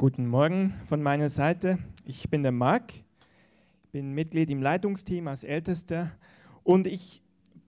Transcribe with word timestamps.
Guten 0.00 0.28
Morgen 0.28 0.72
von 0.86 1.02
meiner 1.02 1.28
Seite. 1.28 1.76
Ich 2.06 2.30
bin 2.30 2.42
der 2.42 2.52
Marc, 2.52 2.94
bin 3.92 4.14
Mitglied 4.14 4.48
im 4.48 4.62
Leitungsteam 4.62 5.28
als 5.28 5.44
Ältester 5.44 6.10
und 6.62 6.86
ich 6.86 7.20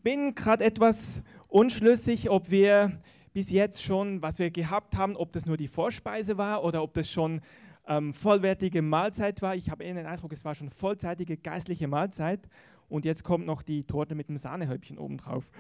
bin 0.03 0.35
gerade 0.35 0.65
etwas 0.65 1.21
unschlüssig, 1.49 2.31
ob 2.31 2.51
wir 2.51 3.03
bis 3.35 3.51
jetzt 3.51 3.83
schon, 3.83 4.23
was 4.23 4.39
wir 4.39 4.51
gehabt 4.51 4.97
haben, 4.97 5.15
ob 5.15 5.33
das 5.33 5.45
nur 5.45 5.59
die 5.59 5.69
Vorspeise 5.69 6.39
war 6.39 6.65
oder 6.65 6.83
ob 6.83 6.95
das 6.95 7.11
schon 7.11 7.43
ähm, 7.87 8.15
vollwertige 8.15 8.81
Mahlzeit 8.81 9.43
war. 9.43 9.55
Ich 9.55 9.69
habe 9.69 9.85
eher 9.85 9.93
den 9.93 10.07
Eindruck, 10.07 10.33
es 10.33 10.47
war 10.47 10.55
schon 10.55 10.71
vollzeitige 10.71 11.37
geistliche 11.37 11.87
Mahlzeit 11.87 12.49
und 12.89 13.05
jetzt 13.05 13.25
kommt 13.25 13.45
noch 13.45 13.61
die 13.61 13.85
Torte 13.85 14.15
mit 14.15 14.31
dem 14.31 14.39
Sahnehäubchen 14.39 14.97
obendrauf. 14.97 15.51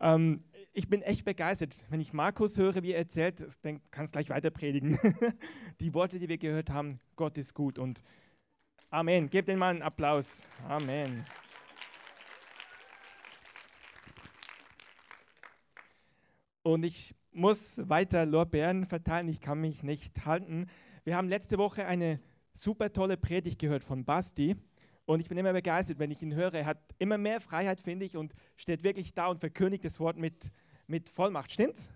Ähm, 0.00 0.42
ich 0.74 0.88
bin 0.88 1.02
echt 1.02 1.24
begeistert. 1.24 1.76
Wenn 1.88 2.00
ich 2.00 2.12
Markus 2.12 2.58
höre, 2.58 2.82
wie 2.82 2.92
er 2.92 2.98
erzählt, 2.98 3.46
dann 3.62 3.80
kann 3.92 4.04
es 4.04 4.12
gleich 4.12 4.28
weiter 4.28 4.50
predigen. 4.50 4.98
die 5.80 5.94
Worte, 5.94 6.18
die 6.18 6.28
wir 6.28 6.36
gehört 6.36 6.68
haben, 6.68 6.98
Gott 7.16 7.38
ist 7.38 7.54
gut 7.54 7.78
und 7.78 8.02
Amen. 8.90 9.30
Gebt 9.30 9.48
den 9.48 9.58
mal 9.58 9.70
einen 9.70 9.82
Applaus. 9.82 10.42
Amen. 10.68 11.24
Und 16.62 16.84
ich 16.84 17.14
muss 17.32 17.80
weiter 17.88 18.26
Lorbeeren 18.26 18.86
verteilen, 18.86 19.28
ich 19.28 19.40
kann 19.40 19.60
mich 19.60 19.82
nicht 19.82 20.26
halten. 20.26 20.66
Wir 21.04 21.16
haben 21.16 21.28
letzte 21.28 21.58
Woche 21.58 21.86
eine 21.86 22.20
super 22.52 22.92
tolle 22.92 23.16
Predigt 23.16 23.60
gehört 23.60 23.84
von 23.84 24.04
Basti. 24.04 24.56
Und 25.06 25.20
ich 25.20 25.28
bin 25.28 25.36
immer 25.36 25.52
begeistert, 25.52 25.98
wenn 25.98 26.10
ich 26.10 26.22
ihn 26.22 26.34
höre. 26.34 26.54
Er 26.54 26.66
hat 26.66 26.78
immer 26.98 27.18
mehr 27.18 27.40
Freiheit, 27.40 27.80
finde 27.80 28.06
ich, 28.06 28.16
und 28.16 28.34
steht 28.56 28.84
wirklich 28.84 29.12
da 29.12 29.26
und 29.26 29.38
verkündigt 29.38 29.84
das 29.84 30.00
Wort 30.00 30.16
mit, 30.16 30.50
mit 30.86 31.08
Vollmacht. 31.08 31.52
Stimmt's? 31.52 31.90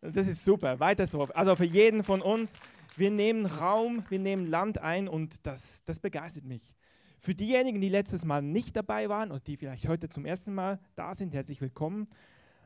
Das 0.00 0.26
ist 0.26 0.44
super. 0.44 0.80
Weiter 0.80 1.06
so. 1.06 1.24
Also 1.24 1.56
für 1.56 1.64
jeden 1.64 2.02
von 2.02 2.22
uns, 2.22 2.58
wir 2.96 3.10
nehmen 3.10 3.46
Raum, 3.46 4.04
wir 4.08 4.18
nehmen 4.18 4.46
Land 4.46 4.78
ein 4.78 5.08
und 5.08 5.46
das, 5.46 5.84
das 5.84 6.00
begeistert 6.00 6.44
mich. 6.44 6.74
Für 7.18 7.34
diejenigen, 7.34 7.80
die 7.80 7.90
letztes 7.90 8.24
Mal 8.24 8.40
nicht 8.40 8.76
dabei 8.76 9.10
waren 9.10 9.30
und 9.30 9.46
die 9.46 9.56
vielleicht 9.56 9.86
heute 9.88 10.08
zum 10.08 10.24
ersten 10.24 10.54
Mal 10.54 10.80
da 10.96 11.14
sind, 11.14 11.34
herzlich 11.34 11.60
willkommen. 11.60 12.08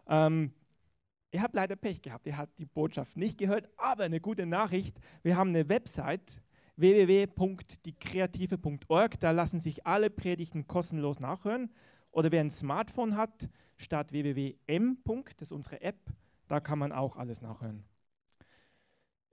Ähm, 0.06 0.52
ihr 1.32 1.42
habt 1.42 1.56
leider 1.56 1.74
Pech 1.74 2.02
gehabt, 2.02 2.26
ihr 2.26 2.36
habt 2.36 2.56
die 2.58 2.66
Botschaft 2.66 3.16
nicht 3.16 3.36
gehört, 3.36 3.68
aber 3.76 4.04
eine 4.04 4.20
gute 4.20 4.46
Nachricht, 4.46 4.96
wir 5.24 5.36
haben 5.36 5.50
eine 5.50 5.68
Website, 5.68 6.40
www.diekreative.org. 6.76 9.20
Da 9.20 9.30
lassen 9.30 9.60
sich 9.60 9.86
alle 9.86 10.10
Predigten 10.10 10.66
kostenlos 10.66 11.20
nachhören. 11.20 11.70
Oder 12.10 12.32
wer 12.32 12.40
ein 12.40 12.50
Smartphone 12.50 13.16
hat, 13.16 13.48
statt 13.76 14.12
www.m. 14.12 14.98
Das 15.36 15.48
ist 15.48 15.52
unsere 15.52 15.80
App. 15.80 15.98
Da 16.48 16.60
kann 16.60 16.78
man 16.78 16.92
auch 16.92 17.16
alles 17.16 17.40
nachhören. 17.42 17.84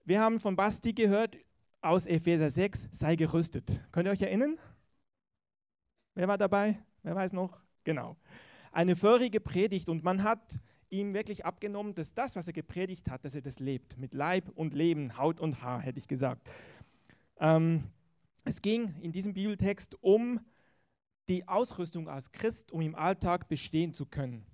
Wir 0.03 0.19
haben 0.19 0.39
von 0.39 0.55
Basti 0.55 0.93
gehört 0.93 1.37
aus 1.81 2.05
Epheser 2.05 2.49
6, 2.49 2.89
sei 2.91 3.15
gerüstet. 3.15 3.81
Könnt 3.91 4.07
ihr 4.07 4.11
euch 4.11 4.21
erinnern? 4.21 4.57
Wer 6.15 6.27
war 6.27 6.37
dabei? 6.37 6.79
Wer 7.03 7.15
weiß 7.15 7.33
noch? 7.33 7.59
Genau. 7.83 8.17
Eine 8.71 8.95
vorige 8.95 9.39
Predigt 9.39 9.89
und 9.89 10.03
man 10.03 10.23
hat 10.23 10.59
ihm 10.89 11.13
wirklich 11.13 11.45
abgenommen, 11.45 11.95
dass 11.95 12.13
das, 12.13 12.35
was 12.35 12.47
er 12.47 12.53
gepredigt 12.53 13.09
hat, 13.09 13.25
dass 13.25 13.35
er 13.35 13.41
das 13.41 13.59
lebt. 13.59 13.97
Mit 13.97 14.13
Leib 14.13 14.49
und 14.55 14.73
Leben, 14.73 15.17
Haut 15.17 15.39
und 15.39 15.61
Haar, 15.61 15.81
hätte 15.81 15.99
ich 15.99 16.07
gesagt. 16.07 16.49
Ähm, 17.39 17.83
es 18.43 18.61
ging 18.61 18.93
in 19.01 19.11
diesem 19.11 19.33
Bibeltext 19.33 19.95
um 20.01 20.39
die 21.27 21.47
Ausrüstung 21.47 22.07
als 22.07 22.31
Christ, 22.31 22.71
um 22.71 22.81
im 22.81 22.95
Alltag 22.95 23.47
bestehen 23.47 23.93
zu 23.93 24.05
können. 24.05 24.45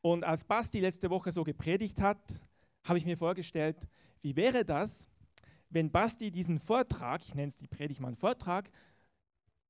Und 0.00 0.24
als 0.24 0.44
Basti 0.44 0.80
letzte 0.80 1.10
Woche 1.10 1.32
so 1.32 1.44
gepredigt 1.44 2.00
hat, 2.00 2.40
habe 2.84 2.98
ich 2.98 3.06
mir 3.06 3.18
vorgestellt, 3.18 3.88
wie 4.20 4.36
wäre 4.36 4.64
das, 4.64 5.08
wenn 5.70 5.90
Basti 5.90 6.30
diesen 6.30 6.58
Vortrag, 6.58 7.22
ich 7.22 7.34
nenne 7.34 7.48
es 7.48 7.56
die 7.56 7.66
Predigt 7.66 8.00
mal 8.00 8.08
einen 8.08 8.16
Vortrag, 8.16 8.70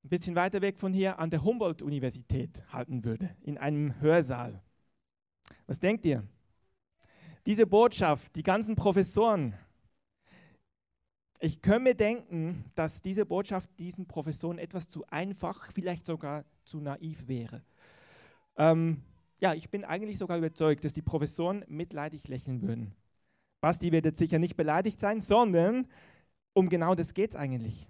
ein 0.04 0.08
bisschen 0.08 0.36
weiter 0.36 0.60
weg 0.62 0.78
von 0.78 0.92
hier 0.92 1.18
an 1.18 1.30
der 1.30 1.42
Humboldt-Universität 1.42 2.64
halten 2.72 3.04
würde, 3.04 3.34
in 3.40 3.58
einem 3.58 4.00
Hörsaal. 4.00 4.62
Was 5.66 5.80
denkt 5.80 6.04
ihr? 6.04 6.26
Diese 7.46 7.66
Botschaft, 7.66 8.36
die 8.36 8.42
ganzen 8.42 8.76
Professoren, 8.76 9.54
ich 11.40 11.62
könnte 11.62 11.80
mir 11.80 11.94
denken, 11.94 12.64
dass 12.74 13.02
diese 13.02 13.24
Botschaft 13.24 13.70
diesen 13.78 14.06
Professoren 14.06 14.58
etwas 14.58 14.88
zu 14.88 15.06
einfach, 15.06 15.70
vielleicht 15.72 16.04
sogar 16.04 16.44
zu 16.64 16.80
naiv 16.80 17.28
wäre. 17.28 17.62
Ähm, 18.56 19.02
ja, 19.40 19.54
ich 19.54 19.70
bin 19.70 19.84
eigentlich 19.84 20.18
sogar 20.18 20.38
überzeugt, 20.38 20.84
dass 20.84 20.92
die 20.92 21.02
Professoren 21.02 21.64
mitleidig 21.68 22.26
lächeln 22.26 22.62
würden. 22.62 22.92
Basti 23.60 23.92
wird 23.92 24.04
jetzt 24.04 24.18
sicher 24.18 24.38
nicht 24.38 24.56
beleidigt 24.56 24.98
sein, 24.98 25.20
sondern 25.20 25.86
um 26.54 26.68
genau 26.68 26.94
das 26.94 27.14
geht 27.14 27.30
es 27.30 27.36
eigentlich. 27.36 27.88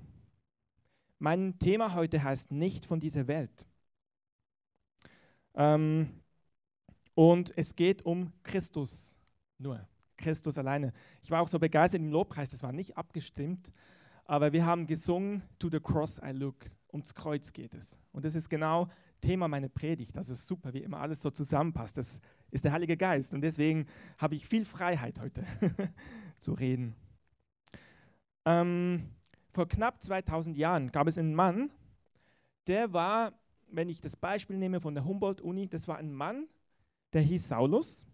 Mein 1.18 1.58
Thema 1.58 1.94
heute 1.94 2.22
heißt 2.22 2.52
nicht 2.52 2.86
von 2.86 3.00
dieser 3.00 3.26
Welt. 3.26 3.66
Ähm, 5.54 6.22
und 7.14 7.56
es 7.56 7.74
geht 7.74 8.04
um 8.04 8.32
Christus 8.42 9.18
nur. 9.58 9.88
Christus 10.18 10.58
alleine. 10.58 10.92
Ich 11.22 11.30
war 11.30 11.40
auch 11.40 11.48
so 11.48 11.58
begeistert 11.58 12.00
im 12.00 12.10
Lobpreis, 12.10 12.50
das 12.50 12.62
war 12.62 12.72
nicht 12.72 12.98
abgestimmt, 12.98 13.72
aber 14.24 14.52
wir 14.52 14.66
haben 14.66 14.86
gesungen, 14.86 15.42
To 15.58 15.70
the 15.70 15.80
Cross 15.80 16.20
I 16.22 16.32
Look. 16.32 16.56
Ums 16.92 17.14
Kreuz 17.14 17.52
geht 17.52 17.74
es. 17.74 17.98
Und 18.12 18.24
das 18.24 18.34
ist 18.34 18.48
genau 18.48 18.88
Thema 19.20 19.48
meiner 19.48 19.68
Predigt. 19.68 20.16
Das 20.16 20.30
ist 20.30 20.46
super, 20.46 20.72
wie 20.72 20.82
immer 20.82 21.00
alles 21.00 21.20
so 21.20 21.30
zusammenpasst. 21.30 21.96
Das 21.96 22.20
ist 22.50 22.64
der 22.64 22.72
Heilige 22.72 22.96
Geist. 22.96 23.34
Und 23.34 23.42
deswegen 23.42 23.86
habe 24.16 24.34
ich 24.34 24.46
viel 24.46 24.64
Freiheit 24.64 25.20
heute 25.20 25.44
zu 26.38 26.54
reden. 26.54 26.94
Ähm, 28.46 29.10
vor 29.50 29.68
knapp 29.68 30.02
2000 30.02 30.56
Jahren 30.56 30.90
gab 30.92 31.08
es 31.08 31.18
einen 31.18 31.34
Mann, 31.34 31.70
der 32.66 32.92
war, 32.92 33.32
wenn 33.70 33.88
ich 33.88 34.00
das 34.00 34.16
Beispiel 34.16 34.56
nehme 34.56 34.80
von 34.80 34.94
der 34.94 35.04
Humboldt-Uni, 35.04 35.68
das 35.68 35.88
war 35.88 35.98
ein 35.98 36.12
Mann, 36.12 36.46
der 37.12 37.22
hieß 37.22 37.48
Saulus 37.48 38.06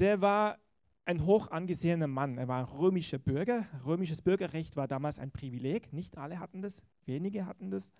der 0.00 0.20
war 0.20 0.58
ein 1.04 1.26
hoch 1.26 1.50
angesehener 1.50 2.06
Mann. 2.06 2.38
Er 2.38 2.48
war 2.48 2.78
römischer 2.78 3.18
Bürger. 3.18 3.66
Römisches 3.84 4.22
Bürgerrecht 4.22 4.76
war 4.76 4.88
damals 4.88 5.18
ein 5.18 5.30
Privileg. 5.30 5.92
Nicht 5.92 6.16
alle 6.16 6.40
hatten 6.40 6.62
das, 6.62 6.84
wenige 7.04 7.46
hatten 7.46 7.70
das. 7.70 7.92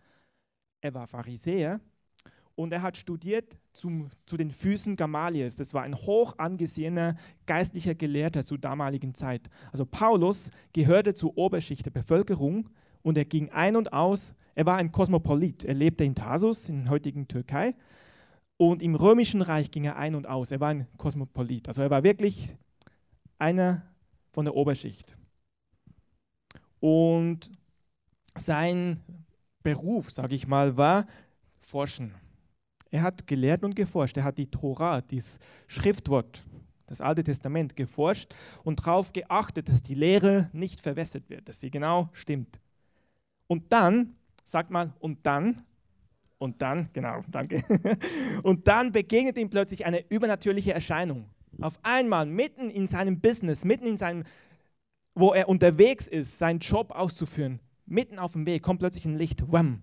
Er 0.81 0.95
war 0.95 1.07
Pharisäer 1.07 1.81
und 2.55 2.73
er 2.73 2.83
hat 2.83 2.97
studiert 2.97 3.59
zum, 3.73 4.09
zu 4.27 4.37
den 4.37 4.51
Füßen 4.51 4.97
Gamaliels. 4.97 5.57
Das 5.57 5.75
war 5.75 5.83
ein 5.83 5.95
hoch 5.95 6.35
angesehener 6.39 7.17
geistlicher 7.47 7.95
Gelehrter 7.95 8.45
zur 8.45 8.59
damaligen 8.59 9.15
Zeit. 9.15 9.51
Also 9.73 9.85
Paulus 9.85 10.51
gehörte 10.73 11.15
zur 11.15 11.37
Oberschicht 11.37 11.87
der 11.87 11.91
Bevölkerung 11.91 12.71
und 13.03 13.19
er 13.19 13.25
ging 13.25 13.51
ein 13.51 13.77
und 13.77 13.93
aus. 13.93 14.35
Er 14.55 14.67
war 14.67 14.77
ein 14.77 14.93
Kosmopolit. 14.93 15.65
Er 15.65 15.75
lebte 15.75 16.05
in 16.05 16.15
Tarsus, 16.15 16.69
in 16.69 16.85
der 16.85 16.91
heutigen 16.91 17.29
Türkei. 17.29 17.75
Und 18.61 18.83
im 18.83 18.95
römischen 18.95 19.41
Reich 19.41 19.71
ging 19.71 19.85
er 19.85 19.97
ein 19.97 20.15
und 20.15 20.27
aus. 20.27 20.51
Er 20.51 20.61
war 20.61 20.69
ein 20.69 20.87
Kosmopolit. 20.99 21.67
Also 21.67 21.81
er 21.81 21.89
war 21.89 22.03
wirklich 22.03 22.55
einer 23.39 23.87
von 24.33 24.45
der 24.45 24.55
Oberschicht. 24.55 25.17
Und 26.79 27.51
sein 28.37 29.01
Beruf, 29.63 30.11
sage 30.11 30.35
ich 30.35 30.47
mal, 30.47 30.77
war 30.77 31.07
Forschen. 31.57 32.15
Er 32.91 33.01
hat 33.01 33.27
gelehrt 33.27 33.65
und 33.65 33.75
geforscht. 33.75 34.19
Er 34.19 34.25
hat 34.25 34.37
die 34.37 34.51
Tora, 34.51 35.01
das 35.01 35.39
Schriftwort, 35.67 36.45
das 36.87 37.01
Alte 37.01 37.25
Testament 37.25 37.77
geforscht 37.77 38.35
und 38.63 38.81
darauf 38.81 39.15
geachtet, 39.15 39.71
dass 39.71 39.83
die 39.83 39.95
Lehre 39.95 40.51
nicht 40.53 40.83
verwässert 40.83 41.31
wird, 41.31 41.49
dass 41.49 41.61
sie 41.61 41.71
genau 41.71 42.11
stimmt. 42.13 42.61
Und 43.47 43.73
dann, 43.73 44.17
sagt 44.45 44.71
mal, 44.71 44.93
und 44.99 45.25
dann 45.25 45.65
und 46.41 46.63
dann, 46.63 46.89
genau, 46.95 47.23
danke. 47.31 47.63
Und 48.43 48.67
dann 48.67 48.93
begegnet 48.93 49.37
ihm 49.37 49.51
plötzlich 49.51 49.85
eine 49.85 50.09
übernatürliche 50.09 50.73
Erscheinung. 50.73 51.27
Auf 51.61 51.79
einmal, 51.83 52.25
mitten 52.25 52.71
in 52.71 52.87
seinem 52.87 53.21
Business, 53.21 53.67
mitten 53.67 53.87
in 53.87 53.99
seinem, 53.99 54.25
wo 55.15 55.35
er 55.35 55.51
unterwegs 55.51 56.09
ist, 56.09 56.39
seinen 56.39 56.61
Job 56.61 56.93
auszuführen, 56.93 57.61
mitten 57.85 58.19
auf 58.19 58.33
dem 58.33 58.47
Weg, 58.47 58.63
kommt 58.63 58.81
plötzlich 58.81 59.05
ein 59.05 59.19
Licht. 59.19 59.53
Wham. 59.53 59.83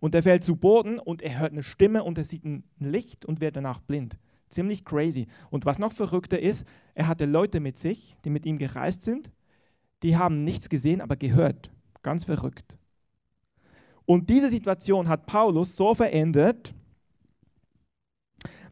Und 0.00 0.14
er 0.14 0.22
fällt 0.22 0.44
zu 0.44 0.56
Boden 0.56 0.98
und 0.98 1.20
er 1.20 1.38
hört 1.38 1.52
eine 1.52 1.62
Stimme 1.62 2.04
und 2.04 2.16
er 2.16 2.24
sieht 2.24 2.46
ein 2.46 2.64
Licht 2.78 3.26
und 3.26 3.42
wird 3.42 3.56
danach 3.56 3.80
blind. 3.80 4.16
Ziemlich 4.48 4.82
crazy. 4.82 5.26
Und 5.50 5.66
was 5.66 5.78
noch 5.78 5.92
verrückter 5.92 6.40
ist, 6.40 6.66
er 6.94 7.06
hatte 7.06 7.26
Leute 7.26 7.60
mit 7.60 7.76
sich, 7.76 8.16
die 8.24 8.30
mit 8.30 8.46
ihm 8.46 8.56
gereist 8.56 9.02
sind, 9.02 9.30
die 10.02 10.16
haben 10.16 10.42
nichts 10.42 10.70
gesehen, 10.70 11.02
aber 11.02 11.16
gehört. 11.16 11.70
Ganz 12.02 12.24
verrückt. 12.24 12.78
Und 14.06 14.30
diese 14.30 14.48
Situation 14.48 15.08
hat 15.08 15.26
Paulus 15.26 15.76
so 15.76 15.94
verändert, 15.94 16.72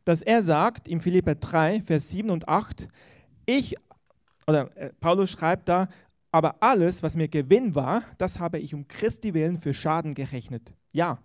dass 0.04 0.22
er 0.22 0.42
sagt 0.42 0.88
im 0.88 1.00
Philipper 1.00 1.34
3, 1.34 1.82
Vers 1.82 2.10
7 2.10 2.30
und 2.30 2.48
8, 2.48 2.88
ich, 3.46 3.74
oder 4.46 4.74
äh, 4.76 4.90
Paulus 5.00 5.30
schreibt 5.30 5.68
da, 5.68 5.88
aber 6.30 6.56
alles, 6.62 7.02
was 7.02 7.16
mir 7.16 7.28
Gewinn 7.28 7.74
war, 7.74 8.02
das 8.18 8.38
habe 8.38 8.58
ich 8.58 8.74
um 8.74 8.88
Christi 8.88 9.34
willen 9.34 9.58
für 9.58 9.74
Schaden 9.74 10.14
gerechnet. 10.14 10.72
Ja, 10.92 11.18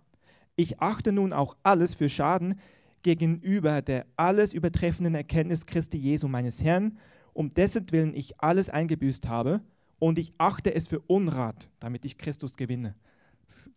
ich 0.56 0.82
achte 0.82 1.12
nun 1.12 1.34
auch 1.34 1.56
alles 1.64 1.94
für 1.94 2.10
Schaden 2.10 2.60
gegenüber 3.02 3.82
der 3.82 4.06
alles 4.18 4.54
übertreffenden 4.54 5.16
Erkenntnis 5.16 5.66
Christi 5.66 5.98
Jesu 5.98 6.28
meines 6.28 6.64
Herrn, 6.64 6.98
um 7.34 7.54
dessen 7.54 7.92
Willen 7.92 8.14
ich 8.14 8.40
alles 8.42 8.70
eingebüßt 8.70 9.28
habe 9.28 9.62
und 10.00 10.18
ich 10.18 10.34
achte 10.38 10.74
es 10.74 10.88
für 10.88 11.00
Unrat, 11.00 11.70
damit 11.80 12.06
ich 12.06 12.18
Christus 12.18 12.58
gewinne. 12.58 12.96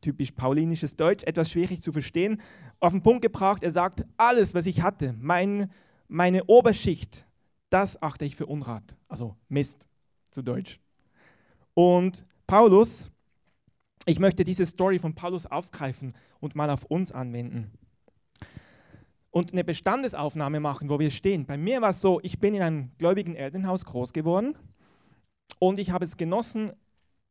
Typisch 0.00 0.32
paulinisches 0.32 0.96
Deutsch, 0.96 1.24
etwas 1.24 1.50
schwierig 1.50 1.82
zu 1.82 1.92
verstehen. 1.92 2.40
Auf 2.80 2.92
den 2.92 3.02
Punkt 3.02 3.22
gebracht, 3.22 3.62
er 3.62 3.70
sagt, 3.70 4.04
alles, 4.16 4.54
was 4.54 4.66
ich 4.66 4.82
hatte, 4.82 5.14
mein, 5.18 5.70
meine 6.08 6.44
Oberschicht, 6.44 7.26
das 7.70 8.00
achte 8.02 8.24
ich 8.24 8.36
für 8.36 8.46
Unrat. 8.46 8.96
Also 9.08 9.36
Mist 9.48 9.86
zu 10.30 10.42
Deutsch. 10.42 10.78
Und 11.74 12.24
Paulus, 12.46 13.10
ich 14.04 14.18
möchte 14.18 14.44
diese 14.44 14.66
Story 14.66 14.98
von 14.98 15.14
Paulus 15.14 15.46
aufgreifen 15.46 16.14
und 16.40 16.54
mal 16.54 16.70
auf 16.70 16.84
uns 16.84 17.12
anwenden. 17.12 17.70
Und 19.30 19.52
eine 19.52 19.64
Bestandesaufnahme 19.64 20.60
machen, 20.60 20.90
wo 20.90 20.98
wir 20.98 21.10
stehen. 21.10 21.46
Bei 21.46 21.56
mir 21.56 21.80
war 21.80 21.90
es 21.90 22.00
so, 22.00 22.20
ich 22.22 22.38
bin 22.38 22.54
in 22.54 22.62
einem 22.62 22.90
gläubigen 22.98 23.34
Elternhaus 23.34 23.86
groß 23.86 24.12
geworden 24.12 24.54
und 25.58 25.78
ich 25.78 25.90
habe 25.90 26.04
es 26.04 26.18
genossen, 26.18 26.72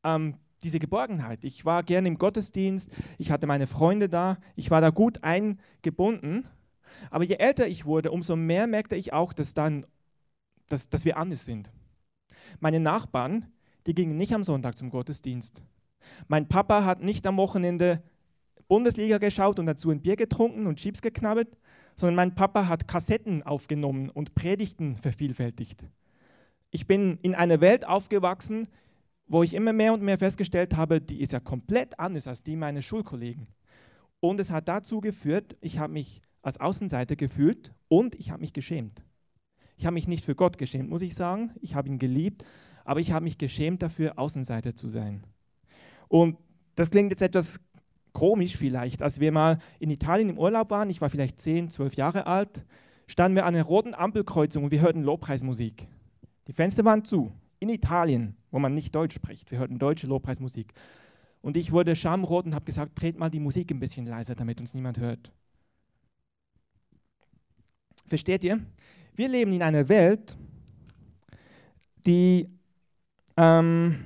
ähm, 0.03 0.37
diese 0.63 0.79
Geborgenheit. 0.79 1.43
Ich 1.43 1.65
war 1.65 1.83
gerne 1.83 2.07
im 2.07 2.17
Gottesdienst, 2.17 2.91
ich 3.17 3.31
hatte 3.31 3.47
meine 3.47 3.67
Freunde 3.67 4.09
da, 4.09 4.37
ich 4.55 4.71
war 4.71 4.81
da 4.81 4.89
gut 4.89 5.23
eingebunden. 5.23 6.47
Aber 7.09 7.23
je 7.23 7.35
älter 7.35 7.67
ich 7.67 7.85
wurde, 7.85 8.11
umso 8.11 8.35
mehr 8.35 8.67
merkte 8.67 8.95
ich 8.95 9.13
auch, 9.13 9.33
dass, 9.33 9.53
dann, 9.53 9.85
dass, 10.67 10.89
dass 10.89 11.05
wir 11.05 11.17
anders 11.17 11.45
sind. 11.45 11.71
Meine 12.59 12.79
Nachbarn, 12.79 13.47
die 13.87 13.95
gingen 13.95 14.17
nicht 14.17 14.33
am 14.33 14.43
Sonntag 14.43 14.77
zum 14.77 14.89
Gottesdienst. 14.89 15.61
Mein 16.27 16.47
Papa 16.47 16.83
hat 16.83 17.01
nicht 17.01 17.25
am 17.25 17.37
Wochenende 17.37 18.03
Bundesliga 18.67 19.17
geschaut 19.17 19.59
und 19.59 19.65
dazu 19.65 19.89
ein 19.91 20.01
Bier 20.01 20.15
getrunken 20.15 20.67
und 20.67 20.77
Chips 20.77 21.01
geknabbert, 21.01 21.57
sondern 21.95 22.15
mein 22.15 22.35
Papa 22.35 22.67
hat 22.67 22.87
Kassetten 22.87 23.43
aufgenommen 23.43 24.09
und 24.09 24.33
Predigten 24.33 24.95
vervielfältigt. 24.95 25.83
Ich 26.71 26.87
bin 26.87 27.19
in 27.21 27.35
einer 27.35 27.59
Welt 27.59 27.85
aufgewachsen, 27.85 28.67
wo 29.31 29.43
ich 29.43 29.53
immer 29.53 29.71
mehr 29.71 29.93
und 29.93 30.01
mehr 30.03 30.17
festgestellt 30.17 30.75
habe, 30.75 30.99
die 30.99 31.21
ist 31.21 31.31
ja 31.31 31.39
komplett 31.39 31.97
anders 31.97 32.27
als 32.27 32.43
die 32.43 32.57
meiner 32.57 32.81
Schulkollegen. 32.81 33.47
Und 34.19 34.41
es 34.41 34.51
hat 34.51 34.67
dazu 34.67 34.99
geführt, 34.99 35.55
ich 35.61 35.79
habe 35.79 35.93
mich 35.93 36.21
als 36.41 36.59
Außenseiter 36.59 37.15
gefühlt 37.15 37.73
und 37.87 38.13
ich 38.15 38.29
habe 38.31 38.41
mich 38.41 38.51
geschämt. 38.51 39.05
Ich 39.77 39.85
habe 39.85 39.93
mich 39.93 40.07
nicht 40.07 40.25
für 40.25 40.35
Gott 40.35 40.57
geschämt, 40.57 40.89
muss 40.89 41.01
ich 41.01 41.15
sagen. 41.15 41.51
Ich 41.61 41.75
habe 41.75 41.87
ihn 41.87 41.97
geliebt, 41.97 42.43
aber 42.83 42.99
ich 42.99 43.13
habe 43.13 43.23
mich 43.23 43.37
geschämt 43.37 43.81
dafür, 43.81 44.19
Außenseiter 44.19 44.75
zu 44.75 44.89
sein. 44.89 45.23
Und 46.09 46.37
das 46.75 46.91
klingt 46.91 47.11
jetzt 47.11 47.21
etwas 47.21 47.61
komisch 48.11 48.57
vielleicht. 48.57 49.01
Als 49.01 49.21
wir 49.21 49.31
mal 49.31 49.59
in 49.79 49.91
Italien 49.91 50.27
im 50.27 50.37
Urlaub 50.37 50.71
waren, 50.71 50.89
ich 50.89 50.99
war 50.99 51.09
vielleicht 51.09 51.39
10, 51.39 51.69
12 51.69 51.95
Jahre 51.95 52.27
alt, 52.27 52.65
standen 53.07 53.37
wir 53.37 53.45
an 53.45 53.55
einer 53.55 53.63
roten 53.63 53.93
Ampelkreuzung 53.93 54.65
und 54.65 54.71
wir 54.71 54.81
hörten 54.81 55.03
Lobpreismusik. 55.03 55.87
Die 56.47 56.53
Fenster 56.53 56.83
waren 56.83 57.05
zu. 57.05 57.31
In 57.61 57.69
Italien, 57.69 58.35
wo 58.49 58.57
man 58.57 58.73
nicht 58.73 58.93
Deutsch 58.93 59.15
spricht. 59.15 59.51
Wir 59.51 59.59
hörten 59.59 59.77
deutsche 59.77 60.07
Lobpreismusik. 60.07 60.73
Und 61.41 61.57
ich 61.57 61.71
wurde 61.71 61.95
schamrot 61.95 62.45
und 62.45 62.55
habe 62.55 62.65
gesagt, 62.65 62.99
dreht 62.99 63.17
mal 63.17 63.29
die 63.29 63.39
Musik 63.39 63.71
ein 63.71 63.79
bisschen 63.79 64.07
leiser, 64.07 64.33
damit 64.33 64.59
uns 64.59 64.73
niemand 64.73 64.99
hört. 64.99 65.31
Versteht 68.07 68.43
ihr? 68.43 68.59
Wir 69.13 69.29
leben 69.29 69.53
in 69.53 69.61
einer 69.61 69.87
Welt, 69.89 70.35
die, 72.07 72.49
ähm, 73.37 74.05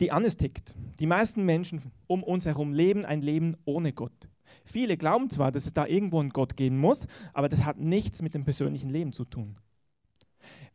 die 0.00 0.10
anders 0.10 0.38
tickt. 0.38 0.74
Die 0.98 1.06
meisten 1.06 1.44
Menschen 1.44 1.82
um 2.06 2.22
uns 2.22 2.46
herum 2.46 2.72
leben 2.72 3.04
ein 3.04 3.20
Leben 3.20 3.54
ohne 3.66 3.92
Gott. 3.92 4.30
Viele 4.64 4.96
glauben 4.96 5.28
zwar, 5.28 5.52
dass 5.52 5.66
es 5.66 5.74
da 5.74 5.86
irgendwo 5.86 6.20
einen 6.20 6.30
Gott 6.30 6.56
geben 6.56 6.78
muss, 6.78 7.06
aber 7.34 7.50
das 7.50 7.64
hat 7.64 7.78
nichts 7.78 8.22
mit 8.22 8.32
dem 8.32 8.44
persönlichen 8.44 8.88
Leben 8.88 9.12
zu 9.12 9.26
tun. 9.26 9.56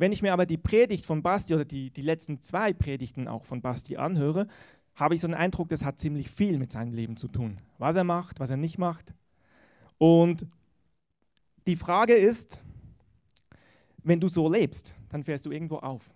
Wenn 0.02 0.12
ich 0.12 0.24
mir 0.24 0.34
aber 0.34 0.48
die 0.48 0.58
Predigt 0.58 1.06
von 1.06 1.22
Basti 1.22 1.54
oder 1.54 1.64
die, 1.64 1.92
die 1.92 2.02
letzten 2.02 2.42
zwei 2.42 2.74
Predigten 2.74 3.28
auch 3.28 3.46
von 3.46 3.62
Basti 3.62 3.98
anhöre, 3.98 4.48
habe 4.96 5.14
ich 5.14 5.22
so 5.22 5.28
den 5.28 5.36
Eindruck, 5.36 5.70
das 5.70 5.86
hat 5.86 6.00
ziemlich 6.00 6.32
viel 6.32 6.58
mit 6.58 6.72
seinem 6.72 6.92
Leben 6.92 7.18
zu 7.18 7.28
tun. 7.28 7.58
Was 7.78 7.96
er 7.96 8.04
macht, 8.04 8.40
was 8.40 8.50
er 8.50 8.58
nicht 8.58 8.80
macht. 8.80 9.14
Und 10.00 10.48
die 11.68 11.76
Frage 11.76 12.16
ist, 12.16 12.64
wenn 14.02 14.20
du 14.20 14.28
so 14.28 14.52
lebst, 14.52 14.96
dann 15.10 15.24
fährst 15.24 15.46
du 15.46 15.52
irgendwo 15.52 15.78
auf. 15.78 16.12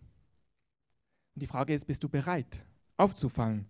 Und 1.36 1.44
die 1.44 1.48
Frage 1.48 1.76
ist, 1.76 1.86
bist 1.86 2.04
du 2.04 2.10
bereit, 2.10 2.66
aufzufallen? 2.98 3.70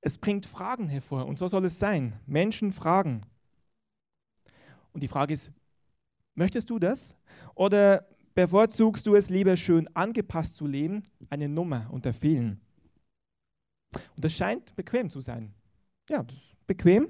Es 0.00 0.16
bringt 0.16 0.46
Fragen 0.46 0.88
hervor 0.88 1.26
und 1.26 1.38
so 1.38 1.48
soll 1.48 1.66
es 1.66 1.78
sein. 1.78 2.18
Menschen 2.24 2.72
fragen. 2.72 3.26
Und 4.94 5.02
die 5.02 5.08
Frage 5.08 5.34
ist, 5.34 5.52
möchtest 6.34 6.70
du 6.70 6.78
das? 6.78 7.14
Oder 7.54 8.06
bevorzugst 8.34 9.06
du 9.06 9.14
es 9.14 9.30
lieber 9.30 9.56
schön 9.56 9.88
angepasst 9.94 10.56
zu 10.56 10.66
leben, 10.66 11.04
eine 11.30 11.48
Nummer 11.48 11.88
unter 11.90 12.12
vielen? 12.12 12.60
Und 13.94 14.24
das 14.24 14.32
scheint 14.32 14.74
bequem 14.74 15.10
zu 15.10 15.20
sein. 15.20 15.54
Ja, 16.08 16.22
das 16.22 16.36
ist 16.36 16.66
bequem. 16.66 17.08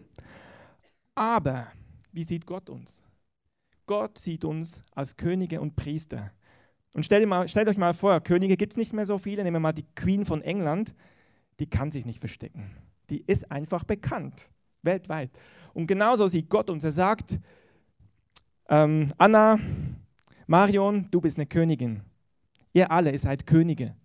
Aber 1.14 1.68
wie 2.12 2.24
sieht 2.24 2.46
Gott 2.46 2.68
uns? 2.70 3.02
Gott 3.86 4.18
sieht 4.18 4.44
uns 4.44 4.82
als 4.94 5.16
Könige 5.16 5.60
und 5.60 5.76
Priester. 5.76 6.32
Und 6.92 7.04
stellt, 7.04 7.26
mal, 7.26 7.48
stellt 7.48 7.68
euch 7.68 7.78
mal 7.78 7.94
vor, 7.94 8.20
Könige 8.20 8.56
gibt 8.56 8.74
es 8.74 8.76
nicht 8.76 8.92
mehr 8.92 9.06
so 9.06 9.18
viele. 9.18 9.42
Nehmen 9.42 9.56
wir 9.56 9.60
mal 9.60 9.72
die 9.72 9.86
Queen 9.94 10.24
von 10.24 10.42
England. 10.42 10.94
Die 11.58 11.68
kann 11.68 11.90
sich 11.90 12.04
nicht 12.04 12.20
verstecken. 12.20 12.76
Die 13.10 13.22
ist 13.26 13.50
einfach 13.50 13.84
bekannt, 13.84 14.50
weltweit. 14.82 15.30
Und 15.74 15.86
genauso 15.86 16.26
sieht 16.26 16.48
Gott 16.48 16.70
uns. 16.70 16.84
Er 16.84 16.92
sagt, 16.92 17.38
ähm, 18.68 19.08
Anna, 19.18 19.58
Marion, 20.52 21.08
du 21.10 21.22
bist 21.22 21.38
eine 21.38 21.46
Königin. 21.46 22.02
Ihr 22.74 22.90
alle, 22.90 23.10
ihr 23.10 23.18
seid 23.18 23.46
Könige. 23.46 23.96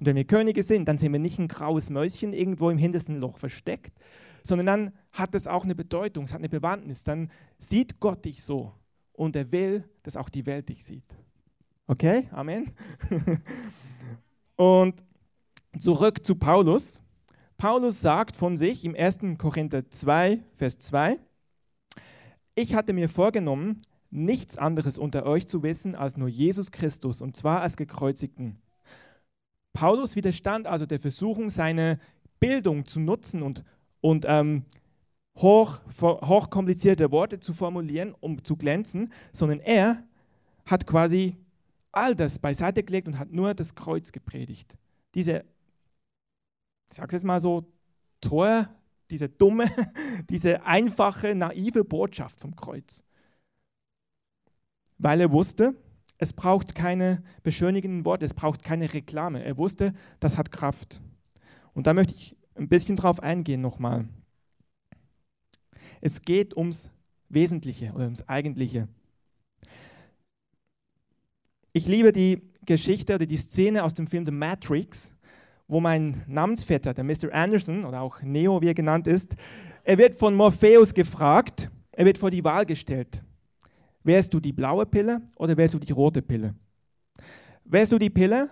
Und 0.00 0.06
wenn 0.06 0.16
wir 0.16 0.24
Könige 0.24 0.64
sind, 0.64 0.88
dann 0.88 0.98
sind 0.98 1.12
wir 1.12 1.20
nicht 1.20 1.38
ein 1.38 1.46
graues 1.46 1.90
Mäuschen 1.90 2.32
irgendwo 2.32 2.70
im 2.70 2.76
hintersten 2.76 3.18
Loch 3.18 3.38
versteckt, 3.38 3.96
sondern 4.42 4.66
dann 4.66 4.92
hat 5.12 5.36
es 5.36 5.46
auch 5.46 5.62
eine 5.62 5.76
Bedeutung, 5.76 6.24
es 6.24 6.32
hat 6.32 6.40
eine 6.40 6.48
Bewandtnis. 6.48 7.04
Dann 7.04 7.30
sieht 7.60 8.00
Gott 8.00 8.24
dich 8.24 8.42
so 8.42 8.72
und 9.12 9.36
er 9.36 9.52
will, 9.52 9.84
dass 10.02 10.16
auch 10.16 10.28
die 10.28 10.44
Welt 10.44 10.70
dich 10.70 10.84
sieht. 10.84 11.04
Okay, 11.86 12.26
Amen. 12.32 12.72
und 14.56 15.04
zurück 15.78 16.26
zu 16.26 16.34
Paulus. 16.34 17.00
Paulus 17.58 18.00
sagt 18.00 18.34
von 18.34 18.56
sich 18.56 18.84
im 18.84 18.96
1. 18.96 19.18
Korinther 19.38 19.88
2, 19.88 20.42
Vers 20.52 20.80
2, 20.80 21.20
ich 22.56 22.74
hatte 22.74 22.92
mir 22.92 23.08
vorgenommen, 23.08 23.82
nichts 24.16 24.56
anderes 24.56 24.98
unter 24.98 25.26
euch 25.26 25.46
zu 25.46 25.62
wissen 25.62 25.94
als 25.94 26.16
nur 26.16 26.28
Jesus 26.28 26.72
Christus 26.72 27.22
und 27.22 27.36
zwar 27.36 27.60
als 27.60 27.76
gekreuzigten. 27.76 28.58
Paulus 29.72 30.16
widerstand 30.16 30.66
also 30.66 30.86
der 30.86 30.98
Versuchung, 30.98 31.50
seine 31.50 32.00
Bildung 32.40 32.86
zu 32.86 32.98
nutzen 32.98 33.42
und, 33.42 33.62
und 34.00 34.24
ähm, 34.26 34.64
hoch, 35.36 35.80
hochkomplizierte 36.00 37.10
Worte 37.10 37.40
zu 37.40 37.52
formulieren, 37.52 38.14
um 38.20 38.42
zu 38.42 38.56
glänzen, 38.56 39.12
sondern 39.32 39.60
er 39.60 40.02
hat 40.64 40.86
quasi 40.86 41.36
all 41.92 42.14
das 42.14 42.38
beiseite 42.38 42.82
gelegt 42.82 43.06
und 43.06 43.18
hat 43.18 43.30
nur 43.30 43.54
das 43.54 43.74
Kreuz 43.74 44.12
gepredigt. 44.12 44.76
Diese, 45.14 45.44
ich 46.90 46.96
sage 46.96 47.08
es 47.08 47.12
jetzt 47.14 47.24
mal 47.24 47.40
so, 47.40 47.64
Tor, 48.20 48.68
diese 49.10 49.28
dumme, 49.28 49.66
diese 50.30 50.64
einfache, 50.64 51.34
naive 51.34 51.84
Botschaft 51.84 52.40
vom 52.40 52.56
Kreuz. 52.56 53.02
Weil 54.98 55.20
er 55.20 55.30
wusste, 55.30 55.74
es 56.18 56.32
braucht 56.32 56.74
keine 56.74 57.22
beschönigenden 57.42 58.04
Worte, 58.04 58.24
es 58.24 58.34
braucht 58.34 58.62
keine 58.62 58.92
Reklame. 58.92 59.44
Er 59.44 59.56
wusste, 59.56 59.92
das 60.20 60.38
hat 60.38 60.50
Kraft. 60.50 61.00
Und 61.74 61.86
da 61.86 61.94
möchte 61.94 62.14
ich 62.14 62.36
ein 62.54 62.68
bisschen 62.68 62.96
drauf 62.96 63.22
eingehen 63.22 63.60
nochmal. 63.60 64.08
Es 66.00 66.22
geht 66.22 66.56
ums 66.56 66.90
Wesentliche 67.28 67.92
oder 67.92 68.04
ums 68.04 68.26
Eigentliche. 68.28 68.88
Ich 71.72 71.86
liebe 71.86 72.12
die 72.12 72.42
Geschichte 72.64 73.14
oder 73.14 73.26
die 73.26 73.36
Szene 73.36 73.84
aus 73.84 73.92
dem 73.92 74.06
Film 74.06 74.24
The 74.24 74.32
Matrix, 74.32 75.12
wo 75.68 75.80
mein 75.80 76.22
Namensvetter, 76.26 76.94
der 76.94 77.04
Mr. 77.04 77.32
Anderson 77.32 77.84
oder 77.84 78.00
auch 78.00 78.22
Neo, 78.22 78.62
wie 78.62 78.68
er 78.68 78.74
genannt 78.74 79.06
ist, 79.06 79.36
er 79.84 79.98
wird 79.98 80.16
von 80.16 80.34
Morpheus 80.34 80.94
gefragt, 80.94 81.70
er 81.92 82.06
wird 82.06 82.18
vor 82.18 82.30
die 82.30 82.44
Wahl 82.44 82.64
gestellt. 82.64 83.22
Wärst 84.06 84.32
du 84.32 84.38
die 84.38 84.52
blaue 84.52 84.86
Pille 84.86 85.20
oder 85.34 85.56
wärst 85.56 85.74
du 85.74 85.80
die 85.80 85.90
rote 85.90 86.22
Pille? 86.22 86.54
Wärst 87.64 87.90
du 87.90 87.98
die 87.98 88.08
Pille, 88.08 88.48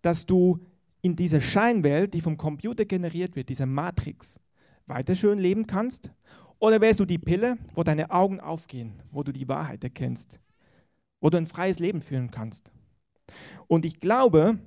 dass 0.00 0.24
du 0.24 0.58
in 1.02 1.14
dieser 1.14 1.42
Scheinwelt, 1.42 2.14
die 2.14 2.22
vom 2.22 2.38
Computer 2.38 2.86
generiert 2.86 3.36
wird, 3.36 3.50
dieser 3.50 3.66
Matrix, 3.66 4.40
weiter 4.86 5.14
schön 5.14 5.38
leben 5.38 5.66
kannst? 5.66 6.10
Oder 6.58 6.80
wärst 6.80 7.00
du 7.00 7.04
die 7.04 7.18
Pille, 7.18 7.58
wo 7.74 7.82
deine 7.82 8.10
Augen 8.10 8.40
aufgehen, 8.40 9.02
wo 9.10 9.22
du 9.22 9.30
die 9.30 9.46
Wahrheit 9.46 9.84
erkennst, 9.84 10.40
wo 11.20 11.28
du 11.28 11.36
ein 11.36 11.46
freies 11.46 11.80
Leben 11.80 12.00
führen 12.00 12.30
kannst? 12.30 12.72
Und 13.66 13.84
ich 13.84 14.00
glaube, 14.00 14.58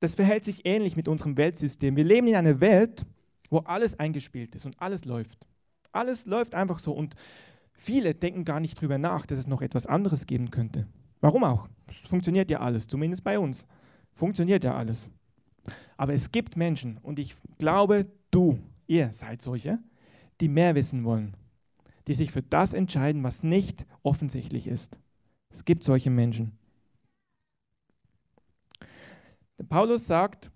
das 0.00 0.14
verhält 0.14 0.44
sich 0.44 0.64
ähnlich 0.64 0.96
mit 0.96 1.06
unserem 1.06 1.36
Weltsystem. 1.36 1.96
Wir 1.96 2.04
leben 2.04 2.28
in 2.28 2.36
einer 2.36 2.60
Welt, 2.60 3.04
wo 3.50 3.58
alles 3.58 3.98
eingespielt 3.98 4.54
ist 4.54 4.64
und 4.64 4.80
alles 4.80 5.04
läuft. 5.04 5.46
Alles 5.92 6.24
läuft 6.24 6.54
einfach 6.54 6.78
so 6.78 6.92
und 6.92 7.14
viele 7.74 8.14
denken 8.14 8.44
gar 8.44 8.60
nicht 8.60 8.80
drüber 8.80 8.98
nach, 8.98 9.26
dass 9.26 9.38
es 9.38 9.46
noch 9.46 9.62
etwas 9.62 9.86
anderes 9.86 10.26
geben 10.26 10.50
könnte. 10.50 10.86
Warum 11.20 11.44
auch? 11.44 11.68
Es 11.86 11.98
funktioniert 11.98 12.50
ja 12.50 12.60
alles, 12.60 12.86
zumindest 12.86 13.24
bei 13.24 13.38
uns. 13.38 13.66
Funktioniert 14.12 14.64
ja 14.64 14.74
alles. 14.74 15.10
Aber 15.96 16.14
es 16.14 16.30
gibt 16.30 16.56
Menschen, 16.56 16.98
und 16.98 17.18
ich 17.18 17.36
glaube, 17.58 18.06
du, 18.30 18.58
ihr 18.86 19.12
seid 19.12 19.40
solche, 19.40 19.78
die 20.40 20.48
mehr 20.48 20.74
wissen 20.74 21.04
wollen, 21.04 21.36
die 22.06 22.14
sich 22.14 22.30
für 22.30 22.42
das 22.42 22.72
entscheiden, 22.72 23.22
was 23.22 23.42
nicht 23.42 23.86
offensichtlich 24.02 24.66
ist. 24.66 24.98
Es 25.50 25.64
gibt 25.64 25.84
solche 25.84 26.10
Menschen. 26.10 26.58
Der 29.58 29.64
Paulus 29.64 30.06
sagt, 30.06 30.50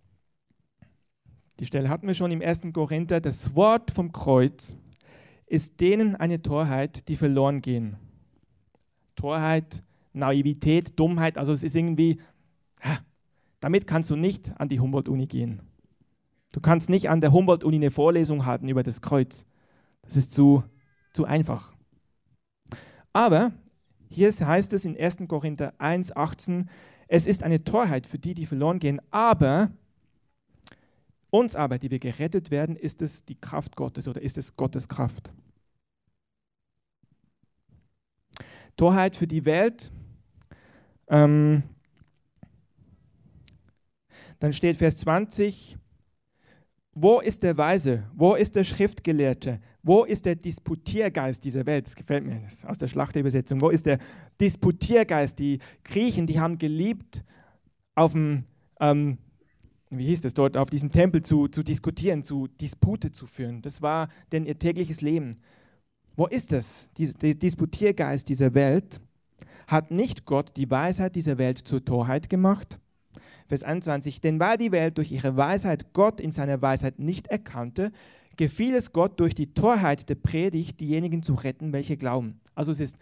die 1.60 1.66
Stelle 1.66 1.88
hatten 1.88 2.06
wir 2.06 2.14
schon 2.14 2.30
im 2.30 2.42
1. 2.42 2.62
Korinther, 2.72 3.20
das 3.20 3.54
Wort 3.54 3.90
vom 3.90 4.12
Kreuz 4.12 4.76
ist 5.48 5.80
denen 5.80 6.16
eine 6.16 6.42
Torheit, 6.42 7.08
die 7.08 7.16
verloren 7.16 7.62
gehen. 7.62 7.96
Torheit, 9.16 9.82
Naivität, 10.12 10.98
Dummheit, 10.98 11.38
also 11.38 11.52
es 11.52 11.62
ist 11.62 11.74
irgendwie, 11.74 12.20
damit 13.60 13.86
kannst 13.86 14.10
du 14.10 14.16
nicht 14.16 14.52
an 14.60 14.68
die 14.68 14.80
Humboldt-Uni 14.80 15.26
gehen. 15.26 15.62
Du 16.52 16.60
kannst 16.60 16.88
nicht 16.88 17.10
an 17.10 17.20
der 17.20 17.32
Humboldt-Uni 17.32 17.76
eine 17.76 17.90
Vorlesung 17.90 18.46
halten 18.46 18.68
über 18.68 18.82
das 18.82 19.00
Kreuz. 19.00 19.46
Das 20.02 20.16
ist 20.16 20.32
zu, 20.32 20.62
zu 21.12 21.24
einfach. 21.24 21.74
Aber 23.12 23.52
hier 24.08 24.30
heißt 24.30 24.72
es 24.72 24.84
in 24.84 24.98
1. 24.98 25.18
Korinther 25.28 25.74
1, 25.78 26.16
18, 26.16 26.70
es 27.08 27.26
ist 27.26 27.42
eine 27.42 27.64
Torheit 27.64 28.06
für 28.06 28.18
die, 28.18 28.34
die 28.34 28.46
verloren 28.46 28.78
gehen, 28.78 29.00
aber 29.10 29.70
uns 31.30 31.54
aber, 31.54 31.78
die 31.78 31.90
wir 31.90 31.98
gerettet 31.98 32.50
werden, 32.50 32.76
ist 32.76 33.02
es 33.02 33.24
die 33.24 33.40
Kraft 33.40 33.76
Gottes 33.76 34.08
oder 34.08 34.22
ist 34.22 34.38
es 34.38 34.56
Gottes 34.56 34.88
Kraft. 34.88 35.30
Torheit 38.76 39.16
für 39.16 39.26
die 39.26 39.44
Welt. 39.44 39.92
Ähm, 41.08 41.62
dann 44.38 44.52
steht 44.52 44.76
Vers 44.76 44.98
20, 44.98 45.76
wo 47.00 47.20
ist 47.20 47.42
der 47.42 47.56
Weise? 47.56 48.04
Wo 48.14 48.34
ist 48.34 48.56
der 48.56 48.64
Schriftgelehrte? 48.64 49.60
Wo 49.82 50.04
ist 50.04 50.26
der 50.26 50.34
Disputiergeist 50.34 51.44
dieser 51.44 51.64
Welt? 51.64 51.86
Das 51.86 51.94
gefällt 51.94 52.24
mir, 52.24 52.40
das 52.40 52.64
aus 52.64 52.78
der 52.78 52.88
Schlachterübersetzung. 52.88 53.60
Wo 53.60 53.70
ist 53.70 53.86
der 53.86 53.98
Disputiergeist? 54.40 55.38
Die 55.38 55.60
Griechen, 55.84 56.26
die 56.26 56.40
haben 56.40 56.58
geliebt, 56.58 57.24
auf 57.94 58.12
dem, 58.12 58.44
ähm, 58.80 59.18
wie 59.90 60.06
hieß 60.06 60.20
das 60.20 60.34
dort, 60.34 60.56
auf 60.56 60.70
diesem 60.70 60.90
Tempel 60.90 61.22
zu, 61.22 61.48
zu 61.48 61.62
diskutieren, 61.62 62.22
zu 62.22 62.46
Dispute 62.46 63.12
zu 63.12 63.26
führen. 63.26 63.62
Das 63.62 63.82
war 63.82 64.08
denn 64.32 64.44
ihr 64.44 64.58
tägliches 64.58 65.00
Leben. 65.00 65.36
Wo 66.16 66.26
ist 66.26 66.52
das? 66.52 66.88
Der 66.98 67.34
Disputiergeist 67.34 68.28
dieser 68.28 68.54
Welt 68.54 69.00
hat 69.66 69.90
nicht 69.90 70.24
Gott 70.24 70.56
die 70.56 70.70
Weisheit 70.70 71.14
dieser 71.14 71.38
Welt 71.38 71.58
zur 71.58 71.84
Torheit 71.84 72.28
gemacht? 72.28 72.78
Vers 73.46 73.62
21, 73.62 74.20
denn 74.20 74.40
weil 74.40 74.58
die 74.58 74.72
Welt 74.72 74.98
durch 74.98 75.10
ihre 75.10 75.36
Weisheit 75.36 75.92
Gott 75.94 76.20
in 76.20 76.32
seiner 76.32 76.60
Weisheit 76.60 76.98
nicht 76.98 77.28
erkannte, 77.28 77.92
gefiel 78.36 78.74
es 78.74 78.92
Gott 78.92 79.18
durch 79.20 79.34
die 79.34 79.54
Torheit 79.54 80.08
der 80.08 80.16
Predigt, 80.16 80.80
diejenigen 80.80 81.22
zu 81.22 81.34
retten, 81.34 81.72
welche 81.72 81.96
glauben. 81.96 82.40
Also 82.54 82.72
es 82.72 82.80
ist 82.80 82.96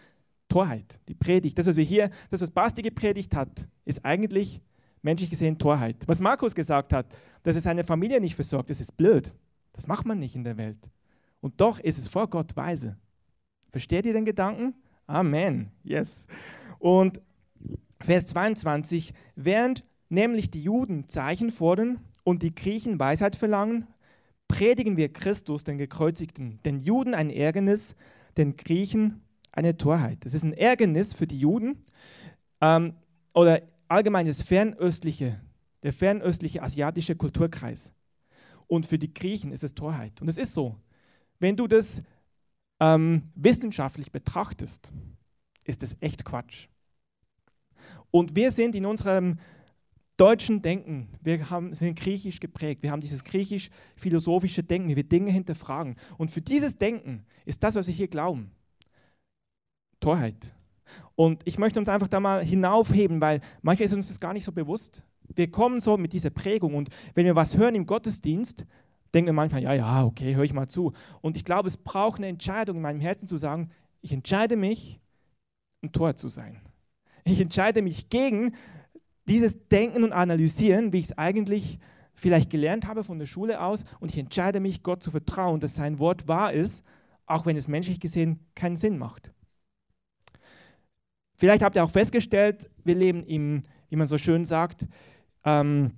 Torheit, 0.47 0.99
die 1.09 1.15
Predigt. 1.15 1.57
Das, 1.57 1.67
was 1.67 1.75
wir 1.75 1.83
hier, 1.83 2.09
das, 2.29 2.41
was 2.41 2.51
Basti 2.51 2.81
gepredigt 2.81 3.35
hat, 3.35 3.67
ist 3.83 4.05
eigentlich 4.05 4.61
menschlich 5.07 5.29
gesehen 5.29 5.57
Torheit. 5.57 6.03
Was 6.05 6.19
Markus 6.19 6.53
gesagt 6.53 6.91
hat, 6.91 7.07
dass 7.43 7.55
er 7.55 7.61
seine 7.61 7.85
Familie 7.85 8.19
nicht 8.19 8.35
versorgt, 8.35 8.69
das 8.69 8.81
ist 8.81 8.97
blöd. 8.97 9.33
Das 9.71 9.87
macht 9.87 10.05
man 10.05 10.19
nicht 10.19 10.35
in 10.35 10.43
der 10.43 10.57
Welt. 10.57 10.89
Und 11.39 11.61
doch 11.61 11.79
ist 11.79 11.97
es 11.97 12.09
vor 12.09 12.29
Gott 12.29 12.57
weise. 12.57 12.97
Versteht 13.71 14.05
ihr 14.05 14.11
den 14.11 14.25
Gedanken? 14.25 14.73
Amen. 15.05 15.71
Yes. 15.83 16.27
Und 16.77 17.21
Vers 18.01 18.25
22, 18.25 19.13
während 19.35 19.85
nämlich 20.09 20.51
die 20.51 20.61
Juden 20.61 21.07
Zeichen 21.07 21.51
fordern 21.51 21.99
und 22.25 22.43
die 22.43 22.53
Griechen 22.53 22.99
Weisheit 22.99 23.37
verlangen, 23.37 23.87
predigen 24.49 24.97
wir 24.97 25.13
Christus, 25.13 25.63
den 25.63 25.77
Gekreuzigten, 25.77 26.59
den 26.65 26.81
Juden 26.81 27.13
ein 27.13 27.29
Ärgernis, 27.29 27.95
den 28.35 28.57
Griechen 28.57 29.21
eine 29.53 29.77
Torheit. 29.77 30.25
Das 30.25 30.33
ist 30.33 30.43
ein 30.43 30.53
Ärgernis 30.53 31.13
für 31.13 31.27
die 31.27 31.39
Juden 31.39 31.85
ähm, 32.59 32.93
oder 33.33 33.61
allgemein 33.87 34.25
das 34.27 34.41
fernöstliche, 34.41 35.41
der 35.83 35.93
fernöstliche 35.93 36.61
asiatische 36.63 37.15
Kulturkreis. 37.15 37.93
Und 38.67 38.85
für 38.85 38.99
die 38.99 39.13
Griechen 39.13 39.51
ist 39.51 39.63
es 39.63 39.75
Torheit. 39.75 40.21
Und 40.21 40.27
es 40.27 40.37
ist 40.37 40.53
so. 40.53 40.75
Wenn 41.39 41.55
du 41.55 41.67
das 41.67 42.01
ähm, 42.79 43.31
wissenschaftlich 43.35 44.11
betrachtest, 44.11 44.91
ist 45.63 45.83
es 45.83 45.95
echt 45.99 46.25
Quatsch. 46.25 46.67
Und 48.11 48.35
wir 48.35 48.51
sind 48.51 48.75
in 48.75 48.85
unserem 48.85 49.39
deutschen 50.17 50.61
Denken, 50.61 51.09
wir, 51.21 51.49
haben, 51.49 51.69
wir 51.69 51.75
sind 51.75 51.99
griechisch 51.99 52.39
geprägt, 52.39 52.81
wir 52.81 52.91
haben 52.91 53.01
dieses 53.01 53.23
griechisch-philosophische 53.23 54.63
Denken, 54.63 54.89
wie 54.89 54.95
wir 54.95 55.03
Dinge 55.03 55.31
hinterfragen. 55.31 55.95
Und 56.17 56.31
für 56.31 56.41
dieses 56.41 56.77
Denken 56.77 57.25
ist 57.45 57.63
das, 57.63 57.75
was 57.75 57.87
wir 57.87 57.93
hier 57.93 58.07
glauben, 58.07 58.51
Torheit. 59.99 60.53
Und 61.15 61.41
ich 61.45 61.57
möchte 61.57 61.79
uns 61.79 61.89
einfach 61.89 62.07
da 62.07 62.19
mal 62.19 62.43
hinaufheben, 62.43 63.21
weil 63.21 63.41
manchmal 63.61 63.85
ist 63.85 63.93
uns 63.93 64.07
das 64.07 64.19
gar 64.19 64.33
nicht 64.33 64.43
so 64.43 64.51
bewusst. 64.51 65.03
Wir 65.35 65.51
kommen 65.51 65.79
so 65.79 65.97
mit 65.97 66.13
dieser 66.13 66.29
Prägung 66.29 66.75
und 66.75 66.89
wenn 67.13 67.25
wir 67.25 67.35
was 67.35 67.57
hören 67.57 67.75
im 67.75 67.85
Gottesdienst, 67.85 68.65
denken 69.13 69.27
wir 69.27 69.33
manchmal, 69.33 69.63
ja, 69.63 69.73
ja, 69.73 70.05
okay, 70.05 70.35
höre 70.35 70.43
ich 70.43 70.53
mal 70.53 70.67
zu. 70.67 70.93
Und 71.21 71.37
ich 71.37 71.45
glaube, 71.45 71.67
es 71.67 71.77
braucht 71.77 72.19
eine 72.19 72.27
Entscheidung 72.27 72.77
in 72.77 72.81
meinem 72.81 72.99
Herzen 72.99 73.27
zu 73.27 73.37
sagen, 73.37 73.69
ich 74.01 74.13
entscheide 74.13 74.55
mich, 74.55 74.99
ein 75.83 75.91
Tor 75.91 76.15
zu 76.15 76.29
sein. 76.29 76.61
Ich 77.23 77.41
entscheide 77.41 77.81
mich 77.81 78.09
gegen 78.09 78.53
dieses 79.27 79.67
Denken 79.67 80.03
und 80.03 80.13
Analysieren, 80.13 80.93
wie 80.93 80.99
ich 80.99 81.05
es 81.05 81.17
eigentlich 81.17 81.79
vielleicht 82.15 82.49
gelernt 82.49 82.87
habe 82.87 83.03
von 83.03 83.19
der 83.19 83.25
Schule 83.27 83.61
aus, 83.61 83.85
und 83.99 84.11
ich 84.11 84.17
entscheide 84.17 84.59
mich, 84.59 84.81
Gott 84.81 85.03
zu 85.03 85.11
vertrauen, 85.11 85.59
dass 85.59 85.75
sein 85.75 85.99
Wort 85.99 86.27
wahr 86.27 86.51
ist, 86.51 86.83
auch 87.25 87.45
wenn 87.45 87.57
es 87.57 87.67
menschlich 87.67 87.99
gesehen 87.99 88.39
keinen 88.55 88.77
Sinn 88.77 88.97
macht. 88.97 89.31
Vielleicht 91.37 91.63
habt 91.63 91.75
ihr 91.75 91.83
auch 91.83 91.91
festgestellt, 91.91 92.69
wir 92.83 92.95
leben 92.95 93.23
im, 93.23 93.61
wie 93.89 93.95
man 93.95 94.07
so 94.07 94.17
schön 94.17 94.43
sagt, 94.43 94.87
ähm, 95.45 95.91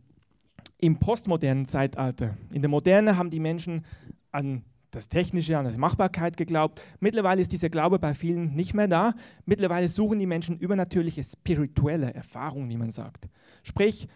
im 0.78 1.00
postmodernen 1.00 1.66
Zeitalter. 1.66 2.38
In 2.54 2.62
der 2.62 2.70
Moderne 2.70 3.18
haben 3.18 3.30
die 3.30 3.40
Menschen 3.40 3.86
an 4.32 4.64
das 4.92 5.08
Technische, 5.08 5.58
an 5.58 5.72
die 5.72 5.78
Machbarkeit 5.78 6.36
geglaubt. 6.36 6.82
Mittlerweile 7.00 7.42
ist 7.42 7.52
dieser 7.52 7.70
Glaube 7.70 8.00
bei 8.00 8.14
vielen 8.14 8.56
nicht 8.56 8.74
mehr 8.74 8.88
da. 8.88 9.14
Mittlerweile 9.46 9.88
suchen 9.88 10.20
die 10.20 10.26
Menschen 10.26 10.58
übernatürliche 10.58 11.24
spirituelle 11.24 12.14
Erfahrungen, 12.14 12.70
wie 12.70 12.78
man 12.78 12.90
sagt. 12.90 13.30
Sprich, 13.64 14.08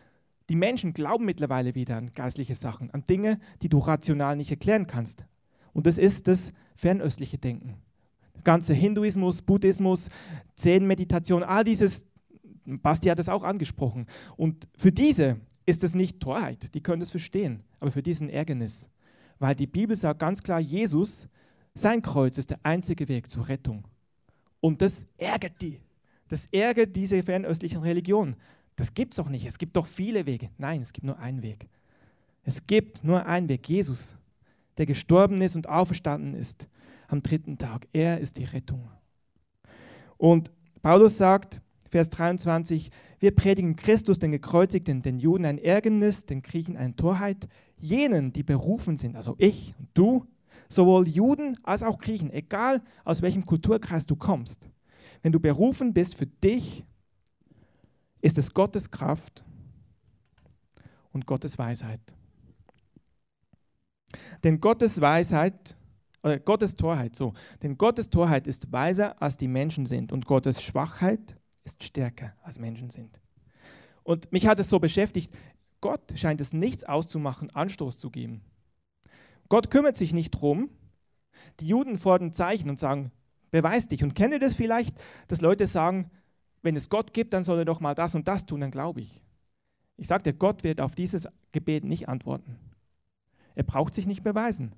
die 0.49 0.55
Menschen 0.55 0.93
glauben 0.93 1.25
mittlerweile 1.25 1.75
wieder 1.75 1.97
an 1.97 2.11
geistliche 2.13 2.55
Sachen, 2.55 2.91
an 2.91 3.05
Dinge, 3.07 3.39
die 3.61 3.69
du 3.69 3.77
rational 3.77 4.35
nicht 4.35 4.51
erklären 4.51 4.87
kannst. 4.87 5.25
Und 5.73 5.85
das 5.85 5.97
ist 5.97 6.27
das 6.27 6.51
fernöstliche 6.75 7.37
Denken. 7.37 7.77
Ganze 8.43 8.73
Hinduismus, 8.73 9.41
Buddhismus, 9.41 10.09
Zen-Meditation, 10.55 11.43
all 11.43 11.63
dieses, 11.63 12.05
Basti 12.65 13.09
hat 13.09 13.19
das 13.19 13.29
auch 13.29 13.43
angesprochen. 13.43 14.07
Und 14.38 14.67
für 14.77 14.91
diese 14.91 15.38
ist 15.65 15.83
es 15.83 15.95
nicht 15.95 16.19
Torheit, 16.19 16.73
die 16.73 16.81
können 16.81 17.00
das 17.00 17.12
verstehen, 17.12 17.63
aber 17.79 17.91
für 17.91 18.03
diesen 18.03 18.29
Ärgernis. 18.29 18.89
Weil 19.39 19.55
die 19.55 19.67
Bibel 19.67 19.95
sagt 19.95 20.19
ganz 20.19 20.43
klar, 20.43 20.59
Jesus, 20.59 21.27
sein 21.73 22.01
Kreuz 22.01 22.38
ist 22.38 22.50
der 22.50 22.59
einzige 22.63 23.07
Weg 23.07 23.29
zur 23.29 23.47
Rettung. 23.47 23.88
Und 24.59 24.81
das 24.81 25.05
ärgert 25.17 25.62
die. 25.62 25.79
Das 26.27 26.47
ärgert 26.47 26.95
diese 26.95 27.21
fernöstlichen 27.21 27.81
Religionen. 27.81 28.35
Das 28.75 28.93
gibt 28.93 29.13
es 29.13 29.17
doch 29.17 29.29
nicht. 29.29 29.45
Es 29.45 29.57
gibt 29.57 29.75
doch 29.75 29.88
viele 29.88 30.25
Wege. 30.25 30.50
Nein, 30.57 30.81
es 30.81 30.93
gibt 30.93 31.05
nur 31.05 31.19
einen 31.19 31.43
Weg. 31.43 31.67
Es 32.43 32.65
gibt 32.65 33.03
nur 33.03 33.25
einen 33.25 33.50
Weg. 33.50 33.67
Jesus, 33.67 34.15
der 34.77 34.85
gestorben 34.85 35.41
ist 35.41 35.55
und 35.55 35.67
auferstanden 35.67 36.33
ist 36.33 36.67
am 37.13 37.24
dritten 37.24 37.58
Tag. 37.58 37.88
Er 37.93 38.20
ist 38.20 38.38
die 38.38 38.43
Rettung. 38.43 38.89
Und 40.17 40.51
Paulus 40.82 41.17
sagt, 41.17 41.62
Vers 41.89 42.10
23, 42.10 42.89
wir 43.20 43.36
predigen 43.36 43.75
Christus, 43.75 44.17
den 44.17 44.32
Gekreuzigten, 44.32 45.01
den 45.01 45.20
Juden 45.20 45.46
ein 45.46 45.60
Ärgernis, 45.60 46.25
den 46.25 46.41
Griechen 46.41 46.75
eine 46.75 46.96
Torheit, 46.96 47.48
jenen, 47.77 48.34
die 48.34 48.43
berufen 48.43 48.98
sind, 48.98 49.15
also 49.15 49.36
ich 49.38 49.75
und 49.77 49.89
du, 49.93 50.25
sowohl 50.70 51.08
Juden 51.08 51.58
als 51.63 51.84
auch 51.84 52.00
Griechen, 52.00 52.32
egal 52.32 52.82
aus 53.05 53.22
welchem 53.22 53.46
Kulturkreis 53.46 54.08
du 54.08 54.15
kommst. 54.15 54.67
Wenn 55.22 55.32
du 55.32 55.39
berufen 55.39 55.93
bist 55.93 56.15
für 56.15 56.25
dich, 56.25 56.84
ist 58.22 58.38
es 58.39 58.53
Gottes 58.53 58.89
Kraft 58.89 59.46
und 61.12 61.27
Gottes 61.27 61.60
Weisheit. 61.60 62.01
Denn 64.43 64.60
Gottes 64.60 65.00
Weisheit, 65.00 65.77
oder 66.23 66.39
Gottes 66.39 66.75
Torheit, 66.75 67.15
so, 67.15 67.33
denn 67.61 67.77
Gottes 67.77 68.09
Torheit 68.09 68.47
ist 68.47 68.71
weiser 68.71 69.21
als 69.21 69.37
die 69.37 69.47
Menschen 69.47 69.85
sind 69.85 70.11
und 70.11 70.25
Gottes 70.25 70.63
Schwachheit 70.63 71.37
ist 71.63 71.83
stärker 71.83 72.33
als 72.41 72.59
Menschen 72.59 72.89
sind. 72.89 73.19
Und 74.03 74.31
mich 74.31 74.47
hat 74.47 74.59
es 74.59 74.69
so 74.69 74.79
beschäftigt, 74.79 75.33
Gott 75.81 76.13
scheint 76.15 76.41
es 76.41 76.53
nichts 76.53 76.83
auszumachen, 76.83 77.49
Anstoß 77.51 77.97
zu 77.97 78.09
geben. 78.09 78.41
Gott 79.49 79.69
kümmert 79.69 79.97
sich 79.97 80.13
nicht 80.13 80.31
drum. 80.31 80.69
Die 81.59 81.67
Juden 81.67 81.97
fordern 81.97 82.31
Zeichen 82.31 82.69
und 82.69 82.79
sagen, 82.79 83.11
beweis 83.51 83.87
dich. 83.87 84.03
Und 84.03 84.15
kennt 84.15 84.33
ihr 84.33 84.39
das 84.39 84.55
vielleicht, 84.55 84.95
dass 85.27 85.41
Leute 85.41 85.67
sagen, 85.67 86.09
wenn 86.61 86.75
es 86.75 86.89
Gott 86.89 87.13
gibt, 87.13 87.33
dann 87.33 87.43
soll 87.43 87.59
er 87.59 87.65
doch 87.65 87.81
mal 87.81 87.95
das 87.95 88.15
und 88.15 88.27
das 88.27 88.45
tun, 88.45 88.61
dann 88.61 88.71
glaube 88.71 89.01
ich. 89.01 89.21
Ich 89.97 90.07
sagte, 90.07 90.33
Gott 90.33 90.63
wird 90.63 90.81
auf 90.81 90.95
dieses 90.95 91.27
Gebet 91.51 91.83
nicht 91.83 92.09
antworten. 92.09 92.57
Er 93.55 93.63
braucht 93.63 93.93
sich 93.93 94.07
nicht 94.07 94.23
beweisen. 94.23 94.73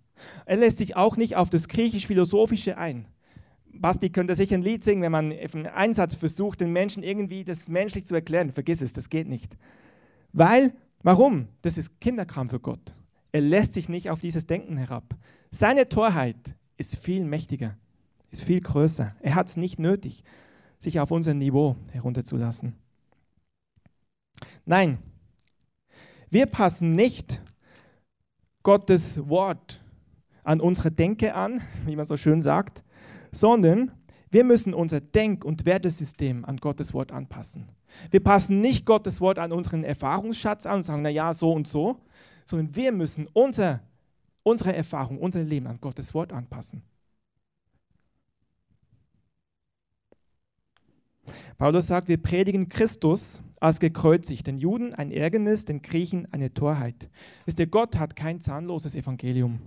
Er 0.46 0.58
lässt 0.58 0.78
sich 0.78 0.96
auch 0.96 1.18
nicht 1.18 1.36
auf 1.36 1.50
das 1.50 1.68
griechisch-philosophische 1.68 2.78
ein. 2.78 3.08
Basti 3.66 4.10
könnte 4.10 4.36
sich 4.36 4.54
ein 4.54 4.62
Lied 4.62 4.84
singen, 4.84 5.02
wenn 5.02 5.12
man 5.12 5.32
einen 5.32 5.68
Einsatz 5.68 6.16
versucht, 6.16 6.62
den 6.62 6.72
Menschen 6.72 7.04
irgendwie 7.04 7.44
das 7.44 7.68
menschlich 7.68 8.06
zu 8.06 8.16
erklären. 8.16 8.52
Vergiss 8.52 8.82
es, 8.82 8.94
das 8.94 9.10
geht 9.10 9.28
nicht. 9.28 9.58
Weil, 10.32 10.74
warum? 11.04 11.48
Das 11.62 11.78
ist 11.78 12.00
Kinderkram 12.00 12.50
für 12.50 12.60
Gott. 12.60 12.94
Er 13.32 13.42
lässt 13.42 13.74
sich 13.74 13.90
nicht 13.90 14.10
auf 14.10 14.22
dieses 14.22 14.46
Denken 14.46 14.78
herab. 14.78 15.16
Seine 15.52 15.90
Torheit 15.90 16.56
ist 16.78 16.96
viel 16.96 17.26
mächtiger, 17.26 17.78
ist 18.32 18.44
viel 18.44 18.62
größer. 18.62 19.16
Er 19.22 19.36
hat 19.36 19.50
es 19.50 19.58
nicht 19.58 19.80
nötig, 19.80 20.24
sich 20.80 21.00
auf 21.00 21.12
unser 21.12 21.34
Niveau 21.34 21.76
herunterzulassen. 21.92 22.76
Nein, 24.66 24.98
wir 26.30 26.46
passen 26.46 26.92
nicht 26.92 27.42
Gottes 28.64 29.28
Wort 29.30 29.82
an 30.46 30.62
unsere 30.62 30.92
Denke 30.92 31.36
an, 31.36 31.62
wie 31.86 31.96
man 31.96 32.06
so 32.06 32.18
schön 32.18 32.42
sagt, 32.42 32.84
sondern 33.32 33.92
wir 34.30 34.44
müssen 34.44 34.74
unser 34.74 35.02
Denk- 35.02 35.44
und 35.44 35.66
Wertesystem 35.66 36.46
an 36.46 36.58
Gottes 36.58 36.94
Wort 36.94 37.12
anpassen. 37.12 37.70
Wir 38.12 38.22
passen 38.22 38.62
nicht 38.62 38.86
Gottes 38.86 39.22
Wort 39.22 39.40
an 39.40 39.52
unseren 39.52 39.84
Erfahrungsschatz 39.84 40.66
an 40.66 40.78
und 40.78 40.84
sagen, 40.84 41.02
na 41.02 41.10
ja, 41.10 41.34
so 41.34 41.52
und 41.52 41.68
so, 41.68 42.02
sondern 42.46 42.76
wir 42.76 42.92
müssen 42.92 43.28
unser, 43.34 43.82
unsere 44.44 44.76
Erfahrung, 44.76 45.20
unser 45.20 45.42
Leben 45.42 45.68
an 45.68 45.80
Gottes 45.80 46.14
Wort 46.14 46.32
anpassen. 46.32 46.84
Paulus 51.58 51.88
sagt, 51.88 52.08
wir 52.08 52.22
predigen 52.22 52.70
Christus 52.70 53.42
als 53.60 53.80
gekreuzigt, 53.80 54.46
den 54.46 54.58
Juden 54.58 54.94
ein 54.94 55.12
Ärgernis, 55.12 55.66
den 55.66 55.82
Griechen 55.82 56.32
eine 56.32 56.54
Torheit. 56.54 57.10
Wisst 57.46 57.60
ihr, 57.60 57.68
Gott 57.68 57.98
hat 57.98 58.16
kein 58.16 58.42
zahnloses 58.42 58.96
Evangelium. 58.96 59.60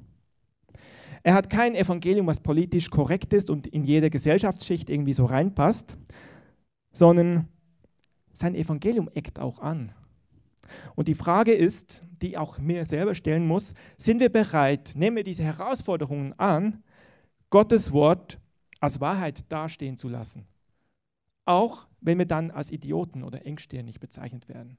Er 1.22 1.34
hat 1.34 1.50
kein 1.50 1.74
Evangelium, 1.74 2.26
was 2.26 2.40
politisch 2.40 2.90
korrekt 2.90 3.32
ist 3.32 3.50
und 3.50 3.66
in 3.66 3.84
jede 3.84 4.10
Gesellschaftsschicht 4.10 4.90
irgendwie 4.90 5.12
so 5.12 5.24
reinpasst, 5.24 5.96
sondern 6.92 7.48
sein 8.32 8.54
Evangelium 8.54 9.10
eckt 9.14 9.38
auch 9.38 9.58
an. 9.58 9.92
Und 10.94 11.08
die 11.08 11.14
Frage 11.14 11.52
ist, 11.52 12.04
die 12.22 12.36
auch 12.36 12.58
mir 12.58 12.84
selber 12.84 13.14
stellen 13.14 13.46
muss, 13.46 13.74
sind 13.96 14.20
wir 14.20 14.28
bereit, 14.28 14.92
nehmen 14.94 15.16
wir 15.16 15.24
diese 15.24 15.42
Herausforderungen 15.42 16.34
an, 16.38 16.82
Gottes 17.50 17.92
Wort 17.92 18.38
als 18.80 19.00
Wahrheit 19.00 19.50
dastehen 19.50 19.96
zu 19.96 20.08
lassen? 20.08 20.46
Auch 21.44 21.86
wenn 22.00 22.18
wir 22.18 22.26
dann 22.26 22.50
als 22.50 22.70
Idioten 22.70 23.22
oder 23.22 23.46
engstirnig 23.46 23.98
bezeichnet 24.00 24.48
werden. 24.48 24.76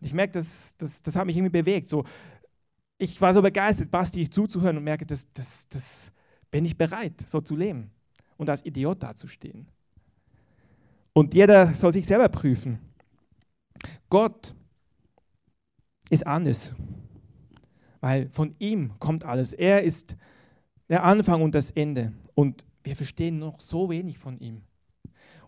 Und 0.00 0.06
ich 0.06 0.12
merke, 0.12 0.32
das, 0.34 0.76
das, 0.76 1.02
das 1.02 1.16
hat 1.16 1.26
mich 1.26 1.36
irgendwie 1.36 1.62
bewegt. 1.62 1.88
So, 1.88 2.04
ich 2.98 3.20
war 3.20 3.32
so 3.32 3.40
begeistert, 3.40 3.90
Basti 3.90 4.28
zuzuhören 4.28 4.76
und 4.76 4.84
merke, 4.84 5.06
das, 5.06 5.32
das, 5.32 5.68
das 5.68 6.12
bin 6.50 6.64
ich 6.64 6.76
bereit, 6.76 7.24
so 7.26 7.40
zu 7.40 7.56
leben 7.56 7.90
und 8.36 8.50
als 8.50 8.64
Idiot 8.64 9.02
dazustehen. 9.02 9.68
Und 11.12 11.34
jeder 11.34 11.74
soll 11.74 11.92
sich 11.92 12.06
selber 12.06 12.28
prüfen. 12.28 12.78
Gott 14.10 14.54
ist 16.10 16.26
anders, 16.26 16.74
weil 18.00 18.28
von 18.30 18.54
ihm 18.58 18.98
kommt 18.98 19.24
alles. 19.24 19.52
Er 19.52 19.82
ist 19.82 20.16
der 20.88 21.04
Anfang 21.04 21.42
und 21.42 21.54
das 21.54 21.70
Ende. 21.70 22.12
Und 22.34 22.64
wir 22.82 22.96
verstehen 22.96 23.38
noch 23.38 23.60
so 23.60 23.90
wenig 23.90 24.18
von 24.18 24.38
ihm. 24.38 24.62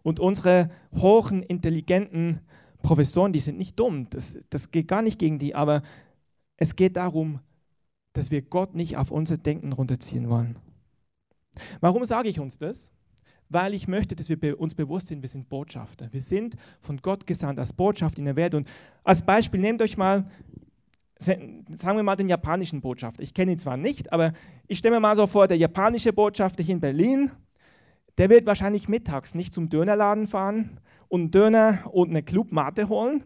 Und 0.02 0.20
unsere 0.20 0.70
hohen, 0.92 1.42
intelligenten 1.42 2.40
Professoren, 2.82 3.32
die 3.32 3.40
sind 3.40 3.58
nicht 3.58 3.78
dumm, 3.78 4.08
das, 4.10 4.38
das 4.48 4.70
geht 4.70 4.88
gar 4.88 5.02
nicht 5.02 5.18
gegen 5.18 5.38
die, 5.38 5.54
aber 5.54 5.82
es 6.60 6.76
geht 6.76 6.96
darum, 6.96 7.40
dass 8.12 8.30
wir 8.30 8.42
Gott 8.42 8.74
nicht 8.74 8.96
auf 8.96 9.10
unser 9.10 9.38
Denken 9.38 9.72
runterziehen 9.72 10.28
wollen. 10.28 10.56
Warum 11.80 12.04
sage 12.04 12.28
ich 12.28 12.38
uns 12.38 12.58
das? 12.58 12.90
Weil 13.48 13.74
ich 13.74 13.88
möchte, 13.88 14.14
dass 14.14 14.28
wir 14.28 14.60
uns 14.60 14.74
bewusst 14.74 15.08
sind, 15.08 15.22
wir 15.22 15.28
sind 15.28 15.48
Botschafter. 15.48 16.12
Wir 16.12 16.20
sind 16.20 16.54
von 16.80 16.98
Gott 16.98 17.26
gesandt 17.26 17.58
als 17.58 17.72
Botschaft 17.72 18.18
in 18.18 18.26
der 18.26 18.36
Welt. 18.36 18.54
Und 18.54 18.68
als 19.02 19.22
Beispiel 19.22 19.58
nehmt 19.58 19.82
euch 19.82 19.96
mal, 19.96 20.30
sagen 21.18 21.64
wir 21.96 22.02
mal 22.02 22.16
den 22.16 22.28
japanischen 22.28 22.80
Botschafter. 22.80 23.22
Ich 23.22 23.34
kenne 23.34 23.52
ihn 23.52 23.58
zwar 23.58 23.76
nicht, 23.76 24.12
aber 24.12 24.32
ich 24.68 24.78
stelle 24.78 24.96
mir 24.96 25.00
mal 25.00 25.16
so 25.16 25.26
vor, 25.26 25.48
der 25.48 25.56
japanische 25.56 26.12
Botschafter 26.12 26.62
hier 26.62 26.74
in 26.74 26.80
Berlin, 26.80 27.30
der 28.18 28.28
wird 28.28 28.44
wahrscheinlich 28.44 28.88
mittags 28.88 29.34
nicht 29.34 29.54
zum 29.54 29.70
Dönerladen 29.70 30.26
fahren 30.26 30.78
und 31.08 31.20
einen 31.20 31.30
Döner 31.30 31.90
und 31.90 32.10
eine 32.10 32.22
Clubmate 32.22 32.88
holen, 32.88 33.24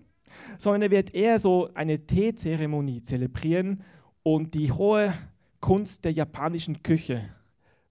sondern 0.58 0.82
er 0.82 0.90
wird 0.90 1.14
eher 1.14 1.38
so 1.38 1.70
eine 1.74 2.06
Teezeremonie 2.06 3.02
zelebrieren 3.02 3.82
und 4.22 4.54
die 4.54 4.72
hohe 4.72 5.12
Kunst 5.60 6.04
der 6.04 6.12
japanischen 6.12 6.82
Küche 6.82 7.28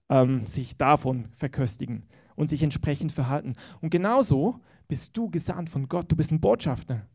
ähm, 0.08 0.46
sich 0.46 0.76
davon 0.76 1.28
verköstigen 1.32 2.04
und 2.36 2.48
sich 2.48 2.62
entsprechend 2.62 3.12
verhalten. 3.12 3.54
Und 3.80 3.90
genauso 3.90 4.60
bist 4.88 5.16
du 5.16 5.30
gesandt 5.30 5.70
von 5.70 5.88
Gott, 5.88 6.10
du 6.10 6.16
bist 6.16 6.30
ein 6.30 6.40
Botschafter. 6.40 7.06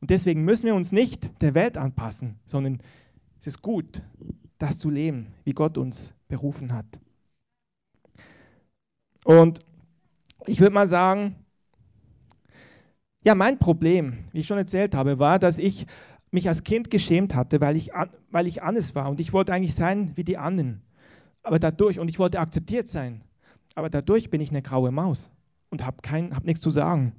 Und 0.00 0.10
deswegen 0.10 0.44
müssen 0.44 0.66
wir 0.66 0.74
uns 0.74 0.92
nicht 0.92 1.40
der 1.42 1.54
Welt 1.54 1.78
anpassen, 1.78 2.38
sondern 2.46 2.80
es 3.40 3.46
ist 3.46 3.62
gut, 3.62 4.02
das 4.58 4.78
zu 4.78 4.90
leben, 4.90 5.28
wie 5.44 5.52
Gott 5.52 5.78
uns 5.78 6.14
berufen 6.28 6.72
hat. 6.72 6.86
Und 9.24 9.60
ich 10.46 10.60
würde 10.60 10.74
mal 10.74 10.86
sagen, 10.86 11.36
ja, 13.24 13.34
mein 13.34 13.58
Problem, 13.58 14.18
wie 14.32 14.40
ich 14.40 14.46
schon 14.46 14.58
erzählt 14.58 14.94
habe, 14.94 15.18
war, 15.18 15.38
dass 15.38 15.58
ich 15.58 15.86
mich 16.30 16.48
als 16.48 16.62
Kind 16.62 16.90
geschämt 16.90 17.34
hatte, 17.34 17.60
weil 17.60 17.76
ich, 17.76 17.90
weil 18.30 18.46
ich 18.46 18.62
anders 18.62 18.94
war 18.94 19.08
und 19.08 19.20
ich 19.20 19.32
wollte 19.32 19.52
eigentlich 19.52 19.74
sein 19.74 20.12
wie 20.14 20.24
die 20.24 20.36
anderen. 20.36 20.82
Aber 21.42 21.58
dadurch, 21.58 21.98
und 21.98 22.08
ich 22.08 22.18
wollte 22.18 22.40
akzeptiert 22.40 22.88
sein, 22.88 23.22
aber 23.74 23.88
dadurch 23.88 24.30
bin 24.30 24.40
ich 24.40 24.50
eine 24.50 24.62
graue 24.62 24.90
Maus 24.90 25.30
und 25.70 25.84
habe 25.84 25.96
hab 26.06 26.44
nichts 26.44 26.60
zu 26.60 26.70
sagen. 26.70 27.14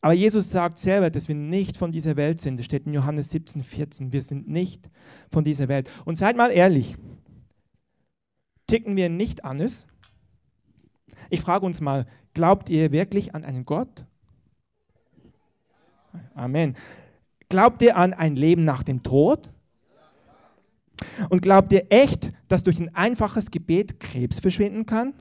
Aber 0.00 0.12
Jesus 0.12 0.50
sagt 0.50 0.78
selber, 0.78 1.10
dass 1.10 1.28
wir 1.28 1.34
nicht 1.34 1.78
von 1.78 1.90
dieser 1.90 2.16
Welt 2.16 2.38
sind. 2.38 2.58
Das 2.58 2.66
steht 2.66 2.86
in 2.86 2.92
Johannes 2.92 3.30
17, 3.30 3.62
14. 3.62 4.12
Wir 4.12 4.20
sind 4.20 4.48
nicht 4.48 4.90
von 5.30 5.44
dieser 5.44 5.68
Welt. 5.68 5.90
Und 6.04 6.16
seid 6.16 6.36
mal 6.36 6.50
ehrlich, 6.50 6.96
ticken 8.66 8.96
wir 8.96 9.08
nicht 9.08 9.46
anders? 9.46 9.86
Ich 11.30 11.40
frage 11.40 11.64
uns 11.64 11.80
mal, 11.80 12.06
glaubt 12.34 12.68
ihr 12.68 12.92
wirklich 12.92 13.34
an 13.34 13.46
einen 13.46 13.64
Gott? 13.64 14.04
Amen. 16.34 16.76
Glaubt 17.48 17.82
ihr 17.82 17.96
an 17.96 18.12
ein 18.12 18.36
Leben 18.36 18.64
nach 18.64 18.82
dem 18.82 19.02
Tod? 19.02 19.50
Und 21.28 21.42
glaubt 21.42 21.72
ihr 21.72 21.86
echt, 21.90 22.32
dass 22.48 22.62
durch 22.62 22.78
ein 22.78 22.94
einfaches 22.94 23.50
Gebet 23.50 24.00
Krebs 24.00 24.38
verschwinden 24.38 24.86
kann? 24.86 25.14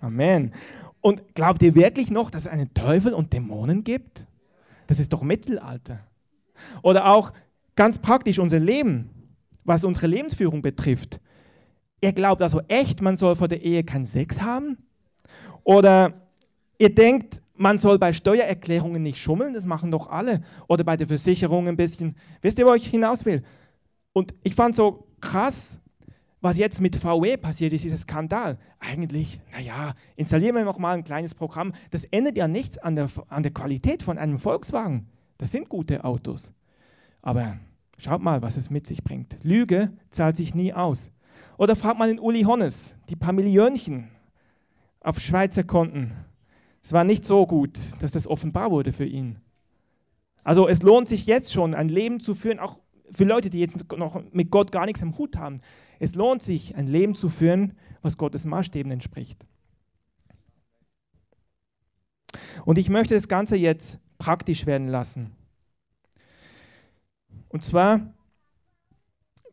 Amen. 0.00 0.52
Und 1.00 1.34
glaubt 1.34 1.62
ihr 1.62 1.74
wirklich 1.74 2.10
noch, 2.10 2.30
dass 2.30 2.42
es 2.42 2.48
einen 2.48 2.72
Teufel 2.74 3.14
und 3.14 3.32
Dämonen 3.32 3.84
gibt? 3.84 4.26
Das 4.86 4.98
ist 4.98 5.12
doch 5.12 5.22
Mittelalter. 5.22 6.00
Oder 6.82 7.06
auch 7.06 7.32
ganz 7.76 7.98
praktisch 7.98 8.38
unser 8.38 8.58
Leben, 8.58 9.10
was 9.64 9.84
unsere 9.84 10.06
Lebensführung 10.06 10.62
betrifft. 10.62 11.20
Ihr 12.00 12.12
glaubt 12.12 12.42
also 12.42 12.60
echt, 12.68 13.00
man 13.00 13.16
soll 13.16 13.36
vor 13.36 13.48
der 13.48 13.62
Ehe 13.62 13.84
keinen 13.84 14.06
Sex 14.06 14.40
haben? 14.40 14.78
Oder 15.64 16.28
ihr 16.78 16.94
denkt, 16.94 17.42
man 17.60 17.76
soll 17.76 17.98
bei 17.98 18.14
Steuererklärungen 18.14 19.02
nicht 19.02 19.18
schummeln, 19.18 19.52
das 19.52 19.66
machen 19.66 19.90
doch 19.90 20.08
alle. 20.08 20.40
Oder 20.66 20.82
bei 20.82 20.96
der 20.96 21.06
Versicherung 21.06 21.68
ein 21.68 21.76
bisschen. 21.76 22.16
Wisst 22.40 22.58
ihr, 22.58 22.66
wo 22.66 22.72
ich 22.72 22.86
hinaus 22.86 23.26
will? 23.26 23.42
Und 24.14 24.34
ich 24.42 24.54
fand 24.54 24.74
so 24.74 25.06
krass, 25.20 25.78
was 26.40 26.56
jetzt 26.56 26.80
mit 26.80 26.96
VW 26.96 27.36
passiert 27.36 27.74
ist, 27.74 27.84
dieser 27.84 27.98
Skandal. 27.98 28.58
Eigentlich, 28.78 29.40
naja, 29.52 29.94
installieren 30.16 30.56
wir 30.56 30.64
nochmal 30.64 30.96
ein 30.96 31.04
kleines 31.04 31.34
Programm. 31.34 31.74
Das 31.90 32.04
ändert 32.06 32.38
ja 32.38 32.48
nichts 32.48 32.78
an 32.78 32.96
der, 32.96 33.10
an 33.28 33.42
der 33.42 33.52
Qualität 33.52 34.02
von 34.02 34.16
einem 34.16 34.38
Volkswagen. 34.38 35.06
Das 35.36 35.52
sind 35.52 35.68
gute 35.68 36.02
Autos. 36.02 36.54
Aber 37.20 37.58
schaut 37.98 38.22
mal, 38.22 38.40
was 38.40 38.56
es 38.56 38.70
mit 38.70 38.86
sich 38.86 39.04
bringt. 39.04 39.36
Lüge 39.42 39.92
zahlt 40.08 40.38
sich 40.38 40.54
nie 40.54 40.72
aus. 40.72 41.12
Oder 41.58 41.76
fragt 41.76 41.98
mal 41.98 42.08
den 42.08 42.18
Uli 42.20 42.42
Honnes, 42.42 42.94
die 43.10 43.16
paar 43.16 43.34
Millionchen 43.34 44.08
auf 45.00 45.20
Schweizer 45.20 45.64
Konten. 45.64 46.12
Es 46.82 46.92
war 46.92 47.04
nicht 47.04 47.24
so 47.24 47.46
gut, 47.46 47.78
dass 48.00 48.12
das 48.12 48.26
offenbar 48.26 48.70
wurde 48.70 48.92
für 48.92 49.04
ihn. 49.04 49.40
Also 50.42 50.68
es 50.68 50.82
lohnt 50.82 51.08
sich 51.08 51.26
jetzt 51.26 51.52
schon, 51.52 51.74
ein 51.74 51.88
Leben 51.88 52.20
zu 52.20 52.34
führen, 52.34 52.58
auch 52.58 52.78
für 53.12 53.24
Leute, 53.24 53.50
die 53.50 53.60
jetzt 53.60 53.92
noch 53.96 54.22
mit 54.32 54.50
Gott 54.50 54.72
gar 54.72 54.86
nichts 54.86 55.02
am 55.02 55.18
Hut 55.18 55.36
haben. 55.36 55.60
Es 55.98 56.14
lohnt 56.14 56.42
sich, 56.42 56.76
ein 56.76 56.86
Leben 56.86 57.14
zu 57.14 57.28
führen, 57.28 57.76
was 58.02 58.16
Gottes 58.16 58.46
Maßstäben 58.46 58.90
entspricht. 58.90 59.44
Und 62.64 62.78
ich 62.78 62.88
möchte 62.88 63.14
das 63.14 63.28
Ganze 63.28 63.56
jetzt 63.56 63.98
praktisch 64.18 64.64
werden 64.64 64.88
lassen. 64.88 65.32
Und 67.48 67.64
zwar 67.64 68.14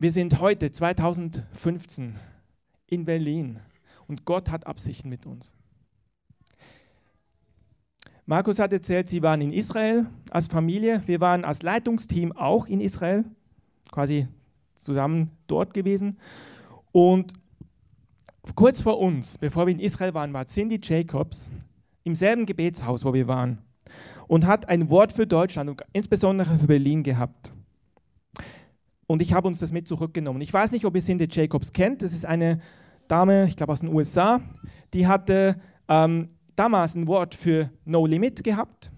wir 0.00 0.12
sind 0.12 0.38
heute 0.38 0.70
2015 0.70 2.20
in 2.86 3.04
Berlin 3.04 3.58
und 4.06 4.24
Gott 4.24 4.48
hat 4.48 4.64
Absichten 4.64 5.08
mit 5.08 5.26
uns. 5.26 5.56
Markus 8.28 8.58
hat 8.58 8.74
erzählt, 8.74 9.08
sie 9.08 9.22
waren 9.22 9.40
in 9.40 9.54
Israel 9.54 10.04
als 10.28 10.48
Familie. 10.48 11.02
Wir 11.06 11.18
waren 11.18 11.46
als 11.46 11.62
Leitungsteam 11.62 12.30
auch 12.32 12.66
in 12.66 12.78
Israel, 12.82 13.24
quasi 13.90 14.28
zusammen 14.74 15.30
dort 15.46 15.72
gewesen. 15.72 16.18
Und 16.92 17.32
kurz 18.54 18.82
vor 18.82 18.98
uns, 18.98 19.38
bevor 19.38 19.66
wir 19.66 19.72
in 19.72 19.80
Israel 19.80 20.12
waren, 20.12 20.34
war 20.34 20.44
Cindy 20.46 20.78
Jacobs 20.82 21.50
im 22.04 22.14
selben 22.14 22.44
Gebetshaus, 22.44 23.02
wo 23.02 23.14
wir 23.14 23.28
waren, 23.28 23.62
und 24.26 24.46
hat 24.46 24.68
ein 24.68 24.90
Wort 24.90 25.14
für 25.14 25.26
Deutschland 25.26 25.70
und 25.70 25.82
insbesondere 25.94 26.58
für 26.58 26.66
Berlin 26.66 27.02
gehabt. 27.02 27.50
Und 29.06 29.22
ich 29.22 29.32
habe 29.32 29.48
uns 29.48 29.58
das 29.58 29.72
mit 29.72 29.88
zurückgenommen. 29.88 30.42
Ich 30.42 30.52
weiß 30.52 30.72
nicht, 30.72 30.84
ob 30.84 30.94
ihr 30.94 31.00
Cindy 31.00 31.28
Jacobs 31.30 31.72
kennt. 31.72 32.02
Das 32.02 32.12
ist 32.12 32.26
eine 32.26 32.60
Dame, 33.08 33.48
ich 33.48 33.56
glaube 33.56 33.72
aus 33.72 33.80
den 33.80 33.88
USA, 33.88 34.42
die 34.92 35.06
hatte 35.06 35.58
ähm, 35.88 36.28
damals 36.58 36.94
ein 36.94 37.06
Wort 37.06 37.34
für 37.34 37.70
No 37.84 38.06
Limit 38.06 38.42
gehabt. 38.42 38.90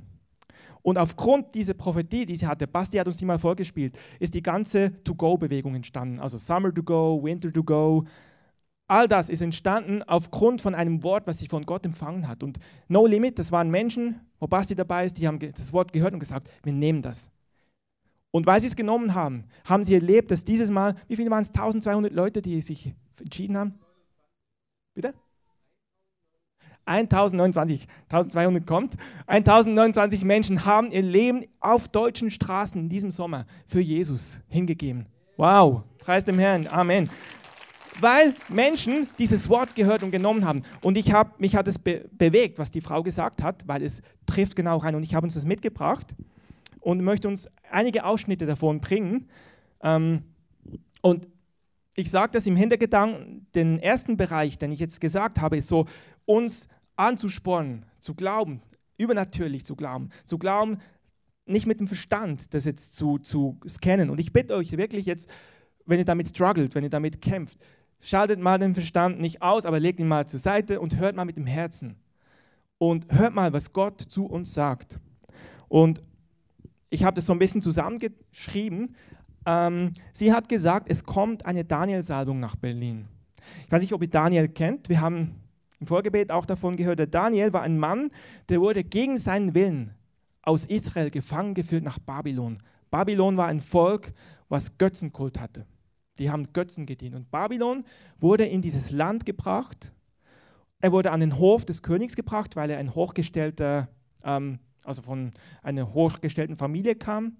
Und 0.82 0.96
aufgrund 0.96 1.54
dieser 1.54 1.74
Prophetie, 1.74 2.24
die 2.24 2.36
sie 2.36 2.46
hatte, 2.46 2.66
Basti 2.66 2.96
hat 2.96 3.06
uns 3.06 3.18
die 3.18 3.26
mal 3.26 3.38
vorgespielt, 3.38 3.98
ist 4.18 4.32
die 4.34 4.42
ganze 4.42 5.02
To-Go-Bewegung 5.04 5.74
entstanden. 5.74 6.18
Also 6.18 6.38
Summer 6.38 6.72
to 6.72 6.82
Go, 6.82 7.22
Winter 7.22 7.52
to 7.52 7.62
Go. 7.62 8.04
All 8.86 9.06
das 9.06 9.28
ist 9.28 9.42
entstanden 9.42 10.02
aufgrund 10.04 10.62
von 10.62 10.74
einem 10.74 11.02
Wort, 11.04 11.26
was 11.26 11.38
sie 11.38 11.48
von 11.48 11.64
Gott 11.64 11.84
empfangen 11.84 12.26
hat. 12.26 12.42
Und 12.42 12.58
No 12.88 13.06
Limit, 13.06 13.38
das 13.38 13.52
waren 13.52 13.70
Menschen, 13.70 14.20
wo 14.38 14.46
Basti 14.46 14.74
dabei 14.74 15.04
ist, 15.04 15.18
die 15.18 15.28
haben 15.28 15.38
das 15.38 15.72
Wort 15.72 15.92
gehört 15.92 16.14
und 16.14 16.20
gesagt, 16.20 16.48
wir 16.62 16.72
nehmen 16.72 17.02
das. 17.02 17.30
Und 18.30 18.46
weil 18.46 18.60
sie 18.60 18.68
es 18.68 18.76
genommen 18.76 19.14
haben, 19.14 19.44
haben 19.64 19.84
sie 19.84 19.94
erlebt, 19.94 20.30
dass 20.30 20.44
dieses 20.44 20.70
Mal, 20.70 20.94
wie 21.08 21.16
viele 21.16 21.30
waren 21.30 21.42
es? 21.42 21.48
1200 21.48 22.12
Leute, 22.12 22.40
die 22.40 22.62
sich 22.62 22.94
entschieden 23.18 23.56
haben? 23.58 23.74
Bitte? 24.94 25.14
1029, 26.86 27.86
1200 28.08 28.66
kommt. 28.66 28.96
1029 29.26 30.24
Menschen 30.24 30.64
haben 30.64 30.90
ihr 30.90 31.02
Leben 31.02 31.44
auf 31.60 31.88
deutschen 31.88 32.30
Straßen 32.30 32.80
in 32.80 32.88
diesem 32.88 33.10
Sommer 33.10 33.46
für 33.66 33.80
Jesus 33.80 34.40
hingegeben. 34.48 35.06
Wow, 35.36 35.82
preis 35.98 36.24
dem 36.24 36.38
Herrn, 36.38 36.66
Amen. 36.66 37.08
Weil 38.00 38.34
Menschen 38.48 39.08
dieses 39.18 39.48
Wort 39.48 39.74
gehört 39.74 40.02
und 40.02 40.10
genommen 40.10 40.44
haben. 40.44 40.62
Und 40.82 40.96
ich 40.96 41.12
hab, 41.12 41.38
mich 41.38 41.54
hat 41.54 41.68
es 41.68 41.78
be 41.78 42.08
bewegt, 42.12 42.58
was 42.58 42.70
die 42.70 42.80
Frau 42.80 43.02
gesagt 43.02 43.42
hat, 43.42 43.66
weil 43.66 43.82
es 43.82 44.00
trifft 44.26 44.56
genau 44.56 44.78
rein. 44.78 44.94
Und 44.94 45.02
ich 45.02 45.14
habe 45.14 45.24
uns 45.24 45.34
das 45.34 45.44
mitgebracht 45.44 46.14
und 46.80 47.02
möchte 47.02 47.28
uns 47.28 47.48
einige 47.70 48.04
Ausschnitte 48.04 48.46
davon 48.46 48.80
bringen. 48.80 49.28
Ähm, 49.82 50.22
und 51.02 51.26
ich 51.94 52.10
sage 52.10 52.32
das 52.32 52.46
im 52.46 52.56
Hintergedanken, 52.56 53.46
den 53.54 53.78
ersten 53.78 54.16
Bereich, 54.16 54.58
den 54.58 54.72
ich 54.72 54.80
jetzt 54.80 55.00
gesagt 55.00 55.40
habe, 55.40 55.56
ist 55.56 55.68
so, 55.68 55.86
uns 56.26 56.68
anzuspornen, 56.96 57.86
zu 58.00 58.14
glauben, 58.14 58.62
übernatürlich 58.96 59.64
zu 59.64 59.76
glauben, 59.76 60.10
zu 60.26 60.38
glauben, 60.38 60.78
nicht 61.46 61.66
mit 61.66 61.80
dem 61.80 61.88
Verstand 61.88 62.54
das 62.54 62.64
jetzt 62.64 62.94
zu, 62.94 63.18
zu 63.18 63.58
scannen. 63.66 64.10
Und 64.10 64.20
ich 64.20 64.32
bitte 64.32 64.54
euch 64.54 64.76
wirklich 64.76 65.06
jetzt, 65.06 65.28
wenn 65.86 65.98
ihr 65.98 66.04
damit 66.04 66.28
struggelt, 66.28 66.74
wenn 66.74 66.84
ihr 66.84 66.90
damit 66.90 67.20
kämpft, 67.20 67.58
schaltet 68.00 68.40
mal 68.40 68.58
den 68.58 68.74
Verstand 68.74 69.20
nicht 69.20 69.42
aus, 69.42 69.66
aber 69.66 69.80
legt 69.80 70.00
ihn 70.00 70.08
mal 70.08 70.26
zur 70.26 70.40
Seite 70.40 70.80
und 70.80 70.96
hört 70.96 71.16
mal 71.16 71.24
mit 71.24 71.36
dem 71.36 71.46
Herzen. 71.46 71.96
Und 72.78 73.12
hört 73.12 73.34
mal, 73.34 73.52
was 73.52 73.72
Gott 73.72 74.00
zu 74.00 74.26
uns 74.26 74.54
sagt. 74.54 74.98
Und 75.68 76.00
ich 76.88 77.04
habe 77.04 77.14
das 77.14 77.26
so 77.26 77.32
ein 77.32 77.38
bisschen 77.38 77.60
zusammengeschrieben. 77.60 78.96
Ähm, 79.44 79.92
sie 80.12 80.32
hat 80.32 80.48
gesagt, 80.48 80.86
es 80.88 81.04
kommt 81.04 81.44
eine 81.44 81.64
Daniel-Salbung 81.64 82.40
nach 82.40 82.56
Berlin. 82.56 83.06
Ich 83.66 83.72
weiß 83.72 83.82
nicht, 83.82 83.92
ob 83.92 84.02
ihr 84.02 84.10
Daniel 84.10 84.48
kennt. 84.48 84.88
Wir 84.88 85.00
haben 85.00 85.34
im 85.80 85.86
Vorgebet 85.86 86.30
auch 86.30 86.46
davon 86.46 86.76
gehört, 86.76 86.98
der 86.98 87.06
Daniel 87.06 87.52
war 87.52 87.62
ein 87.62 87.78
Mann, 87.78 88.10
der 88.48 88.60
wurde 88.60 88.84
gegen 88.84 89.18
seinen 89.18 89.54
Willen 89.54 89.94
aus 90.42 90.66
Israel 90.66 91.10
gefangen 91.10 91.54
geführt 91.54 91.84
nach 91.84 91.98
Babylon. 91.98 92.58
Babylon 92.90 93.36
war 93.36 93.46
ein 93.46 93.60
Volk, 93.60 94.12
was 94.48 94.78
Götzenkult 94.78 95.40
hatte. 95.40 95.66
Die 96.18 96.30
haben 96.30 96.52
Götzen 96.52 96.86
gedient. 96.86 97.14
Und 97.14 97.30
Babylon 97.30 97.84
wurde 98.18 98.44
in 98.44 98.60
dieses 98.60 98.90
Land 98.90 99.24
gebracht. 99.24 99.92
Er 100.80 100.92
wurde 100.92 101.12
an 101.12 101.20
den 101.20 101.38
Hof 101.38 101.64
des 101.64 101.82
Königs 101.82 102.14
gebracht, 102.14 102.56
weil 102.56 102.70
er 102.70 102.78
ein 102.78 102.94
hochgestellter, 102.94 103.88
ähm, 104.24 104.58
also 104.84 105.02
von 105.02 105.30
einer 105.62 105.94
hochgestellten 105.94 106.56
Familie 106.56 106.94
kam. 106.94 107.36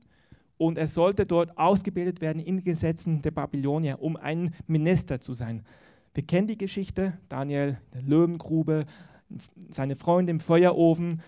Und 0.56 0.78
er 0.78 0.86
sollte 0.86 1.26
dort 1.26 1.56
ausgebildet 1.58 2.20
werden 2.20 2.40
in 2.40 2.62
Gesetzen 2.64 3.22
der 3.22 3.30
Babylonier, 3.30 4.00
um 4.00 4.16
ein 4.16 4.54
Minister 4.66 5.20
zu 5.20 5.32
sein. 5.32 5.64
Wir 6.14 6.26
kennen 6.26 6.48
die 6.48 6.58
Geschichte, 6.58 7.18
Daniel 7.28 7.78
in 7.92 8.00
der 8.00 8.02
Löwengrube, 8.02 8.86
seine 9.70 9.96
Freunde 9.96 10.32
im 10.32 10.40
Feuerofen. 10.40 11.22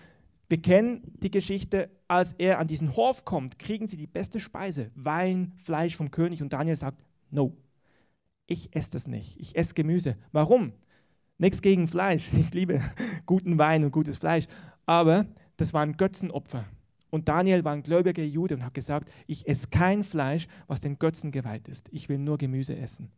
Wir 0.49 0.61
kennen 0.61 1.01
die 1.21 1.31
Geschichte, 1.31 1.89
als 2.07 2.33
er 2.33 2.59
an 2.59 2.67
diesen 2.67 2.95
Hof 2.95 3.23
kommt, 3.23 3.59
kriegen 3.59 3.87
sie 3.87 3.97
die 3.97 4.07
beste 4.07 4.39
Speise, 4.39 4.91
Wein, 4.95 5.53
Fleisch 5.55 5.95
vom 5.95 6.11
König. 6.11 6.41
Und 6.41 6.53
Daniel 6.53 6.75
sagt, 6.75 7.01
no, 7.31 7.55
ich 8.45 8.75
esse 8.75 8.91
das 8.91 9.07
nicht, 9.07 9.39
ich 9.39 9.55
esse 9.55 9.73
Gemüse. 9.73 10.17
Warum? 10.31 10.73
Nichts 11.37 11.61
gegen 11.61 11.87
Fleisch, 11.87 12.31
ich 12.33 12.53
liebe 12.53 12.81
guten 13.25 13.57
Wein 13.57 13.83
und 13.83 13.91
gutes 13.91 14.17
Fleisch. 14.17 14.45
Aber 14.85 15.25
das 15.57 15.73
waren 15.73 15.97
Götzenopfer. 15.97 16.65
Und 17.09 17.29
Daniel 17.29 17.63
war 17.63 17.73
ein 17.73 17.83
gläubiger 17.83 18.23
Jude 18.23 18.55
und 18.55 18.65
hat 18.65 18.73
gesagt, 18.73 19.09
ich 19.27 19.47
esse 19.47 19.69
kein 19.69 20.03
Fleisch, 20.03 20.47
was 20.67 20.81
den 20.81 20.97
Götzen 20.97 21.31
geweiht 21.31 21.67
ist. 21.67 21.87
Ich 21.91 22.09
will 22.09 22.17
nur 22.17 22.37
Gemüse 22.37 22.75
essen. 22.75 23.11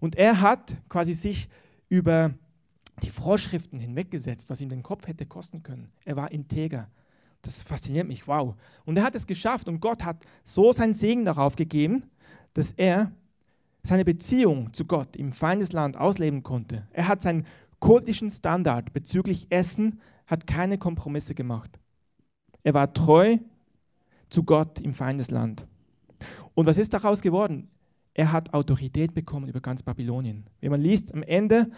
Und 0.00 0.16
er 0.16 0.40
hat 0.40 0.76
quasi 0.88 1.14
sich 1.14 1.48
über 1.88 2.34
die 3.02 3.10
Vorschriften 3.10 3.78
hinweggesetzt, 3.78 4.48
was 4.48 4.60
ihm 4.60 4.68
den 4.68 4.82
Kopf 4.82 5.06
hätte 5.06 5.26
kosten 5.26 5.62
können. 5.62 5.90
Er 6.04 6.16
war 6.16 6.32
integer. 6.32 6.88
Das 7.42 7.62
fasziniert 7.62 8.08
mich, 8.08 8.26
wow. 8.26 8.54
Und 8.84 8.96
er 8.96 9.04
hat 9.04 9.14
es 9.14 9.26
geschafft 9.26 9.68
und 9.68 9.80
Gott 9.80 10.04
hat 10.04 10.24
so 10.42 10.72
seinen 10.72 10.94
Segen 10.94 11.24
darauf 11.24 11.56
gegeben, 11.56 12.04
dass 12.54 12.72
er 12.72 13.12
seine 13.82 14.04
Beziehung 14.04 14.72
zu 14.72 14.84
Gott 14.84 15.14
im 15.16 15.32
Feindesland 15.32 15.96
ausleben 15.96 16.42
konnte. 16.42 16.88
Er 16.90 17.06
hat 17.08 17.22
seinen 17.22 17.46
kultischen 17.78 18.30
Standard 18.30 18.92
bezüglich 18.92 19.46
Essen, 19.50 20.00
hat 20.26 20.46
keine 20.46 20.78
Kompromisse 20.78 21.34
gemacht. 21.34 21.78
Er 22.64 22.74
war 22.74 22.92
treu 22.92 23.38
zu 24.28 24.42
Gott 24.42 24.80
im 24.80 24.92
Feindesland. 24.92 25.66
Und 26.54 26.66
was 26.66 26.78
ist 26.78 26.94
daraus 26.94 27.20
geworden? 27.20 27.68
Er 28.18 28.32
hat 28.32 28.54
Autorität 28.54 29.12
bekommen 29.12 29.46
über 29.46 29.60
ganz 29.60 29.82
Babylonien. 29.82 30.46
Wenn 30.62 30.70
man 30.70 30.80
liest 30.80 31.12
am 31.12 31.22
Ende 31.22 31.70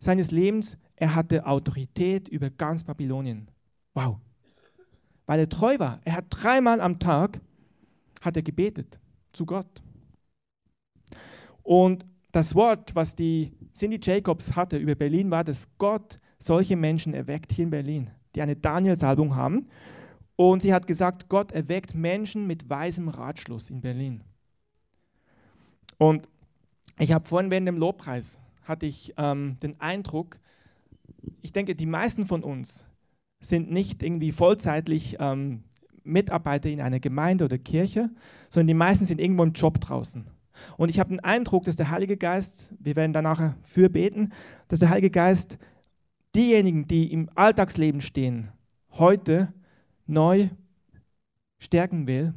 seines 0.00 0.32
Lebens, 0.32 0.76
er 0.96 1.14
hatte 1.14 1.46
Autorität 1.46 2.28
über 2.28 2.50
ganz 2.50 2.82
Babylonien. 2.82 3.48
Wow. 3.94 4.18
Weil 5.26 5.38
er 5.38 5.48
treu 5.48 5.78
war. 5.78 6.00
Er 6.04 6.16
hat 6.16 6.24
dreimal 6.30 6.80
am 6.80 6.98
Tag 6.98 7.40
hat 8.22 8.36
er 8.36 8.42
gebetet 8.42 8.98
zu 9.32 9.46
Gott. 9.46 9.84
Und 11.62 12.04
das 12.32 12.56
Wort, 12.56 12.96
was 12.96 13.14
die 13.14 13.52
Cindy 13.72 14.00
Jacobs 14.02 14.56
hatte 14.56 14.78
über 14.78 14.96
Berlin, 14.96 15.30
war, 15.30 15.44
dass 15.44 15.68
Gott 15.78 16.18
solche 16.40 16.74
Menschen 16.74 17.14
erweckt 17.14 17.52
hier 17.52 17.66
in 17.66 17.70
Berlin, 17.70 18.10
die 18.34 18.42
eine 18.42 18.56
Daniel-Salbung 18.56 19.36
haben. 19.36 19.68
Und 20.34 20.60
sie 20.62 20.74
hat 20.74 20.88
gesagt, 20.88 21.28
Gott 21.28 21.52
erweckt 21.52 21.94
Menschen 21.94 22.48
mit 22.48 22.68
weisem 22.68 23.08
Ratschluss 23.08 23.70
in 23.70 23.80
Berlin. 23.80 24.24
Und 25.98 26.28
ich 26.98 27.12
habe 27.12 27.24
vorhin 27.24 27.50
während 27.50 27.68
dem 27.68 27.78
Lobpreis 27.78 28.40
hatte 28.62 28.86
ich 28.86 29.14
ähm, 29.16 29.58
den 29.62 29.80
Eindruck, 29.80 30.38
ich 31.42 31.52
denke, 31.52 31.74
die 31.74 31.86
meisten 31.86 32.26
von 32.26 32.42
uns 32.42 32.84
sind 33.40 33.70
nicht 33.70 34.02
irgendwie 34.02 34.32
vollzeitlich 34.32 35.16
ähm, 35.20 35.64
Mitarbeiter 36.02 36.68
in 36.70 36.80
einer 36.80 37.00
Gemeinde 37.00 37.44
oder 37.44 37.58
Kirche, 37.58 38.10
sondern 38.48 38.68
die 38.68 38.74
meisten 38.74 39.06
sind 39.06 39.20
irgendwo 39.20 39.42
im 39.42 39.52
Job 39.52 39.80
draußen. 39.80 40.26
Und 40.76 40.88
ich 40.88 41.00
habe 41.00 41.10
den 41.10 41.20
Eindruck, 41.20 41.64
dass 41.64 41.76
der 41.76 41.90
Heilige 41.90 42.16
Geist, 42.16 42.68
wir 42.78 42.96
werden 42.96 43.12
danach 43.12 43.54
für 43.62 43.90
beten, 43.90 44.32
dass 44.68 44.78
der 44.78 44.90
Heilige 44.90 45.10
Geist 45.10 45.58
diejenigen, 46.34 46.86
die 46.86 47.12
im 47.12 47.28
Alltagsleben 47.34 48.00
stehen, 48.00 48.52
heute 48.92 49.52
neu 50.06 50.48
stärken 51.58 52.06
will, 52.06 52.34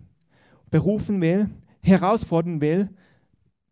berufen 0.71 1.21
will, 1.21 1.49
herausfordern 1.81 2.61
will, 2.61 2.89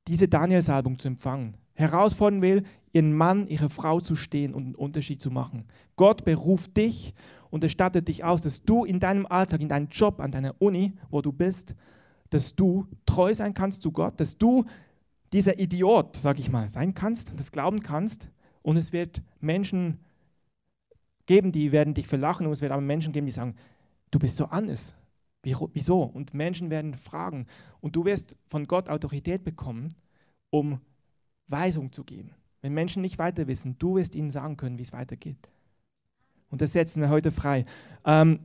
diese 0.08 0.28
Daniel-Salbung 0.28 1.00
zu 1.00 1.08
empfangen, 1.08 1.58
herausfordern 1.74 2.42
will, 2.42 2.64
ihren 2.94 3.14
Mann, 3.14 3.48
ihre 3.48 3.70
Frau 3.70 4.00
zu 4.00 4.16
stehen 4.16 4.54
und 4.54 4.64
einen 4.64 4.76
Unterschied 4.76 5.20
zu 5.20 5.32
machen. 5.32 5.66
Gott 5.96 6.24
beruft 6.24 6.78
dich 6.78 7.14
und 7.50 7.64
er 7.64 7.70
stattet 7.70 8.08
dich 8.08 8.24
aus, 8.24 8.42
dass 8.42 8.64
du 8.64 8.86
in 8.86 9.00
deinem 9.00 9.26
Alltag, 9.26 9.62
in 9.62 9.70
deinem 9.70 9.90
Job, 9.90 10.20
an 10.20 10.32
deiner 10.32 10.56
Uni, 10.60 10.94
wo 11.10 11.22
du 11.22 11.32
bist, 11.32 11.76
dass 12.30 12.56
du 12.56 12.88
treu 13.06 13.34
sein 13.34 13.54
kannst 13.54 13.82
zu 13.82 13.92
Gott, 13.92 14.20
dass 14.20 14.38
du 14.38 14.66
dieser 15.34 15.60
Idiot, 15.60 16.16
sag 16.16 16.40
ich 16.40 16.50
mal, 16.50 16.70
sein 16.70 16.94
kannst, 16.94 17.34
das 17.38 17.52
glauben 17.52 17.82
kannst. 17.82 18.30
Und 18.62 18.78
es 18.78 18.94
wird 18.94 19.22
Menschen 19.42 20.00
geben, 21.26 21.52
die 21.52 21.72
werden 21.72 21.94
dich 21.94 22.08
verlachen 22.08 22.46
und 22.46 22.54
es 22.54 22.62
wird 22.62 22.72
aber 22.72 22.82
Menschen 22.82 23.14
geben, 23.14 23.26
die 23.26 23.32
sagen, 23.32 23.56
du 24.12 24.20
bist 24.20 24.38
so 24.38 24.46
anders, 24.46 24.96
Wieso? 25.46 26.02
Und 26.02 26.34
Menschen 26.34 26.70
werden 26.70 26.96
fragen. 26.96 27.46
Und 27.80 27.96
du 27.96 28.06
wirst 28.06 28.36
von 28.48 28.66
Gott 28.66 28.90
Autorität 28.90 29.44
bekommen, 29.44 29.94
um 30.50 30.82
Weisung 31.48 31.92
zu 31.92 32.04
geben. 32.04 32.32
Wenn 32.62 32.74
Menschen 32.74 33.02
nicht 33.02 33.20
weiter 33.20 33.48
wissen, 33.48 33.78
du 33.78 33.96
wirst 33.96 34.16
ihnen 34.16 34.32
sagen 34.32 34.58
können, 34.58 34.80
wie 34.80 34.84
es 34.84 34.94
weitergeht. 34.94 35.38
Und 36.50 36.62
das 36.62 36.74
setzen 36.74 37.02
wir 37.02 37.10
heute 37.10 37.32
frei. 37.32 37.66
Ähm, 38.06 38.40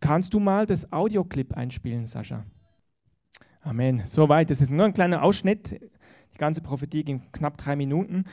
Kannst 0.00 0.32
du 0.32 0.40
mal 0.40 0.64
das 0.66 0.90
Audioclip 0.92 1.54
einspielen, 1.54 2.06
Sascha? 2.06 2.44
Amen. 3.60 4.02
Soweit. 4.06 4.48
Das 4.48 4.62
ist 4.62 4.70
nur 4.70 4.86
ein 4.86 4.94
kleiner 4.94 5.22
Ausschnitt. 5.22 5.78
Die 6.32 6.38
ganze 6.38 6.62
Prophetie 6.62 7.04
ging 7.04 7.30
knapp 7.32 7.58
drei 7.58 7.76
Minuten. 7.76 8.24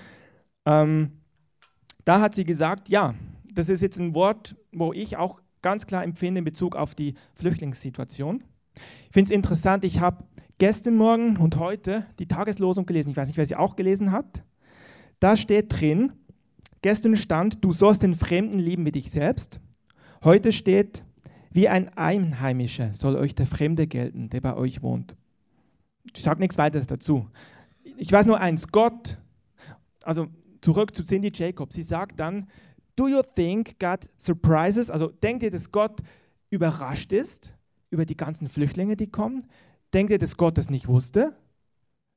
Ähm, 0.65 1.12
da 2.06 2.21
hat 2.21 2.36
sie 2.36 2.45
gesagt, 2.45 2.88
ja, 2.88 3.15
das 3.53 3.67
ist 3.67 3.82
jetzt 3.82 3.99
ein 3.99 4.15
Wort, 4.15 4.56
wo 4.71 4.93
ich 4.93 5.17
auch 5.17 5.41
ganz 5.62 5.88
klar 5.88 6.04
empfinde 6.04 6.39
in 6.39 6.46
Bezug 6.46 6.76
auf 6.76 6.96
die 6.96 7.15
Flüchtlingssituation. 7.34 8.43
Ich 8.76 9.13
finde 9.13 9.32
es 9.32 9.36
interessant, 9.36 9.84
ich 9.84 10.00
habe 10.00 10.24
gestern 10.58 10.96
Morgen 10.96 11.38
und 11.38 11.58
heute 11.58 12.06
die 12.20 12.28
Tageslosung 12.28 12.86
gelesen. 12.86 13.12
Ich 13.12 13.17
weiß 13.17 13.28
nicht, 13.28 13.38
wer 13.38 13.46
sie 13.46 13.56
auch 13.56 13.76
gelesen 13.76 14.12
hat. 14.12 14.43
Da 15.20 15.36
steht 15.36 15.80
drin, 15.80 16.13
gestern 16.82 17.15
stand, 17.15 17.63
du 17.63 17.72
sollst 17.72 18.04
den 18.04 18.15
Fremden 18.15 18.60
lieben 18.60 18.86
wie 18.86 18.91
dich 18.91 19.12
selbst. 19.12 19.60
Heute 20.24 20.52
steht, 20.52 21.04
wie 21.52 21.67
ein 21.67 21.89
Einheimischer 21.98 22.93
soll 22.93 23.15
euch 23.15 23.34
der 23.34 23.48
Fremde 23.48 23.88
gelten, 23.88 24.30
der 24.30 24.41
bei 24.41 24.56
euch 24.56 24.82
wohnt. 24.82 25.15
Ich 26.15 26.24
sage 26.24 26.39
nichts 26.39 26.58
weiteres 26.58 26.88
dazu. 26.88 27.28
Ich 27.98 28.12
weiß 28.12 28.26
nur 28.26 28.39
eins, 28.39 28.67
Gott, 28.67 29.17
also 30.04 30.28
zurück 30.62 30.96
zu 30.96 31.04
Cindy 31.04 31.32
Jacobs, 31.34 31.76
sie 31.76 31.84
sagt 31.84 32.20
dann, 32.20 32.48
do 32.97 33.07
you 33.07 33.21
think 33.21 33.79
God 33.79 33.99
surprises, 34.17 34.89
also 34.89 35.07
denkt 35.07 35.43
ihr, 35.43 35.51
dass 35.51 35.71
Gott 35.71 36.01
überrascht 36.49 37.13
ist 37.13 37.53
über 37.89 38.05
die 38.05 38.17
ganzen 38.17 38.49
Flüchtlinge, 38.49 38.97
die 38.97 39.07
kommen? 39.07 39.45
Denkt 39.93 40.12
ihr, 40.12 40.19
dass 40.19 40.36
Gott 40.36 40.57
das 40.57 40.69
nicht 40.69 40.88
wusste? 40.88 41.33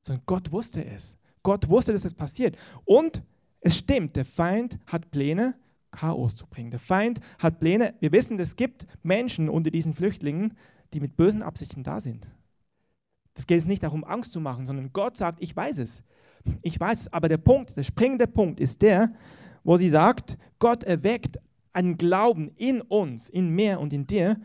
Sondern 0.01 0.25
Gott 0.27 0.51
wusste 0.51 0.85
es. 0.85 1.17
Gott 1.43 1.69
wusste, 1.69 1.93
dass 1.93 2.05
es 2.05 2.15
passiert. 2.15 2.57
Und 2.85 3.23
es 3.61 3.77
stimmt, 3.77 4.17
der 4.17 4.25
Feind 4.25 4.79
hat 4.87 5.11
Pläne, 5.11 5.55
Chaos 5.91 6.37
zu 6.37 6.47
bringen. 6.47 6.71
Der 6.71 6.81
Feind 6.81 7.21
hat 7.39 7.61
Pläne. 7.61 7.95
Wir 8.01 8.13
wissen, 8.13 8.39
es 8.39 8.57
gibt 8.57 8.87
Menschen 9.03 9.49
unter 9.49 9.71
diesen 9.71 9.93
Flüchtlingen, 9.93 10.57
die 10.93 11.01
mit 11.01 11.17
bösen 11.17 11.43
Absichten 11.43 11.83
da 11.83 12.01
sind. 12.01 12.27
Es 13.35 13.47
geht 13.47 13.59
jetzt 13.59 13.69
nicht 13.69 13.83
darum, 13.83 14.05
Angst 14.05 14.33
zu 14.33 14.41
machen, 14.41 14.67
sondern 14.67 14.93
Gott 14.93 15.17
sagt, 15.17 15.43
ich 15.43 15.55
weiß 15.55 15.79
es. 15.79 16.03
Ich 16.63 16.79
weiß 16.79 17.01
es. 17.01 17.13
Aber 17.13 17.29
der 17.29 17.39
Punkt, 17.39 17.77
der 17.77 17.83
springende 17.83 18.27
Punkt 18.27 18.61
ist 18.61 18.83
der, 18.83 19.13
wo 19.65 19.77
sie 19.77 19.89
sagt, 19.89 20.37
Gott 20.59 20.85
erweckt 20.85 21.39
einen 21.73 21.97
Glauben 21.97 22.51
in 22.57 22.81
uns, 22.81 23.29
in 23.29 23.51
mir 23.51 23.81
und 23.81 23.93
in 23.93 24.07
dir, 24.07 24.37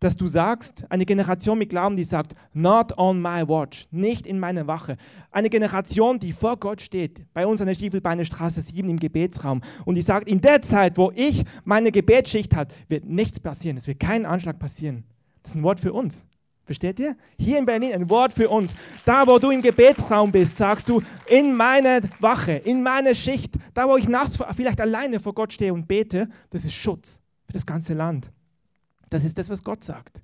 dass 0.00 0.16
du 0.16 0.26
sagst, 0.26 0.84
eine 0.90 1.06
Generation 1.06 1.58
mit 1.58 1.70
Glauben, 1.70 1.96
die 1.96 2.04
sagt, 2.04 2.34
not 2.52 2.96
on 2.98 3.22
my 3.22 3.48
watch, 3.48 3.88
nicht 3.90 4.26
in 4.26 4.38
meiner 4.38 4.66
Wache. 4.66 4.98
Eine 5.30 5.48
Generation, 5.48 6.18
die 6.18 6.32
vor 6.32 6.58
Gott 6.58 6.82
steht, 6.82 7.24
bei 7.32 7.46
uns 7.46 7.62
an 7.62 7.68
der 7.68 7.74
Stiefelbeine 7.74 8.24
Straße 8.24 8.60
7 8.60 8.88
im 8.88 8.98
Gebetsraum 8.98 9.62
und 9.86 9.94
die 9.94 10.02
sagt, 10.02 10.28
in 10.28 10.42
der 10.42 10.60
Zeit, 10.60 10.98
wo 10.98 11.10
ich 11.14 11.44
meine 11.64 11.90
Gebetsschicht 11.90 12.54
habe, 12.54 12.74
wird 12.88 13.06
nichts 13.06 13.40
passieren, 13.40 13.78
es 13.78 13.86
wird 13.86 13.98
kein 13.98 14.26
Anschlag 14.26 14.58
passieren. 14.58 15.04
Das 15.42 15.52
ist 15.52 15.56
ein 15.56 15.62
Wort 15.62 15.80
für 15.80 15.92
uns. 15.92 16.26
Versteht 16.64 16.98
ihr? 16.98 17.16
Hier 17.38 17.58
in 17.58 17.66
Berlin 17.66 17.92
ein 17.92 18.08
Wort 18.08 18.32
für 18.32 18.48
uns. 18.48 18.74
Da, 19.04 19.26
wo 19.26 19.38
du 19.38 19.50
im 19.50 19.60
Gebetsraum 19.60 20.32
bist, 20.32 20.56
sagst 20.56 20.88
du, 20.88 21.02
in 21.26 21.54
meiner 21.54 22.00
Wache, 22.20 22.52
in 22.52 22.82
meiner 22.82 23.14
Schicht, 23.14 23.56
da, 23.74 23.86
wo 23.86 23.96
ich 23.96 24.08
nachts 24.08 24.38
vielleicht 24.56 24.80
alleine 24.80 25.20
vor 25.20 25.34
Gott 25.34 25.52
stehe 25.52 25.74
und 25.74 25.86
bete, 25.86 26.28
das 26.50 26.64
ist 26.64 26.72
Schutz 26.72 27.20
für 27.46 27.52
das 27.52 27.66
ganze 27.66 27.92
Land. 27.92 28.30
Das 29.10 29.24
ist 29.24 29.36
das, 29.36 29.50
was 29.50 29.62
Gott 29.62 29.84
sagt. 29.84 30.22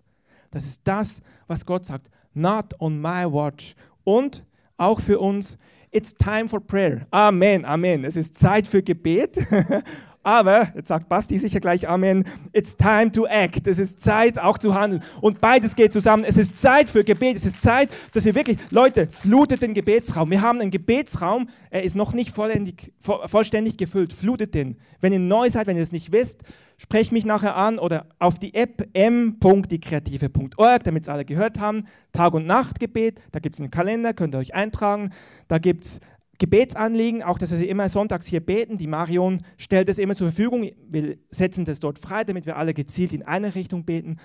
Das 0.51 0.65
ist 0.65 0.81
das, 0.85 1.21
was 1.47 1.65
Gott 1.65 1.85
sagt. 1.85 2.11
Not 2.33 2.75
on 2.81 3.01
my 3.01 3.25
watch. 3.25 3.75
Und 4.05 4.45
auch 4.79 4.99
für 4.99 5.19
uns, 5.21 5.59
it's 5.91 6.15
time 6.15 6.49
for 6.49 6.61
prayer. 6.61 7.07
Amen, 7.11 7.65
Amen. 7.67 8.05
Es 8.05 8.17
ist 8.17 8.39
Zeit 8.39 8.67
für 8.67 8.83
Gebet. 8.83 9.39
Aber, 10.23 10.69
jetzt 10.75 10.89
sagt 10.89 11.09
Basti 11.09 11.39
sicher 11.39 11.61
gleich 11.61 11.89
Amen, 11.89 12.25
it's 12.53 12.77
time 12.77 13.11
to 13.11 13.27
act. 13.27 13.67
Es 13.67 13.79
ist 13.79 14.01
Zeit 14.01 14.39
auch 14.39 14.59
zu 14.59 14.75
handeln. 14.75 15.03
Und 15.23 15.41
beides 15.41 15.75
geht 15.75 15.95
zusammen. 15.95 16.25
Es 16.25 16.37
ist 16.37 16.57
Zeit 16.57 16.91
für 16.91 17.05
Gebet. 17.05 17.37
Es 17.37 17.47
ist 17.47 17.63
Zeit, 17.63 17.89
dass 18.13 18.27
wir 18.27 18.35
wirklich, 18.35 18.59
Leute, 18.69 19.09
flutet 19.11 19.63
den 19.63 19.73
Gebetsraum. 19.73 20.31
Wir 20.31 20.43
haben 20.43 20.61
einen 20.61 20.71
Gebetsraum, 20.71 21.49
er 21.71 21.85
ist 21.85 21.97
noch 21.97 22.13
nicht 22.13 22.35
vollständig, 22.35 22.93
vollständig 23.01 23.79
gefüllt. 23.79 24.13
Flutet 24.13 24.55
den. 24.55 24.77
Wenn 25.01 25.15
ihr 25.15 25.21
neu 25.21 25.49
seid, 25.49 25.67
wenn 25.67 25.77
ihr 25.77 25.83
es 25.83 25.93
nicht 25.93 26.13
wisst, 26.13 26.43
sprecht 26.77 27.13
mich 27.13 27.25
nachher 27.25 27.57
an 27.57 27.79
oder 27.79 28.07
auf 28.19 28.39
die 28.39 28.53
App 28.55 28.89
m.diekreative.org, 28.93 30.85
damit 30.85 31.05
es 31.05 31.09
alle 31.09 31.25
gehört 31.25 31.59
haben. 31.59 31.87
Tag- 32.13 32.35
und 32.35 32.45
Nachtgebet, 32.47 33.21
da 33.33 33.39
gibt 33.39 33.55
es 33.55 33.61
einen 33.61 33.71
Kalender, 33.71 34.13
könnt 34.13 34.35
ihr 34.35 34.39
euch 34.39 34.55
eintragen. 34.55 35.11
Da 35.49 35.59
gibt 35.59 35.85
es 35.85 36.01
Gebetsanliegen, 36.41 37.23
auch 37.23 37.39
dass 37.39 37.53
wir 37.53 37.69
immer 37.69 37.89
sonntags 37.89 38.27
hier 38.27 38.41
beten. 38.41 38.79
Die 38.79 38.87
Marion 38.87 39.43
stellt 39.59 39.89
es 39.91 39.99
immer 39.99 40.15
zur 40.15 40.33
Verfügung. 40.33 40.71
Wir 40.89 41.19
setzen 41.31 41.67
das 41.67 41.81
dort 41.81 41.99
frei, 41.99 42.25
damit 42.25 42.47
wir 42.47 42.57
alle 42.57 42.75
gezielt 42.75 43.13
in 43.13 43.23
eine 43.23 43.55
Richtung 43.55 43.85
beten. 43.85 44.17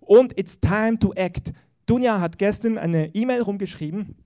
Und 0.00 0.38
it's 0.38 0.60
time 0.60 0.98
to 0.98 1.12
act. 1.14 1.52
Dunja 1.86 2.20
hat 2.20 2.38
gestern 2.38 2.76
eine 2.76 3.14
E-Mail 3.14 3.40
rumgeschrieben 3.40 4.16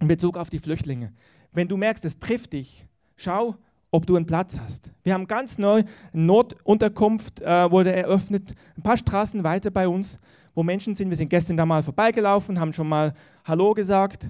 in 0.00 0.08
Bezug 0.08 0.36
auf 0.36 0.50
die 0.50 0.58
Flüchtlinge. 0.58 1.12
Wenn 1.52 1.68
du 1.68 1.76
merkst, 1.76 2.04
es 2.04 2.18
trifft 2.18 2.52
dich, 2.52 2.86
schau, 3.16 3.54
ob 3.92 4.04
du 4.04 4.16
einen 4.16 4.26
Platz 4.26 4.58
hast. 4.58 4.90
Wir 5.04 5.14
haben 5.14 5.28
ganz 5.28 5.58
neu 5.58 5.84
eine 6.12 6.22
Notunterkunft, 6.22 7.40
äh, 7.40 7.70
wurde 7.70 7.94
eröffnet, 7.94 8.52
ein 8.76 8.82
paar 8.82 8.96
Straßen 8.96 9.44
weiter 9.44 9.70
bei 9.70 9.86
uns, 9.86 10.18
wo 10.56 10.64
Menschen 10.64 10.96
sind. 10.96 11.08
Wir 11.08 11.16
sind 11.16 11.30
gestern 11.30 11.56
da 11.56 11.64
mal 11.64 11.84
vorbeigelaufen, 11.84 12.58
haben 12.58 12.72
schon 12.72 12.88
mal 12.88 13.14
Hallo 13.44 13.74
gesagt. 13.74 14.28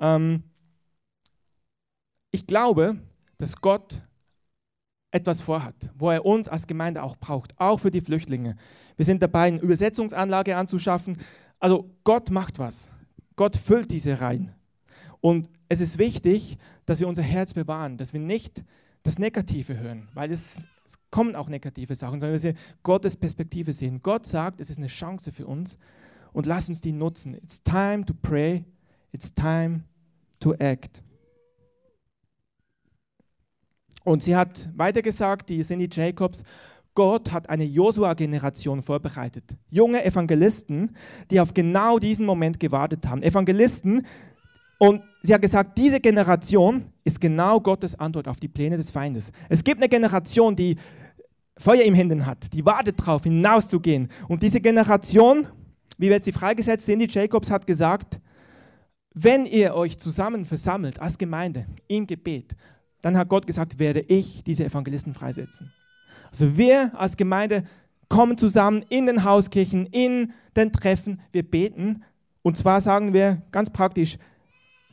Ähm, 0.00 0.42
ich 2.36 2.46
glaube, 2.46 2.98
dass 3.38 3.56
Gott 3.56 4.02
etwas 5.10 5.40
vorhat, 5.40 5.74
wo 5.96 6.10
er 6.10 6.26
uns 6.26 6.48
als 6.48 6.66
Gemeinde 6.66 7.02
auch 7.02 7.16
braucht, 7.16 7.58
auch 7.58 7.78
für 7.80 7.90
die 7.90 8.02
Flüchtlinge. 8.02 8.56
Wir 8.96 9.06
sind 9.06 9.22
dabei, 9.22 9.48
eine 9.48 9.60
Übersetzungsanlage 9.60 10.54
anzuschaffen. 10.54 11.16
Also 11.58 11.90
Gott 12.04 12.30
macht 12.30 12.58
was. 12.58 12.90
Gott 13.36 13.56
füllt 13.56 13.90
diese 13.90 14.20
rein. 14.20 14.54
Und 15.22 15.48
es 15.70 15.80
ist 15.80 15.96
wichtig, 15.96 16.58
dass 16.84 17.00
wir 17.00 17.08
unser 17.08 17.22
Herz 17.22 17.54
bewahren, 17.54 17.96
dass 17.96 18.12
wir 18.12 18.20
nicht 18.20 18.62
das 19.02 19.18
Negative 19.18 19.78
hören, 19.78 20.08
weil 20.12 20.30
es, 20.30 20.66
es 20.84 20.98
kommen 21.10 21.36
auch 21.36 21.48
negative 21.48 21.94
Sachen, 21.94 22.20
sondern 22.20 22.34
dass 22.34 22.44
wir 22.44 22.54
Gottes 22.82 23.16
Perspektive 23.16 23.72
sehen. 23.72 24.02
Gott 24.02 24.26
sagt, 24.26 24.60
es 24.60 24.68
ist 24.68 24.76
eine 24.76 24.88
Chance 24.88 25.32
für 25.32 25.46
uns 25.46 25.78
und 26.34 26.44
lass 26.44 26.68
uns 26.68 26.82
die 26.82 26.92
nutzen. 26.92 27.34
It's 27.34 27.62
time 27.62 28.04
to 28.04 28.12
pray, 28.12 28.66
it's 29.12 29.32
time 29.32 29.84
to 30.40 30.52
act. 30.58 31.02
Und 34.06 34.22
sie 34.22 34.36
hat 34.36 34.68
weiter 34.76 35.02
gesagt, 35.02 35.48
die 35.48 35.62
Cindy 35.62 35.88
Jacobs, 35.90 36.44
Gott 36.94 37.32
hat 37.32 37.50
eine 37.50 37.64
Josua-Generation 37.64 38.80
vorbereitet. 38.80 39.56
Junge 39.68 40.04
Evangelisten, 40.04 40.94
die 41.28 41.40
auf 41.40 41.52
genau 41.52 41.98
diesen 41.98 42.24
Moment 42.24 42.60
gewartet 42.60 43.04
haben. 43.04 43.20
Evangelisten, 43.24 44.06
und 44.78 45.02
sie 45.22 45.34
hat 45.34 45.42
gesagt, 45.42 45.76
diese 45.76 45.98
Generation 45.98 46.84
ist 47.02 47.20
genau 47.20 47.60
Gottes 47.60 47.98
Antwort 47.98 48.28
auf 48.28 48.38
die 48.38 48.46
Pläne 48.46 48.76
des 48.76 48.92
Feindes. 48.92 49.32
Es 49.48 49.64
gibt 49.64 49.80
eine 49.80 49.88
Generation, 49.88 50.54
die 50.54 50.76
Feuer 51.58 51.82
im 51.82 51.94
Händen 51.94 52.24
hat, 52.24 52.52
die 52.52 52.64
wartet 52.64 53.00
darauf, 53.00 53.24
hinauszugehen. 53.24 54.08
Und 54.28 54.40
diese 54.40 54.60
Generation, 54.60 55.48
wie 55.98 56.10
wird 56.10 56.22
sie 56.22 56.32
freigesetzt? 56.32 56.86
Cindy 56.86 57.08
Jacobs 57.10 57.50
hat 57.50 57.66
gesagt, 57.66 58.20
wenn 59.14 59.46
ihr 59.46 59.74
euch 59.74 59.98
zusammen 59.98 60.44
versammelt 60.44 61.00
als 61.00 61.18
Gemeinde 61.18 61.66
im 61.88 62.06
Gebet, 62.06 62.54
dann 63.06 63.16
hat 63.16 63.28
Gott 63.28 63.46
gesagt, 63.46 63.78
werde 63.78 64.00
ich 64.00 64.42
diese 64.42 64.64
Evangelisten 64.64 65.14
freisetzen. 65.14 65.70
Also 66.28 66.56
wir 66.56 66.90
als 66.98 67.16
Gemeinde 67.16 67.62
kommen 68.08 68.36
zusammen 68.36 68.84
in 68.88 69.06
den 69.06 69.22
Hauskirchen, 69.22 69.86
in 69.86 70.32
den 70.56 70.72
Treffen, 70.72 71.20
wir 71.30 71.48
beten. 71.48 72.02
Und 72.42 72.56
zwar 72.56 72.80
sagen 72.80 73.12
wir 73.12 73.42
ganz 73.52 73.70
praktisch, 73.70 74.18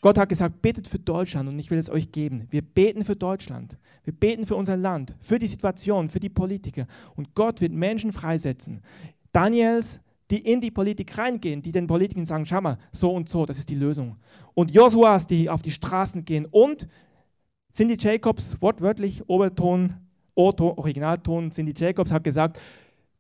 Gott 0.01 0.19
hat 0.19 0.29
gesagt, 0.29 0.61
betet 0.61 0.87
für 0.87 0.99
Deutschland 0.99 1.49
und 1.49 1.57
ich 1.57 1.71
will 1.71 1.79
es 1.79 1.89
euch 1.89 2.11
geben. 2.11 2.45
Wir 2.51 2.61
beten 2.61 3.03
für 3.03 3.15
Deutschland. 3.15 3.77
Wir 4.03 4.13
beten 4.13 4.45
für 4.45 4.57
unser 4.57 4.77
Land, 4.77 5.15
für 5.19 5.39
die 5.39 5.47
Situation, 5.47 6.07
für 6.07 6.19
die 6.19 6.29
Politiker. 6.29 6.85
Und 7.15 7.33
Gott 7.33 7.61
wird 7.61 7.71
Menschen 7.71 8.11
freisetzen. 8.11 8.83
Daniels, 9.31 10.01
die 10.29 10.37
in 10.37 10.61
die 10.61 10.69
Politik 10.69 11.17
reingehen, 11.17 11.63
die 11.63 11.71
den 11.71 11.87
Politikern 11.87 12.27
sagen, 12.27 12.45
schau 12.45 12.61
mal, 12.61 12.77
so 12.91 13.11
und 13.11 13.27
so, 13.27 13.47
das 13.47 13.57
ist 13.57 13.69
die 13.69 13.75
Lösung. 13.75 14.17
Und 14.53 14.69
Josuas, 14.69 15.25
die 15.25 15.49
auf 15.49 15.63
die 15.63 15.71
Straßen 15.71 16.23
gehen 16.25 16.45
und 16.45 16.87
Cindy 17.73 17.97
Jacobs, 17.97 18.55
wortwörtlich 18.61 19.27
Oberton, 19.27 19.95
O-Ton, 20.35 20.77
Originalton, 20.77 21.51
Cindy 21.51 21.73
Jacobs 21.75 22.11
hat 22.11 22.23
gesagt, 22.23 22.59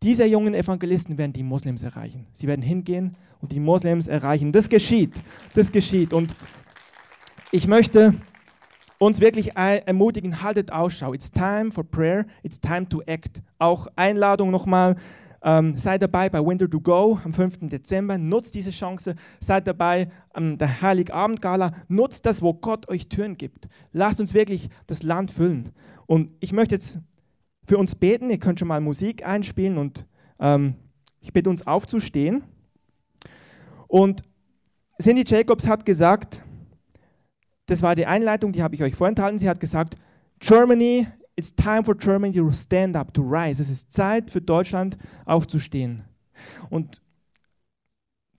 diese 0.03 0.25
jungen 0.25 0.53
Evangelisten 0.53 1.17
werden 1.17 1.33
die 1.33 1.41
Moslems 1.41 1.81
erreichen. 1.81 2.27
Sie 2.33 2.45
werden 2.45 2.61
hingehen 2.61 3.17
und 3.41 3.51
die 3.51 3.59
Moslems 3.59 4.05
erreichen. 4.05 4.51
Das 4.51 4.69
geschieht. 4.69 5.23
Das 5.55 5.71
geschieht. 5.71 6.13
Und 6.13 6.35
ich 7.51 7.67
möchte 7.67 8.13
uns 8.99 9.19
wirklich 9.19 9.55
ermutigen, 9.55 10.43
haltet 10.43 10.71
Ausschau. 10.71 11.13
It's 11.13 11.31
time 11.31 11.71
for 11.71 11.83
prayer, 11.83 12.25
it's 12.43 12.59
time 12.59 12.87
to 12.89 13.01
act. 13.07 13.41
Auch 13.57 13.87
Einladung 13.95 14.51
nochmal 14.51 14.97
ähm, 15.43 15.77
seid 15.77 16.01
dabei 16.01 16.29
bei 16.29 16.39
Winter 16.39 16.69
to 16.69 16.79
Go 16.79 17.19
am 17.23 17.33
5. 17.33 17.69
Dezember. 17.69 18.17
Nutzt 18.17 18.55
diese 18.55 18.71
Chance. 18.71 19.15
Seid 19.39 19.67
dabei 19.67 20.09
am 20.31 20.57
der 20.57 20.81
Heiligabend-Gala. 20.81 21.73
Nutzt 21.89 22.25
das, 22.25 22.41
wo 22.41 22.53
Gott 22.53 22.87
euch 22.89 23.09
Türen 23.09 23.37
gibt. 23.37 23.67
Lasst 23.91 24.21
uns 24.21 24.33
wirklich 24.33 24.69
das 24.87 25.03
Land 25.03 25.31
füllen. 25.31 25.69
Und 26.05 26.31
ich 26.39 26.53
möchte 26.53 26.75
jetzt 26.75 26.99
für 27.65 27.77
uns 27.77 27.95
beten. 27.95 28.29
Ihr 28.29 28.39
könnt 28.39 28.59
schon 28.59 28.69
mal 28.69 28.81
Musik 28.81 29.25
einspielen 29.25 29.77
und 29.77 30.05
ähm, 30.39 30.75
Ich 31.19 31.33
bitte 31.33 31.49
uns 31.49 31.67
aufzustehen. 31.67 32.43
Und 33.87 34.23
Cindy 35.01 35.23
Jacobs 35.25 35.67
hat 35.67 35.85
gesagt, 35.85 36.41
das 37.65 37.81
war 37.81 37.95
die 37.95 38.05
Einleitung, 38.05 38.51
die 38.51 38.63
habe 38.63 38.75
ich 38.75 38.83
euch 38.83 38.95
vorenthalten. 38.95 39.39
Sie 39.39 39.49
hat 39.49 39.59
gesagt, 39.59 39.95
Germany, 40.39 41.07
it's 41.35 41.53
time 41.55 41.83
for 41.83 41.95
Germany 41.95 42.33
to 42.33 42.51
stand 42.51 42.95
up, 42.95 43.13
to 43.13 43.21
rise. 43.21 43.61
Es 43.61 43.69
ist 43.69 43.91
Zeit 43.91 44.31
für 44.31 44.41
Deutschland 44.41 44.97
aufzustehen. 45.25 46.03
Und 46.69 47.01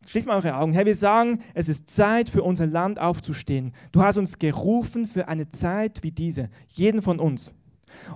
Schließt 0.07 0.27
mal 0.27 0.37
eure 0.37 0.57
Augen. 0.57 0.73
Herr, 0.73 0.85
wir 0.85 0.95
sagen, 0.95 1.41
es 1.55 1.69
ist 1.69 1.89
Zeit 1.89 2.29
für 2.29 2.43
unser 2.43 2.67
Land 2.67 2.99
aufzustehen. 2.99 3.73
Du 3.91 4.03
hast 4.03 4.19
uns 4.19 4.39
gerufen 4.39 5.07
für 5.07 5.29
eine 5.29 5.49
Zeit 5.49 6.03
wie 6.03 6.11
diese, 6.11 6.51
jeden 6.69 7.01
von 7.01 7.19
uns. 7.19 7.55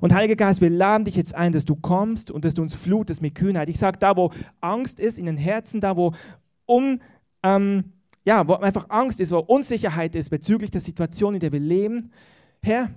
Und 0.01 0.13
Heiliger 0.13 0.37
Geist, 0.37 0.61
wir 0.61 0.71
laden 0.71 1.05
dich 1.05 1.17
jetzt 1.17 1.35
ein, 1.35 1.53
dass 1.53 1.65
du 1.65 1.77
kommst 1.77 2.31
und 2.31 2.45
dass 2.45 2.55
du 2.55 2.63
uns 2.63 2.75
flutest 2.75 3.23
mit 3.23 3.35
Kühnheit. 3.35 3.69
Ich 3.69 3.79
sage, 3.79 3.99
da 3.99 4.17
wo 4.17 4.33
Angst 4.61 5.01
ist 5.01 5.19
in 5.19 5.27
den 5.27 5.37
Herzen, 5.37 5.81
da 5.81 5.97
wo, 5.97 6.13
un, 6.67 7.01
ähm, 7.43 7.85
ja, 8.27 8.47
wo 8.47 8.55
einfach 8.55 8.87
Angst 8.91 9.21
ist, 9.21 9.33
wo 9.33 9.39
Unsicherheit 9.39 10.15
ist 10.15 10.31
bezüglich 10.31 10.71
der 10.71 10.81
Situation, 10.81 11.35
in 11.35 11.41
der 11.41 11.53
wir 11.53 11.61
leben, 11.61 12.11
Herr, 12.63 12.91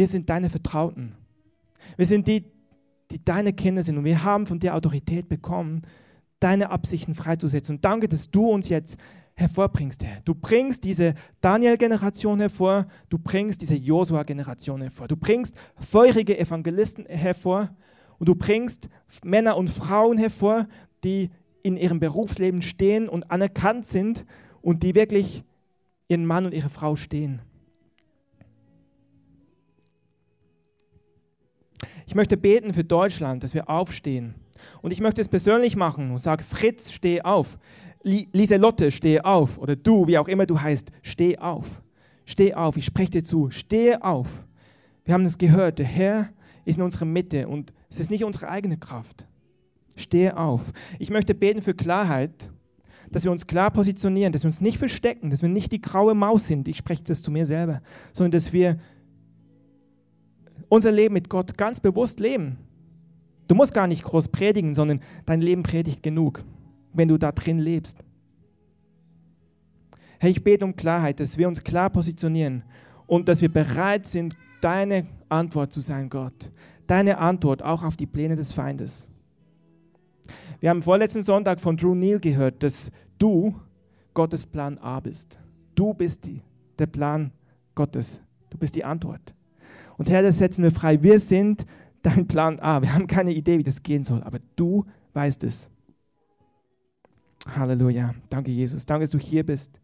wir 0.00 0.06
sind 0.06 0.30
deine 0.30 0.48
Vertrauten. 0.48 1.12
Wir 1.98 2.06
sind 2.06 2.26
die, 2.26 2.46
die 3.10 3.22
deine 3.22 3.52
Kinder 3.52 3.82
sind 3.82 3.98
und 3.98 4.04
wir 4.04 4.24
haben 4.24 4.46
von 4.46 4.58
dir 4.58 4.74
Autorität 4.74 5.28
bekommen, 5.28 5.82
deine 6.38 6.70
Absichten 6.70 7.14
freizusetzen. 7.14 7.76
Und 7.76 7.84
danke, 7.84 8.08
dass 8.08 8.30
du 8.30 8.48
uns 8.48 8.70
jetzt 8.70 8.96
hervorbringst, 9.34 10.02
Herr. 10.02 10.22
Du 10.24 10.34
bringst 10.34 10.84
diese 10.84 11.12
Daniel-Generation 11.42 12.40
hervor, 12.40 12.86
du 13.10 13.18
bringst 13.18 13.60
diese 13.60 13.74
Josua-Generation 13.74 14.80
hervor, 14.80 15.06
du 15.06 15.18
bringst 15.18 15.54
feurige 15.76 16.38
Evangelisten 16.38 17.04
hervor 17.04 17.68
und 18.18 18.26
du 18.26 18.34
bringst 18.34 18.88
Männer 19.22 19.58
und 19.58 19.68
Frauen 19.68 20.16
hervor, 20.16 20.66
die 21.04 21.28
in 21.62 21.76
ihrem 21.76 22.00
Berufsleben 22.00 22.62
stehen 22.62 23.06
und 23.06 23.30
anerkannt 23.30 23.84
sind 23.84 24.24
und 24.62 24.82
die 24.82 24.94
wirklich 24.94 25.44
ihren 26.08 26.24
Mann 26.24 26.46
und 26.46 26.54
ihre 26.54 26.70
Frau 26.70 26.96
stehen. 26.96 27.42
Ich 32.10 32.16
möchte 32.16 32.36
beten 32.36 32.74
für 32.74 32.82
Deutschland, 32.82 33.44
dass 33.44 33.54
wir 33.54 33.70
aufstehen 33.70 34.34
und 34.82 34.90
ich 34.90 35.00
möchte 35.00 35.20
es 35.20 35.28
persönlich 35.28 35.76
machen 35.76 36.10
und 36.10 36.18
sage, 36.18 36.42
Fritz, 36.42 36.90
steh 36.90 37.22
auf. 37.22 37.56
Lieselotte, 38.02 38.90
steh 38.90 39.20
auf. 39.20 39.58
Oder 39.58 39.76
du, 39.76 40.08
wie 40.08 40.18
auch 40.18 40.26
immer 40.26 40.44
du 40.44 40.60
heißt, 40.60 40.90
steh 41.02 41.38
auf. 41.38 41.84
Steh 42.26 42.54
auf, 42.54 42.76
ich 42.76 42.84
spreche 42.84 43.10
dir 43.12 43.22
zu, 43.22 43.50
steh 43.50 43.94
auf. 43.94 44.26
Wir 45.04 45.14
haben 45.14 45.24
es 45.24 45.38
gehört, 45.38 45.78
der 45.78 45.86
Herr 45.86 46.30
ist 46.64 46.78
in 46.78 46.82
unserer 46.82 47.04
Mitte 47.04 47.46
und 47.46 47.72
es 47.88 48.00
ist 48.00 48.10
nicht 48.10 48.24
unsere 48.24 48.48
eigene 48.48 48.76
Kraft. 48.76 49.28
Steh 49.94 50.32
auf. 50.32 50.72
Ich 50.98 51.10
möchte 51.10 51.36
beten 51.36 51.62
für 51.62 51.74
Klarheit, 51.74 52.50
dass 53.12 53.22
wir 53.22 53.30
uns 53.30 53.46
klar 53.46 53.70
positionieren, 53.70 54.32
dass 54.32 54.42
wir 54.42 54.48
uns 54.48 54.60
nicht 54.60 54.78
verstecken, 54.78 55.30
dass 55.30 55.42
wir 55.42 55.48
nicht 55.48 55.70
die 55.70 55.80
graue 55.80 56.14
Maus 56.14 56.48
sind, 56.48 56.66
ich 56.66 56.78
spreche 56.78 57.04
das 57.04 57.22
zu 57.22 57.30
mir 57.30 57.46
selber, 57.46 57.82
sondern 58.12 58.32
dass 58.32 58.52
wir 58.52 58.80
unser 60.70 60.92
Leben 60.92 61.12
mit 61.12 61.28
Gott 61.28 61.58
ganz 61.58 61.80
bewusst 61.80 62.20
leben. 62.20 62.56
Du 63.48 63.54
musst 63.54 63.74
gar 63.74 63.86
nicht 63.86 64.04
groß 64.04 64.28
predigen, 64.28 64.72
sondern 64.72 65.00
dein 65.26 65.42
Leben 65.42 65.62
predigt 65.62 66.02
genug, 66.02 66.42
wenn 66.94 67.08
du 67.08 67.18
da 67.18 67.32
drin 67.32 67.58
lebst. 67.58 67.98
Herr, 70.20 70.30
ich 70.30 70.44
bete 70.44 70.64
um 70.64 70.76
Klarheit, 70.76 71.20
dass 71.20 71.36
wir 71.36 71.48
uns 71.48 71.64
klar 71.64 71.90
positionieren 71.90 72.62
und 73.06 73.28
dass 73.28 73.42
wir 73.42 73.52
bereit 73.52 74.06
sind, 74.06 74.36
deine 74.60 75.06
Antwort 75.28 75.72
zu 75.72 75.80
sein, 75.80 76.08
Gott. 76.08 76.50
Deine 76.86 77.18
Antwort 77.18 77.62
auch 77.62 77.82
auf 77.82 77.96
die 77.96 78.06
Pläne 78.06 78.36
des 78.36 78.52
Feindes. 78.52 79.08
Wir 80.60 80.70
haben 80.70 80.82
vorletzten 80.82 81.24
Sonntag 81.24 81.60
von 81.60 81.76
Drew 81.76 81.94
Neal 81.94 82.20
gehört, 82.20 82.62
dass 82.62 82.92
du 83.18 83.54
Gottes 84.14 84.46
Plan 84.46 84.78
A 84.78 85.00
bist. 85.00 85.40
Du 85.74 85.94
bist 85.94 86.24
die, 86.24 86.42
der 86.78 86.86
Plan 86.86 87.32
Gottes. 87.74 88.20
Du 88.50 88.58
bist 88.58 88.76
die 88.76 88.84
Antwort. 88.84 89.34
Und 90.00 90.08
Herr, 90.08 90.22
das 90.22 90.38
setzen 90.38 90.62
wir 90.62 90.70
frei. 90.70 91.02
Wir 91.02 91.18
sind 91.18 91.66
dein 92.00 92.26
Plan 92.26 92.58
A. 92.58 92.80
Wir 92.80 92.94
haben 92.94 93.06
keine 93.06 93.34
Idee, 93.34 93.58
wie 93.58 93.62
das 93.62 93.82
gehen 93.82 94.02
soll, 94.02 94.22
aber 94.22 94.38
du 94.56 94.86
weißt 95.12 95.44
es. 95.44 95.68
Halleluja. 97.46 98.14
Danke, 98.30 98.50
Jesus. 98.50 98.86
Danke, 98.86 99.04
dass 99.04 99.10
du 99.10 99.18
hier 99.18 99.44
bist. 99.44 99.78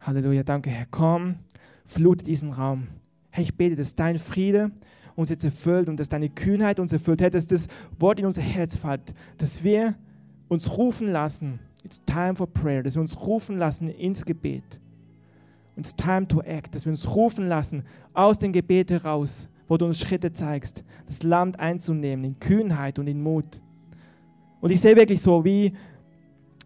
Halleluja. 0.00 0.42
Danke, 0.42 0.70
Herr. 0.70 0.86
Komm, 0.90 1.36
flute 1.84 2.24
diesen 2.24 2.50
Raum. 2.50 2.88
Herr, 3.30 3.44
ich 3.44 3.56
bete, 3.56 3.76
dass 3.76 3.94
dein 3.94 4.18
Friede 4.18 4.72
uns 5.14 5.30
jetzt 5.30 5.44
erfüllt 5.44 5.88
und 5.88 6.00
dass 6.00 6.08
deine 6.08 6.28
Kühnheit 6.28 6.80
uns 6.80 6.92
erfüllt. 6.92 7.20
Herr, 7.20 7.30
dass 7.30 7.46
das 7.46 7.68
Wort 8.00 8.18
in 8.18 8.26
unser 8.26 8.42
Herz 8.42 8.74
fällt, 8.74 9.14
dass 9.38 9.62
wir 9.62 9.94
uns 10.48 10.76
rufen 10.76 11.06
lassen. 11.06 11.60
It's 11.84 12.02
time 12.04 12.34
for 12.34 12.48
prayer. 12.48 12.82
Dass 12.82 12.96
wir 12.96 13.00
uns 13.00 13.16
rufen 13.20 13.58
lassen 13.58 13.90
ins 13.90 14.24
Gebet. 14.24 14.80
It's 15.76 15.94
time 15.94 16.26
to 16.28 16.40
act. 16.40 16.74
Dass 16.74 16.84
wir 16.84 16.90
uns 16.90 17.14
rufen 17.14 17.48
lassen 17.48 17.84
aus 18.14 18.38
dem 18.38 18.52
Gebet 18.52 18.90
heraus 18.90 19.48
wo 19.68 19.76
du 19.76 19.86
uns 19.86 19.98
Schritte 19.98 20.32
zeigst, 20.32 20.84
das 21.06 21.22
Land 21.22 21.58
einzunehmen 21.58 22.24
in 22.24 22.38
Kühnheit 22.38 22.98
und 22.98 23.06
in 23.06 23.22
Mut. 23.22 23.62
Und 24.60 24.70
ich 24.70 24.80
sehe 24.80 24.96
wirklich 24.96 25.20
so, 25.20 25.44
wie 25.44 25.72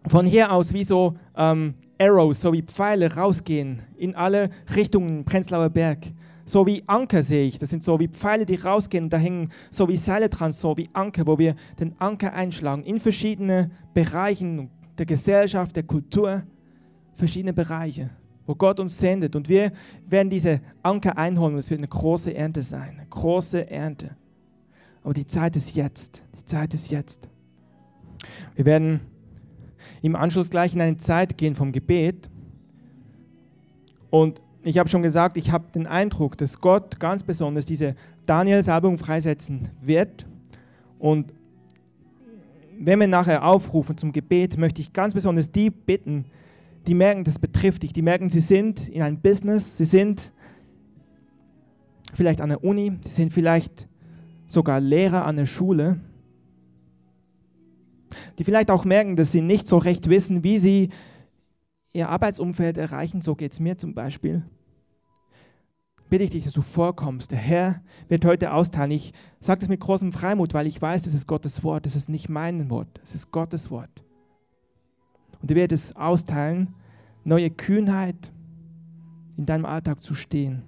von 0.07 0.25
hier 0.25 0.51
aus, 0.51 0.73
wie 0.73 0.83
so 0.83 1.15
ähm, 1.35 1.75
Arrows, 1.99 2.41
so 2.41 2.53
wie 2.53 2.63
Pfeile 2.63 3.15
rausgehen 3.15 3.81
in 3.97 4.15
alle 4.15 4.49
Richtungen 4.75 5.23
Prenzlauer 5.25 5.69
Berg. 5.69 5.99
So 6.45 6.65
wie 6.65 6.83
Anker 6.87 7.21
sehe 7.21 7.45
ich. 7.45 7.59
Das 7.59 7.69
sind 7.69 7.83
so 7.83 7.99
wie 7.99 8.07
Pfeile, 8.07 8.45
die 8.45 8.55
rausgehen 8.55 9.05
und 9.05 9.13
da 9.13 9.17
hängen 9.17 9.49
so 9.69 9.87
wie 9.87 9.97
Seile 9.97 10.27
dran, 10.27 10.51
so 10.51 10.75
wie 10.75 10.89
Anker, 10.93 11.27
wo 11.27 11.37
wir 11.37 11.55
den 11.79 11.93
Anker 11.99 12.33
einschlagen 12.33 12.83
in 12.83 12.99
verschiedene 12.99 13.69
Bereichen 13.93 14.69
der 14.97 15.05
Gesellschaft, 15.05 15.75
der 15.75 15.83
Kultur, 15.83 16.43
verschiedene 17.13 17.53
Bereiche 17.53 18.09
wo 18.51 18.55
Gott 18.55 18.81
uns 18.81 18.97
sendet. 18.97 19.37
Und 19.37 19.47
wir 19.47 19.71
werden 20.09 20.29
diese 20.29 20.59
Anker 20.83 21.17
einholen 21.17 21.53
und 21.53 21.59
es 21.59 21.69
wird 21.69 21.79
eine 21.79 21.87
große 21.87 22.35
Ernte 22.35 22.63
sein. 22.63 22.97
Eine 22.97 23.07
große 23.09 23.71
Ernte. 23.71 24.17
Aber 25.03 25.13
die 25.13 25.25
Zeit 25.25 25.55
ist 25.55 25.73
jetzt. 25.73 26.21
Die 26.37 26.43
Zeit 26.43 26.73
ist 26.73 26.91
jetzt. 26.91 27.29
Wir 28.55 28.65
werden 28.65 28.99
im 30.01 30.17
Anschluss 30.17 30.49
gleich 30.49 30.75
in 30.75 30.81
eine 30.81 30.97
Zeit 30.97 31.37
gehen 31.37 31.55
vom 31.55 31.71
Gebet. 31.71 32.29
Und 34.09 34.41
ich 34.63 34.77
habe 34.77 34.89
schon 34.89 35.01
gesagt, 35.01 35.37
ich 35.37 35.49
habe 35.53 35.71
den 35.73 35.87
Eindruck, 35.87 36.37
dass 36.37 36.59
Gott 36.59 36.99
ganz 36.99 37.23
besonders 37.23 37.63
diese 37.63 37.95
Daniel-Salbung 38.25 38.97
freisetzen 38.97 39.69
wird. 39.81 40.27
Und 40.99 41.33
wenn 42.77 42.99
wir 42.99 43.07
nachher 43.07 43.45
aufrufen 43.45 43.97
zum 43.97 44.11
Gebet, 44.11 44.57
möchte 44.57 44.81
ich 44.81 44.91
ganz 44.91 45.13
besonders 45.13 45.53
die 45.53 45.69
bitten, 45.69 46.25
die 46.87 46.95
merken, 46.95 47.23
das 47.23 47.39
betrifft 47.39 47.83
dich. 47.83 47.93
Die 47.93 48.01
merken, 48.01 48.29
sie 48.29 48.39
sind 48.39 48.89
in 48.89 49.01
einem 49.01 49.19
Business, 49.19 49.77
sie 49.77 49.85
sind 49.85 50.31
vielleicht 52.13 52.41
an 52.41 52.49
der 52.49 52.63
Uni, 52.63 52.97
sie 53.01 53.09
sind 53.09 53.33
vielleicht 53.33 53.87
sogar 54.47 54.79
Lehrer 54.79 55.25
an 55.25 55.35
der 55.35 55.45
Schule, 55.45 55.99
die 58.37 58.43
vielleicht 58.43 58.71
auch 58.71 58.85
merken, 58.85 59.15
dass 59.15 59.31
sie 59.31 59.41
nicht 59.41 59.67
so 59.67 59.77
recht 59.77 60.09
wissen, 60.09 60.43
wie 60.43 60.57
sie 60.57 60.89
ihr 61.93 62.09
Arbeitsumfeld 62.09 62.77
erreichen. 62.77 63.21
So 63.21 63.35
geht 63.35 63.53
es 63.53 63.59
mir 63.59 63.77
zum 63.77 63.93
Beispiel. 63.93 64.43
Bitte 66.09 66.25
ich 66.25 66.31
dich, 66.31 66.43
dass 66.43 66.53
du 66.53 66.61
vorkommst. 66.61 67.31
Der 67.31 67.39
Herr 67.39 67.81
wird 68.09 68.25
heute 68.25 68.51
austeilen. 68.51 68.91
Ich 68.91 69.13
sage 69.39 69.59
das 69.59 69.69
mit 69.69 69.79
großem 69.79 70.11
Freimut, 70.11 70.53
weil 70.53 70.67
ich 70.67 70.81
weiß, 70.81 71.03
das 71.03 71.13
ist 71.13 71.25
Gottes 71.25 71.63
Wort. 71.63 71.85
Das 71.85 71.95
ist 71.95 72.09
nicht 72.09 72.27
mein 72.27 72.69
Wort, 72.69 72.99
das 72.99 73.15
ist 73.15 73.31
Gottes 73.31 73.71
Wort. 73.71 74.03
Und 75.41 75.51
er 75.51 75.55
wird 75.55 75.71
es 75.71 75.95
austeilen, 75.95 76.73
neue 77.23 77.49
Kühnheit 77.49 78.31
in 79.37 79.45
deinem 79.45 79.65
Alltag 79.65 80.03
zu 80.03 80.13
stehen. 80.13 80.63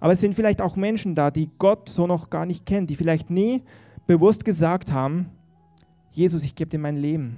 Aber 0.00 0.12
es 0.12 0.20
sind 0.20 0.34
vielleicht 0.34 0.60
auch 0.60 0.76
Menschen 0.76 1.14
da, 1.14 1.30
die 1.30 1.50
Gott 1.58 1.88
so 1.88 2.06
noch 2.06 2.30
gar 2.30 2.46
nicht 2.46 2.66
kennen, 2.66 2.86
die 2.86 2.96
vielleicht 2.96 3.30
nie 3.30 3.62
bewusst 4.06 4.44
gesagt 4.44 4.90
haben, 4.92 5.30
Jesus, 6.10 6.44
ich 6.44 6.54
gebe 6.54 6.68
dir 6.68 6.78
mein 6.78 6.96
Leben. 6.96 7.36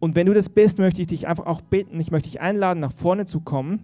Und 0.00 0.14
wenn 0.14 0.26
du 0.26 0.34
das 0.34 0.48
bist, 0.48 0.78
möchte 0.78 1.02
ich 1.02 1.08
dich 1.08 1.26
einfach 1.26 1.46
auch 1.46 1.60
bitten, 1.60 2.00
ich 2.00 2.10
möchte 2.10 2.28
dich 2.28 2.40
einladen, 2.40 2.80
nach 2.80 2.92
vorne 2.92 3.26
zu 3.26 3.40
kommen 3.40 3.82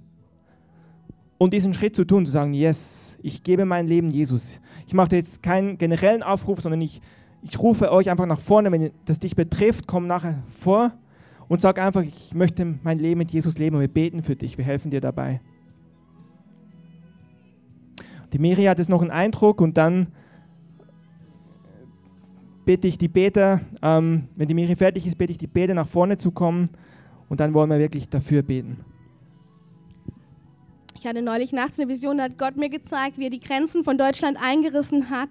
und 1.39 1.53
diesen 1.53 1.75
Schritt 1.75 1.97
zu 1.97 2.05
tun, 2.05 2.27
zu 2.27 2.33
sagen, 2.33 2.53
yes, 2.53 3.17
ich 3.23 3.43
gebe 3.43 3.65
mein 3.65 3.87
Leben 3.87 4.09
Jesus. 4.11 4.61
Ich 4.87 4.95
mache 4.95 5.17
jetzt 5.17 5.43
keinen 5.43 5.79
generellen 5.79 6.23
Aufruf, 6.23 6.61
sondern 6.61 6.81
ich 6.81 7.01
ich 7.43 7.59
rufe 7.59 7.91
euch 7.91 8.09
einfach 8.09 8.27
nach 8.27 8.41
vorne, 8.41 8.71
wenn 8.71 8.93
das 9.05 9.19
dich 9.19 9.35
betrifft, 9.35 9.87
komm 9.87 10.07
nachher 10.07 10.43
vor 10.49 10.93
und 11.49 11.61
sag 11.61 11.79
einfach, 11.79 12.03
ich 12.03 12.35
möchte 12.35 12.79
mein 12.83 12.99
Leben 12.99 13.19
mit 13.19 13.33
Jesus 13.33 13.59
leben 13.59 13.77
und 13.77 13.83
wir 13.83 13.89
beten 13.89 14.23
für 14.23 14.37
dich, 14.37 14.57
wir 14.59 14.65
helfen 14.65 14.91
dir 14.91 15.01
dabei. 15.01 15.41
Die 18.33 18.39
Miri 18.39 18.65
hat 18.65 18.79
jetzt 18.79 18.89
noch 18.89 19.03
einen 19.03 19.11
Eindruck 19.11 19.61
und 19.61 19.77
dann 19.77 20.07
bitte 22.65 22.87
ich 22.87 22.97
die 22.97 23.09
Beter, 23.09 23.61
ähm, 23.83 24.29
wenn 24.37 24.49
die 24.49 24.55
Miri 24.55 24.77
fertig 24.77 25.07
ist, 25.07 25.19
bitte 25.19 25.33
ich 25.33 25.39
die 25.39 25.49
Beter 25.49 25.75
nach 25.75 25.89
vorne 25.89 26.17
zu 26.17 26.31
kommen 26.31 26.71
und 27.29 27.41
dann 27.41 27.53
wollen 27.55 27.69
wir 27.69 27.79
wirklich 27.79 28.09
dafür 28.09 28.43
beten. 28.43 28.79
Ich 30.99 31.07
hatte 31.07 31.21
neulich 31.21 31.53
nachts 31.53 31.81
eine 31.81 31.89
Vision, 31.89 32.19
da 32.19 32.25
hat 32.25 32.39
Gott 32.39 32.57
mir 32.57 32.71
gezeigt, 32.71 33.19
wie 33.19 33.25
er 33.25 33.31
die 33.31 33.41
Grenzen 33.41 33.83
von 33.83 33.99
Deutschland 33.99 34.39
eingerissen 34.41 35.11
hat 35.11 35.31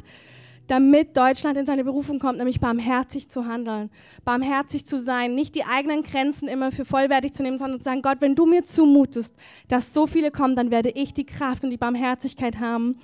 damit 0.72 1.18
Deutschland 1.18 1.58
in 1.58 1.66
seine 1.66 1.84
Berufung 1.84 2.18
kommt, 2.18 2.38
nämlich 2.38 2.62
barmherzig 2.62 3.28
zu 3.28 3.46
handeln, 3.46 3.90
barmherzig 4.24 4.86
zu 4.86 5.02
sein, 5.02 5.36
nicht 5.36 5.54
die 5.54 5.66
eigenen 5.66 6.02
Grenzen 6.02 6.48
immer 6.48 6.72
für 6.72 6.86
vollwertig 6.86 7.34
zu 7.34 7.44
nehmen, 7.44 7.58
sondern 7.58 7.82
zu 7.82 7.84
sagen, 7.84 8.02
Gott, 8.02 8.22
wenn 8.22 8.36
du 8.36 8.46
mir 8.46 8.64
zumutest, 8.64 9.36
dass 9.68 9.94
so 9.94 10.08
viele 10.08 10.32
kommen, 10.32 10.56
dann 10.56 10.72
werde 10.72 10.90
ich 10.92 11.14
die 11.14 11.26
Kraft 11.26 11.66
und 11.66 11.72
die 11.72 11.78
Barmherzigkeit 11.78 12.62
haben. 12.62 13.02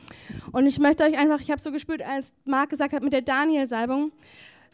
Und 0.53 0.65
ich 0.65 0.79
möchte 0.79 1.03
euch 1.03 1.17
einfach, 1.19 1.41
ich 1.41 1.51
habe 1.51 1.59
so 1.59 1.73
gespürt, 1.73 2.01
als 2.01 2.33
Marc 2.45 2.69
gesagt 2.69 2.93
hat 2.93 3.03
mit 3.03 3.11
der 3.11 3.21
Daniel-Salbung, 3.21 4.13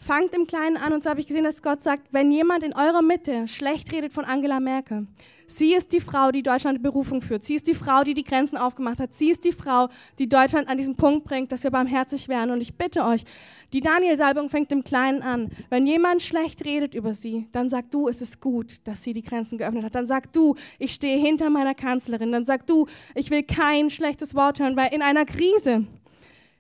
Fangt 0.06 0.34
im 0.34 0.48
Kleinen 0.48 0.76
an. 0.76 0.92
Und 0.92 1.04
so 1.04 1.10
habe 1.10 1.22
ich 1.22 1.28
gesehen, 1.28 1.46
dass 1.46 1.62
Gott 1.62 1.82
sagt, 1.82 2.08
wenn 2.12 2.30
jemand 2.30 2.64
in 2.64 2.74
eurer 2.76 3.02
Mitte 3.02 3.48
schlecht 3.48 3.92
redet 3.94 4.12
von 4.12 4.26
Angela 4.26 4.60
Merkel, 4.60 5.08
sie 5.48 5.74
ist 5.74 5.94
die 5.94 6.02
Frau, 6.02 6.32
die 6.32 6.44
Deutschland 6.44 6.78
in 6.78 6.84
Berufung 6.84 7.22
führt. 7.22 7.44
Sie 7.44 7.56
ist 7.56 7.68
die 7.68 7.74
Frau, 7.74 8.04
die 8.04 8.14
die 8.14 8.26
Grenzen 8.26 8.58
aufgemacht 8.58 9.00
hat. 9.00 9.14
Sie 9.14 9.30
ist 9.30 9.46
die 9.46 9.54
Frau, 9.54 9.88
die 10.20 10.28
Deutschland 10.28 10.68
an 10.68 10.78
diesen 10.78 10.98
Punkt 10.98 11.24
bringt, 11.24 11.54
dass 11.54 11.64
wir 11.64 11.72
barmherzig 11.72 12.28
werden. 12.28 12.52
Und 12.52 12.60
ich 12.60 12.76
bitte 12.76 13.06
euch, 13.06 13.24
die 13.72 13.80
Daniel-Salbung 13.80 14.50
fängt 14.50 14.74
im 14.74 14.84
Kleinen 14.84 15.22
an. 15.22 15.52
Wenn 15.70 15.88
jemand 15.88 16.22
schlecht 16.22 16.66
redet 16.66 16.96
über 16.96 17.14
sie, 17.14 17.48
dann 17.54 17.70
sag 17.70 17.90
du, 17.90 18.10
es 18.10 18.22
ist 18.22 18.42
gut, 18.42 18.76
dass 18.84 19.04
sie 19.04 19.14
die 19.14 19.24
Grenzen 19.24 19.58
geöffnet 19.58 19.86
hat. 19.86 19.96
Dann 19.96 20.06
sag 20.06 20.34
du, 20.34 20.56
ich 20.80 20.94
stehe 20.94 21.18
hinter 21.18 21.50
meiner 21.50 21.76
Kanzlerin. 21.76 22.34
Dann 22.34 22.44
sag 22.44 22.68
du, 22.68 22.88
ich 23.16 23.32
will 23.32 23.44
kein 23.44 23.90
schlechtes 23.90 24.36
Wort 24.36 24.60
hören, 24.60 24.76
weil 24.76 24.94
in 24.94 25.02
einer 25.02 25.24
Krise 25.24 25.88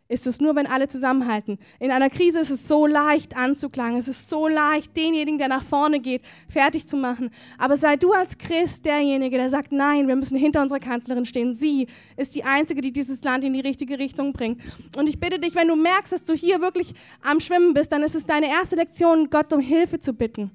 ist 0.09 0.27
es 0.27 0.41
nur, 0.41 0.55
wenn 0.55 0.67
alle 0.67 0.87
zusammenhalten. 0.87 1.57
In 1.79 1.91
einer 1.91 2.09
Krise 2.09 2.39
ist 2.39 2.49
es 2.49 2.67
so 2.67 2.85
leicht 2.85 3.37
anzuklagen, 3.37 3.97
es 3.97 4.07
ist 4.07 4.29
so 4.29 4.47
leicht, 4.47 4.95
denjenigen, 4.95 5.37
der 5.37 5.47
nach 5.47 5.63
vorne 5.63 5.99
geht, 5.99 6.21
fertig 6.49 6.87
zu 6.87 6.97
machen. 6.97 7.31
Aber 7.57 7.77
sei 7.77 7.95
du 7.95 8.11
als 8.11 8.37
Christ 8.37 8.85
derjenige, 8.85 9.37
der 9.37 9.49
sagt, 9.49 9.71
nein, 9.71 10.07
wir 10.07 10.15
müssen 10.15 10.37
hinter 10.37 10.61
unserer 10.61 10.79
Kanzlerin 10.79 11.25
stehen. 11.25 11.53
Sie 11.53 11.87
ist 12.17 12.35
die 12.35 12.43
Einzige, 12.43 12.81
die 12.81 12.91
dieses 12.91 13.23
Land 13.23 13.43
in 13.43 13.53
die 13.53 13.61
richtige 13.61 13.97
Richtung 13.97 14.33
bringt. 14.33 14.61
Und 14.97 15.07
ich 15.07 15.19
bitte 15.19 15.39
dich, 15.39 15.55
wenn 15.55 15.67
du 15.67 15.75
merkst, 15.75 16.11
dass 16.11 16.23
du 16.25 16.33
hier 16.33 16.61
wirklich 16.61 16.93
am 17.23 17.39
Schwimmen 17.39 17.73
bist, 17.73 17.91
dann 17.91 18.03
ist 18.03 18.15
es 18.15 18.25
deine 18.25 18.49
erste 18.49 18.75
Lektion, 18.75 19.29
Gott 19.29 19.53
um 19.53 19.59
Hilfe 19.59 19.99
zu 19.99 20.13
bitten. 20.13 20.51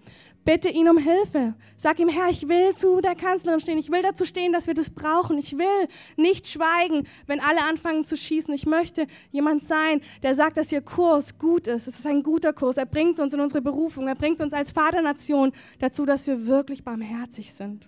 Bitte 0.49 0.71
ihn 0.71 0.89
um 0.89 0.97
Hilfe. 0.97 1.55
Sag 1.77 2.01
ihm, 2.01 2.09
Herr, 2.09 2.31
ich 2.31 2.49
will 2.49 2.75
zu 2.75 3.03
der 3.03 3.15
Kanzlerin 3.15 3.61
stehen. 3.61 3.77
Ich 3.77 3.91
will 3.91 4.01
dazu 4.01 4.25
stehen, 4.25 4.51
dass 4.51 4.67
wir 4.67 4.73
das 4.73 4.89
brauchen. 4.89 5.37
Ich 5.37 5.59
will 5.59 5.89
nicht 6.17 6.49
schweigen, 6.49 7.07
wenn 7.27 7.41
alle 7.41 7.69
anfangen 7.69 8.07
zu 8.07 8.17
schießen. 8.17 8.55
Ich 8.55 8.65
möchte 8.65 9.07
jemand 9.31 9.63
sein, 9.63 10.01
der 10.23 10.35
sagt, 10.35 10.57
dass 10.57 10.73
ihr 10.73 10.81
Kurs 10.81 11.39
gut 11.39 11.67
ist. 11.67 11.87
Es 11.87 11.99
ist 11.99 12.07
ein 12.07 12.23
guter 12.23 12.55
Kurs. 12.55 12.79
Er 12.79 12.87
bringt 12.87 13.21
uns 13.21 13.35
in 13.35 13.41
unsere 13.41 13.61
Berufung. 13.61 14.09
Er 14.09 14.15
bringt 14.15 14.41
uns 14.41 14.55
als 14.55 14.71
Vaternation 14.71 15.53
dazu, 15.81 16.07
dass 16.07 16.27
wir 16.27 16.47
wirklich 16.47 16.83
barmherzig 16.83 17.53
sind. 17.53 17.87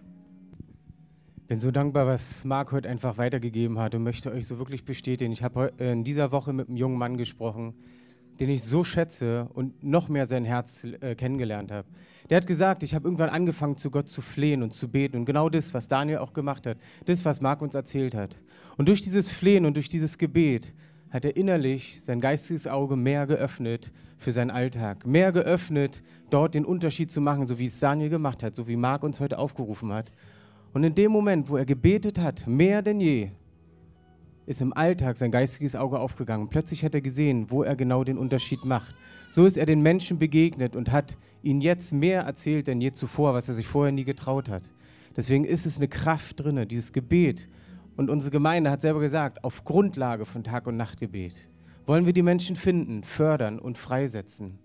Ich 1.38 1.46
bin 1.46 1.60
so 1.60 1.70
dankbar, 1.70 2.06
was 2.06 2.44
Marc 2.44 2.72
heute 2.72 2.90
einfach 2.90 3.16
weitergegeben 3.16 3.78
hat 3.78 3.94
und 3.94 4.02
möchte 4.02 4.30
euch 4.32 4.46
so 4.46 4.58
wirklich 4.58 4.84
bestätigen. 4.84 5.32
Ich 5.32 5.42
habe 5.42 5.72
in 5.78 6.04
dieser 6.04 6.30
Woche 6.30 6.52
mit 6.52 6.68
einem 6.68 6.76
jungen 6.76 6.98
Mann 6.98 7.16
gesprochen, 7.16 7.72
den 8.40 8.48
ich 8.48 8.62
so 8.62 8.84
schätze 8.84 9.48
und 9.52 9.84
noch 9.84 10.08
mehr 10.08 10.26
sein 10.26 10.46
Herz 10.46 10.84
äh, 10.84 11.14
kennengelernt 11.14 11.70
habe. 11.70 11.86
Der 12.30 12.38
hat 12.38 12.46
gesagt, 12.46 12.82
ich 12.82 12.94
habe 12.94 13.06
irgendwann 13.06 13.28
angefangen, 13.28 13.76
zu 13.76 13.90
Gott 13.90 14.08
zu 14.08 14.22
flehen 14.22 14.62
und 14.62 14.72
zu 14.72 14.88
beten. 14.88 15.18
Und 15.18 15.26
genau 15.26 15.50
das, 15.50 15.74
was 15.74 15.88
Daniel 15.88 16.18
auch 16.18 16.32
gemacht 16.32 16.66
hat, 16.66 16.78
das, 17.04 17.24
was 17.24 17.40
Marc 17.40 17.60
uns 17.60 17.74
erzählt 17.74 18.14
hat. 18.14 18.42
Und 18.78 18.88
durch 18.88 19.02
dieses 19.02 19.30
Flehen 19.30 19.66
und 19.66 19.76
durch 19.76 19.88
dieses 19.88 20.16
Gebet 20.16 20.74
hat 21.10 21.24
er 21.24 21.36
innerlich 21.36 22.00
sein 22.02 22.20
geistiges 22.20 22.66
Auge 22.66 22.96
mehr 22.96 23.26
geöffnet 23.26 23.92
für 24.16 24.32
seinen 24.32 24.50
Alltag. 24.50 25.06
Mehr 25.06 25.32
geöffnet, 25.32 26.02
dort 26.30 26.54
den 26.54 26.64
Unterschied 26.64 27.10
zu 27.10 27.20
machen, 27.20 27.46
so 27.46 27.58
wie 27.58 27.66
es 27.66 27.78
Daniel 27.78 28.08
gemacht 28.08 28.42
hat, 28.42 28.54
so 28.54 28.66
wie 28.68 28.76
Marc 28.76 29.02
uns 29.02 29.20
heute 29.20 29.38
aufgerufen 29.38 29.92
hat. 29.92 30.12
Und 30.72 30.84
in 30.84 30.94
dem 30.94 31.10
Moment, 31.10 31.48
wo 31.50 31.56
er 31.56 31.66
gebetet 31.66 32.20
hat, 32.20 32.46
mehr 32.46 32.80
denn 32.80 33.00
je, 33.00 33.30
ist 34.46 34.60
im 34.60 34.72
Alltag 34.72 35.16
sein 35.16 35.30
geistiges 35.30 35.76
Auge 35.76 35.98
aufgegangen. 35.98 36.48
Plötzlich 36.48 36.84
hat 36.84 36.94
er 36.94 37.00
gesehen, 37.00 37.50
wo 37.50 37.62
er 37.62 37.76
genau 37.76 38.04
den 38.04 38.18
Unterschied 38.18 38.64
macht. 38.64 38.94
So 39.30 39.46
ist 39.46 39.56
er 39.56 39.66
den 39.66 39.82
Menschen 39.82 40.18
begegnet 40.18 40.74
und 40.74 40.90
hat 40.90 41.16
ihnen 41.42 41.60
jetzt 41.60 41.92
mehr 41.92 42.22
erzählt 42.22 42.66
denn 42.66 42.80
je 42.80 42.92
zuvor, 42.92 43.34
was 43.34 43.48
er 43.48 43.54
sich 43.54 43.66
vorher 43.66 43.92
nie 43.92 44.04
getraut 44.04 44.48
hat. 44.48 44.70
Deswegen 45.16 45.44
ist 45.44 45.66
es 45.66 45.76
eine 45.76 45.88
Kraft 45.88 46.40
drin, 46.40 46.66
dieses 46.68 46.92
Gebet. 46.92 47.48
Und 47.96 48.10
unsere 48.10 48.30
Gemeinde 48.30 48.70
hat 48.70 48.82
selber 48.82 49.00
gesagt, 49.00 49.44
auf 49.44 49.64
Grundlage 49.64 50.24
von 50.24 50.44
Tag- 50.44 50.66
und 50.66 50.76
Nachtgebet 50.76 51.48
wollen 51.86 52.06
wir 52.06 52.12
die 52.12 52.22
Menschen 52.22 52.56
finden, 52.56 53.02
fördern 53.02 53.58
und 53.58 53.76
freisetzen. 53.76 54.58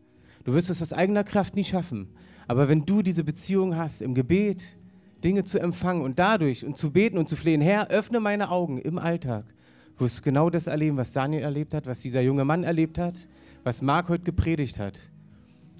Du 0.43 0.53
wirst 0.53 0.69
es 0.69 0.81
aus 0.81 0.93
eigener 0.93 1.23
Kraft 1.23 1.55
nie 1.55 1.63
schaffen. 1.63 2.09
Aber 2.47 2.69
wenn 2.69 2.85
du 2.85 3.01
diese 3.01 3.23
Beziehung 3.23 3.75
hast, 3.75 4.03
im 4.03 4.13
Gebet 4.13 4.77
Dinge 5.25 5.43
zu 5.43 5.59
empfangen 5.59 6.03
und 6.03 6.19
dadurch 6.19 6.63
und 6.63 6.77
zu 6.77 6.91
beten 6.91 7.17
und 7.17 7.27
zu 7.27 7.35
flehen, 7.35 7.59
Herr, 7.59 7.89
öffne 7.89 8.19
meine 8.19 8.51
Augen 8.51 8.77
im 8.77 8.99
Alltag, 8.99 9.45
wirst 9.97 10.19
du 10.19 10.21
genau 10.21 10.51
das 10.51 10.67
erleben, 10.67 10.97
was 10.97 11.11
Daniel 11.11 11.41
erlebt 11.41 11.73
hat, 11.73 11.87
was 11.87 11.99
dieser 11.99 12.21
junge 12.21 12.45
Mann 12.45 12.63
erlebt 12.63 12.99
hat, 12.99 13.27
was 13.63 13.81
Marc 13.81 14.07
heute 14.09 14.23
gepredigt 14.23 14.79
hat. 14.79 15.09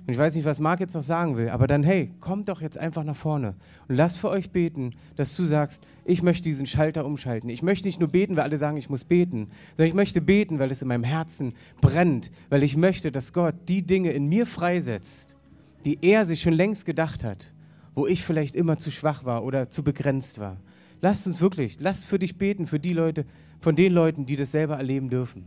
Und 0.07 0.13
ich 0.13 0.19
weiß 0.19 0.33
nicht, 0.35 0.45
was 0.45 0.59
Marc 0.59 0.79
jetzt 0.79 0.95
noch 0.95 1.03
sagen 1.03 1.37
will, 1.37 1.49
aber 1.49 1.67
dann, 1.67 1.83
hey, 1.83 2.11
kommt 2.19 2.49
doch 2.49 2.61
jetzt 2.61 2.77
einfach 2.77 3.03
nach 3.03 3.15
vorne 3.15 3.55
und 3.87 3.95
lasst 3.95 4.17
für 4.17 4.29
euch 4.29 4.49
beten, 4.51 4.95
dass 5.15 5.35
du 5.35 5.43
sagst, 5.43 5.83
ich 6.05 6.23
möchte 6.23 6.43
diesen 6.43 6.65
Schalter 6.65 7.05
umschalten. 7.05 7.49
Ich 7.49 7.61
möchte 7.61 7.87
nicht 7.87 7.99
nur 7.99 8.09
beten, 8.09 8.35
weil 8.35 8.43
alle 8.43 8.57
sagen, 8.57 8.77
ich 8.77 8.89
muss 8.89 9.03
beten, 9.03 9.49
sondern 9.69 9.87
ich 9.87 9.95
möchte 9.95 10.21
beten, 10.21 10.57
weil 10.57 10.71
es 10.71 10.81
in 10.81 10.87
meinem 10.87 11.03
Herzen 11.03 11.53
brennt, 11.81 12.31
weil 12.49 12.63
ich 12.63 12.77
möchte, 12.77 13.11
dass 13.11 13.31
Gott 13.31 13.55
die 13.67 13.83
Dinge 13.83 14.11
in 14.11 14.27
mir 14.27 14.45
freisetzt, 14.45 15.37
die 15.85 15.99
er 16.01 16.25
sich 16.25 16.41
schon 16.41 16.53
längst 16.53 16.85
gedacht 16.85 17.23
hat, 17.23 17.54
wo 17.95 18.05
ich 18.05 18.23
vielleicht 18.23 18.55
immer 18.55 18.77
zu 18.77 18.91
schwach 18.91 19.23
war 19.23 19.43
oder 19.43 19.69
zu 19.69 19.83
begrenzt 19.83 20.39
war. 20.39 20.57
Lasst 21.01 21.25
uns 21.27 21.41
wirklich, 21.41 21.77
lasst 21.79 22.05
für 22.05 22.19
dich 22.19 22.37
beten, 22.37 22.67
für 22.67 22.79
die 22.79 22.93
Leute, 22.93 23.25
von 23.59 23.75
den 23.75 23.93
Leuten, 23.93 24.25
die 24.25 24.35
das 24.35 24.51
selber 24.51 24.75
erleben 24.77 25.09
dürfen. 25.09 25.45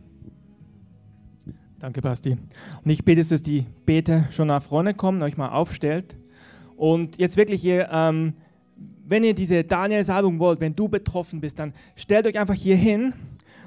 Danke, 1.79 2.01
Basti. 2.01 2.31
Und 2.83 2.91
ich 2.91 3.05
bete, 3.05 3.23
dass 3.23 3.41
die 3.41 3.65
Beter 3.85 4.25
schon 4.31 4.47
nach 4.47 4.61
vorne 4.61 4.93
kommen, 4.93 5.21
euch 5.21 5.37
mal 5.37 5.49
aufstellt. 5.49 6.17
Und 6.75 7.17
jetzt 7.17 7.37
wirklich, 7.37 7.63
ihr, 7.63 7.87
ähm, 7.91 8.33
wenn 9.05 9.23
ihr 9.23 9.33
diese 9.33 9.63
Daniel-Salbung 9.63 10.39
wollt, 10.39 10.59
wenn 10.59 10.75
du 10.75 10.89
betroffen 10.89 11.39
bist, 11.39 11.59
dann 11.59 11.73
stellt 11.95 12.27
euch 12.27 12.37
einfach 12.37 12.55
hier 12.55 12.75
hin 12.75 13.13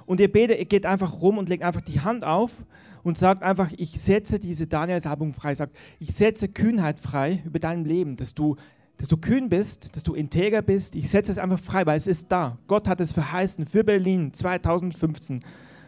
und 0.06 0.20
ihr 0.20 0.30
betet, 0.30 0.58
ihr 0.58 0.64
geht 0.64 0.86
einfach 0.86 1.20
rum 1.20 1.38
und 1.38 1.48
legt 1.48 1.62
einfach 1.62 1.80
die 1.80 2.00
Hand 2.00 2.24
auf 2.24 2.64
und 3.02 3.18
sagt 3.18 3.42
einfach, 3.42 3.70
ich 3.76 4.00
setze 4.00 4.38
diese 4.38 4.66
Daniel-Salbung 4.66 5.32
frei. 5.32 5.54
Sagt, 5.54 5.76
ich 5.98 6.14
setze 6.14 6.48
Kühnheit 6.48 7.00
frei 7.00 7.42
über 7.44 7.58
dein 7.58 7.84
Leben, 7.84 8.16
dass 8.16 8.34
du 8.34 8.56
dass 8.98 9.08
du 9.08 9.16
kühn 9.16 9.48
bist, 9.48 9.96
dass 9.96 10.04
du 10.04 10.14
integer 10.14 10.62
bist. 10.62 10.94
Ich 10.94 11.10
setze 11.10 11.32
es 11.32 11.38
einfach 11.38 11.58
frei, 11.58 11.84
weil 11.86 11.96
es 11.96 12.06
ist 12.06 12.30
da. 12.30 12.58
Gott 12.68 12.86
hat 12.86 13.00
es 13.00 13.10
verheißen 13.10 13.66
für 13.66 13.82
Berlin 13.82 14.32
2015. 14.32 15.40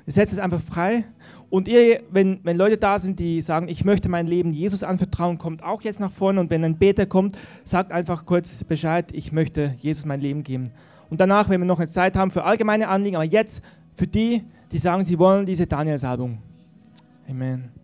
Ich 0.06 0.14
setze 0.14 0.34
es 0.34 0.40
einfach 0.40 0.60
frei. 0.60 1.04
Und 1.48 1.68
ihr, 1.68 2.02
wenn, 2.10 2.40
wenn 2.42 2.56
Leute 2.56 2.76
da 2.76 2.98
sind, 2.98 3.20
die 3.20 3.40
sagen, 3.40 3.68
ich 3.68 3.84
möchte 3.84 4.08
mein 4.08 4.26
Leben 4.26 4.52
Jesus 4.52 4.82
anvertrauen, 4.82 5.38
kommt 5.38 5.62
auch 5.62 5.82
jetzt 5.82 6.00
nach 6.00 6.10
vorne. 6.10 6.40
Und 6.40 6.50
wenn 6.50 6.64
ein 6.64 6.76
Beter 6.76 7.06
kommt, 7.06 7.38
sagt 7.64 7.92
einfach 7.92 8.26
kurz 8.26 8.64
Bescheid, 8.64 9.12
ich 9.12 9.30
möchte 9.30 9.76
Jesus 9.78 10.04
mein 10.06 10.20
Leben 10.20 10.42
geben. 10.42 10.72
Und 11.08 11.20
danach, 11.20 11.48
wenn 11.48 11.60
wir 11.60 11.66
noch 11.66 11.78
eine 11.78 11.88
Zeit 11.88 12.16
haben 12.16 12.32
für 12.32 12.42
allgemeine 12.42 12.88
Anliegen, 12.88 13.14
aber 13.14 13.24
jetzt 13.24 13.62
für 13.94 14.06
die, 14.06 14.44
die 14.70 14.78
sagen, 14.78 15.04
sie 15.04 15.18
wollen 15.18 15.46
diese 15.46 15.66
Daniel-Salbung. 15.66 16.38
Amen. 17.28 17.74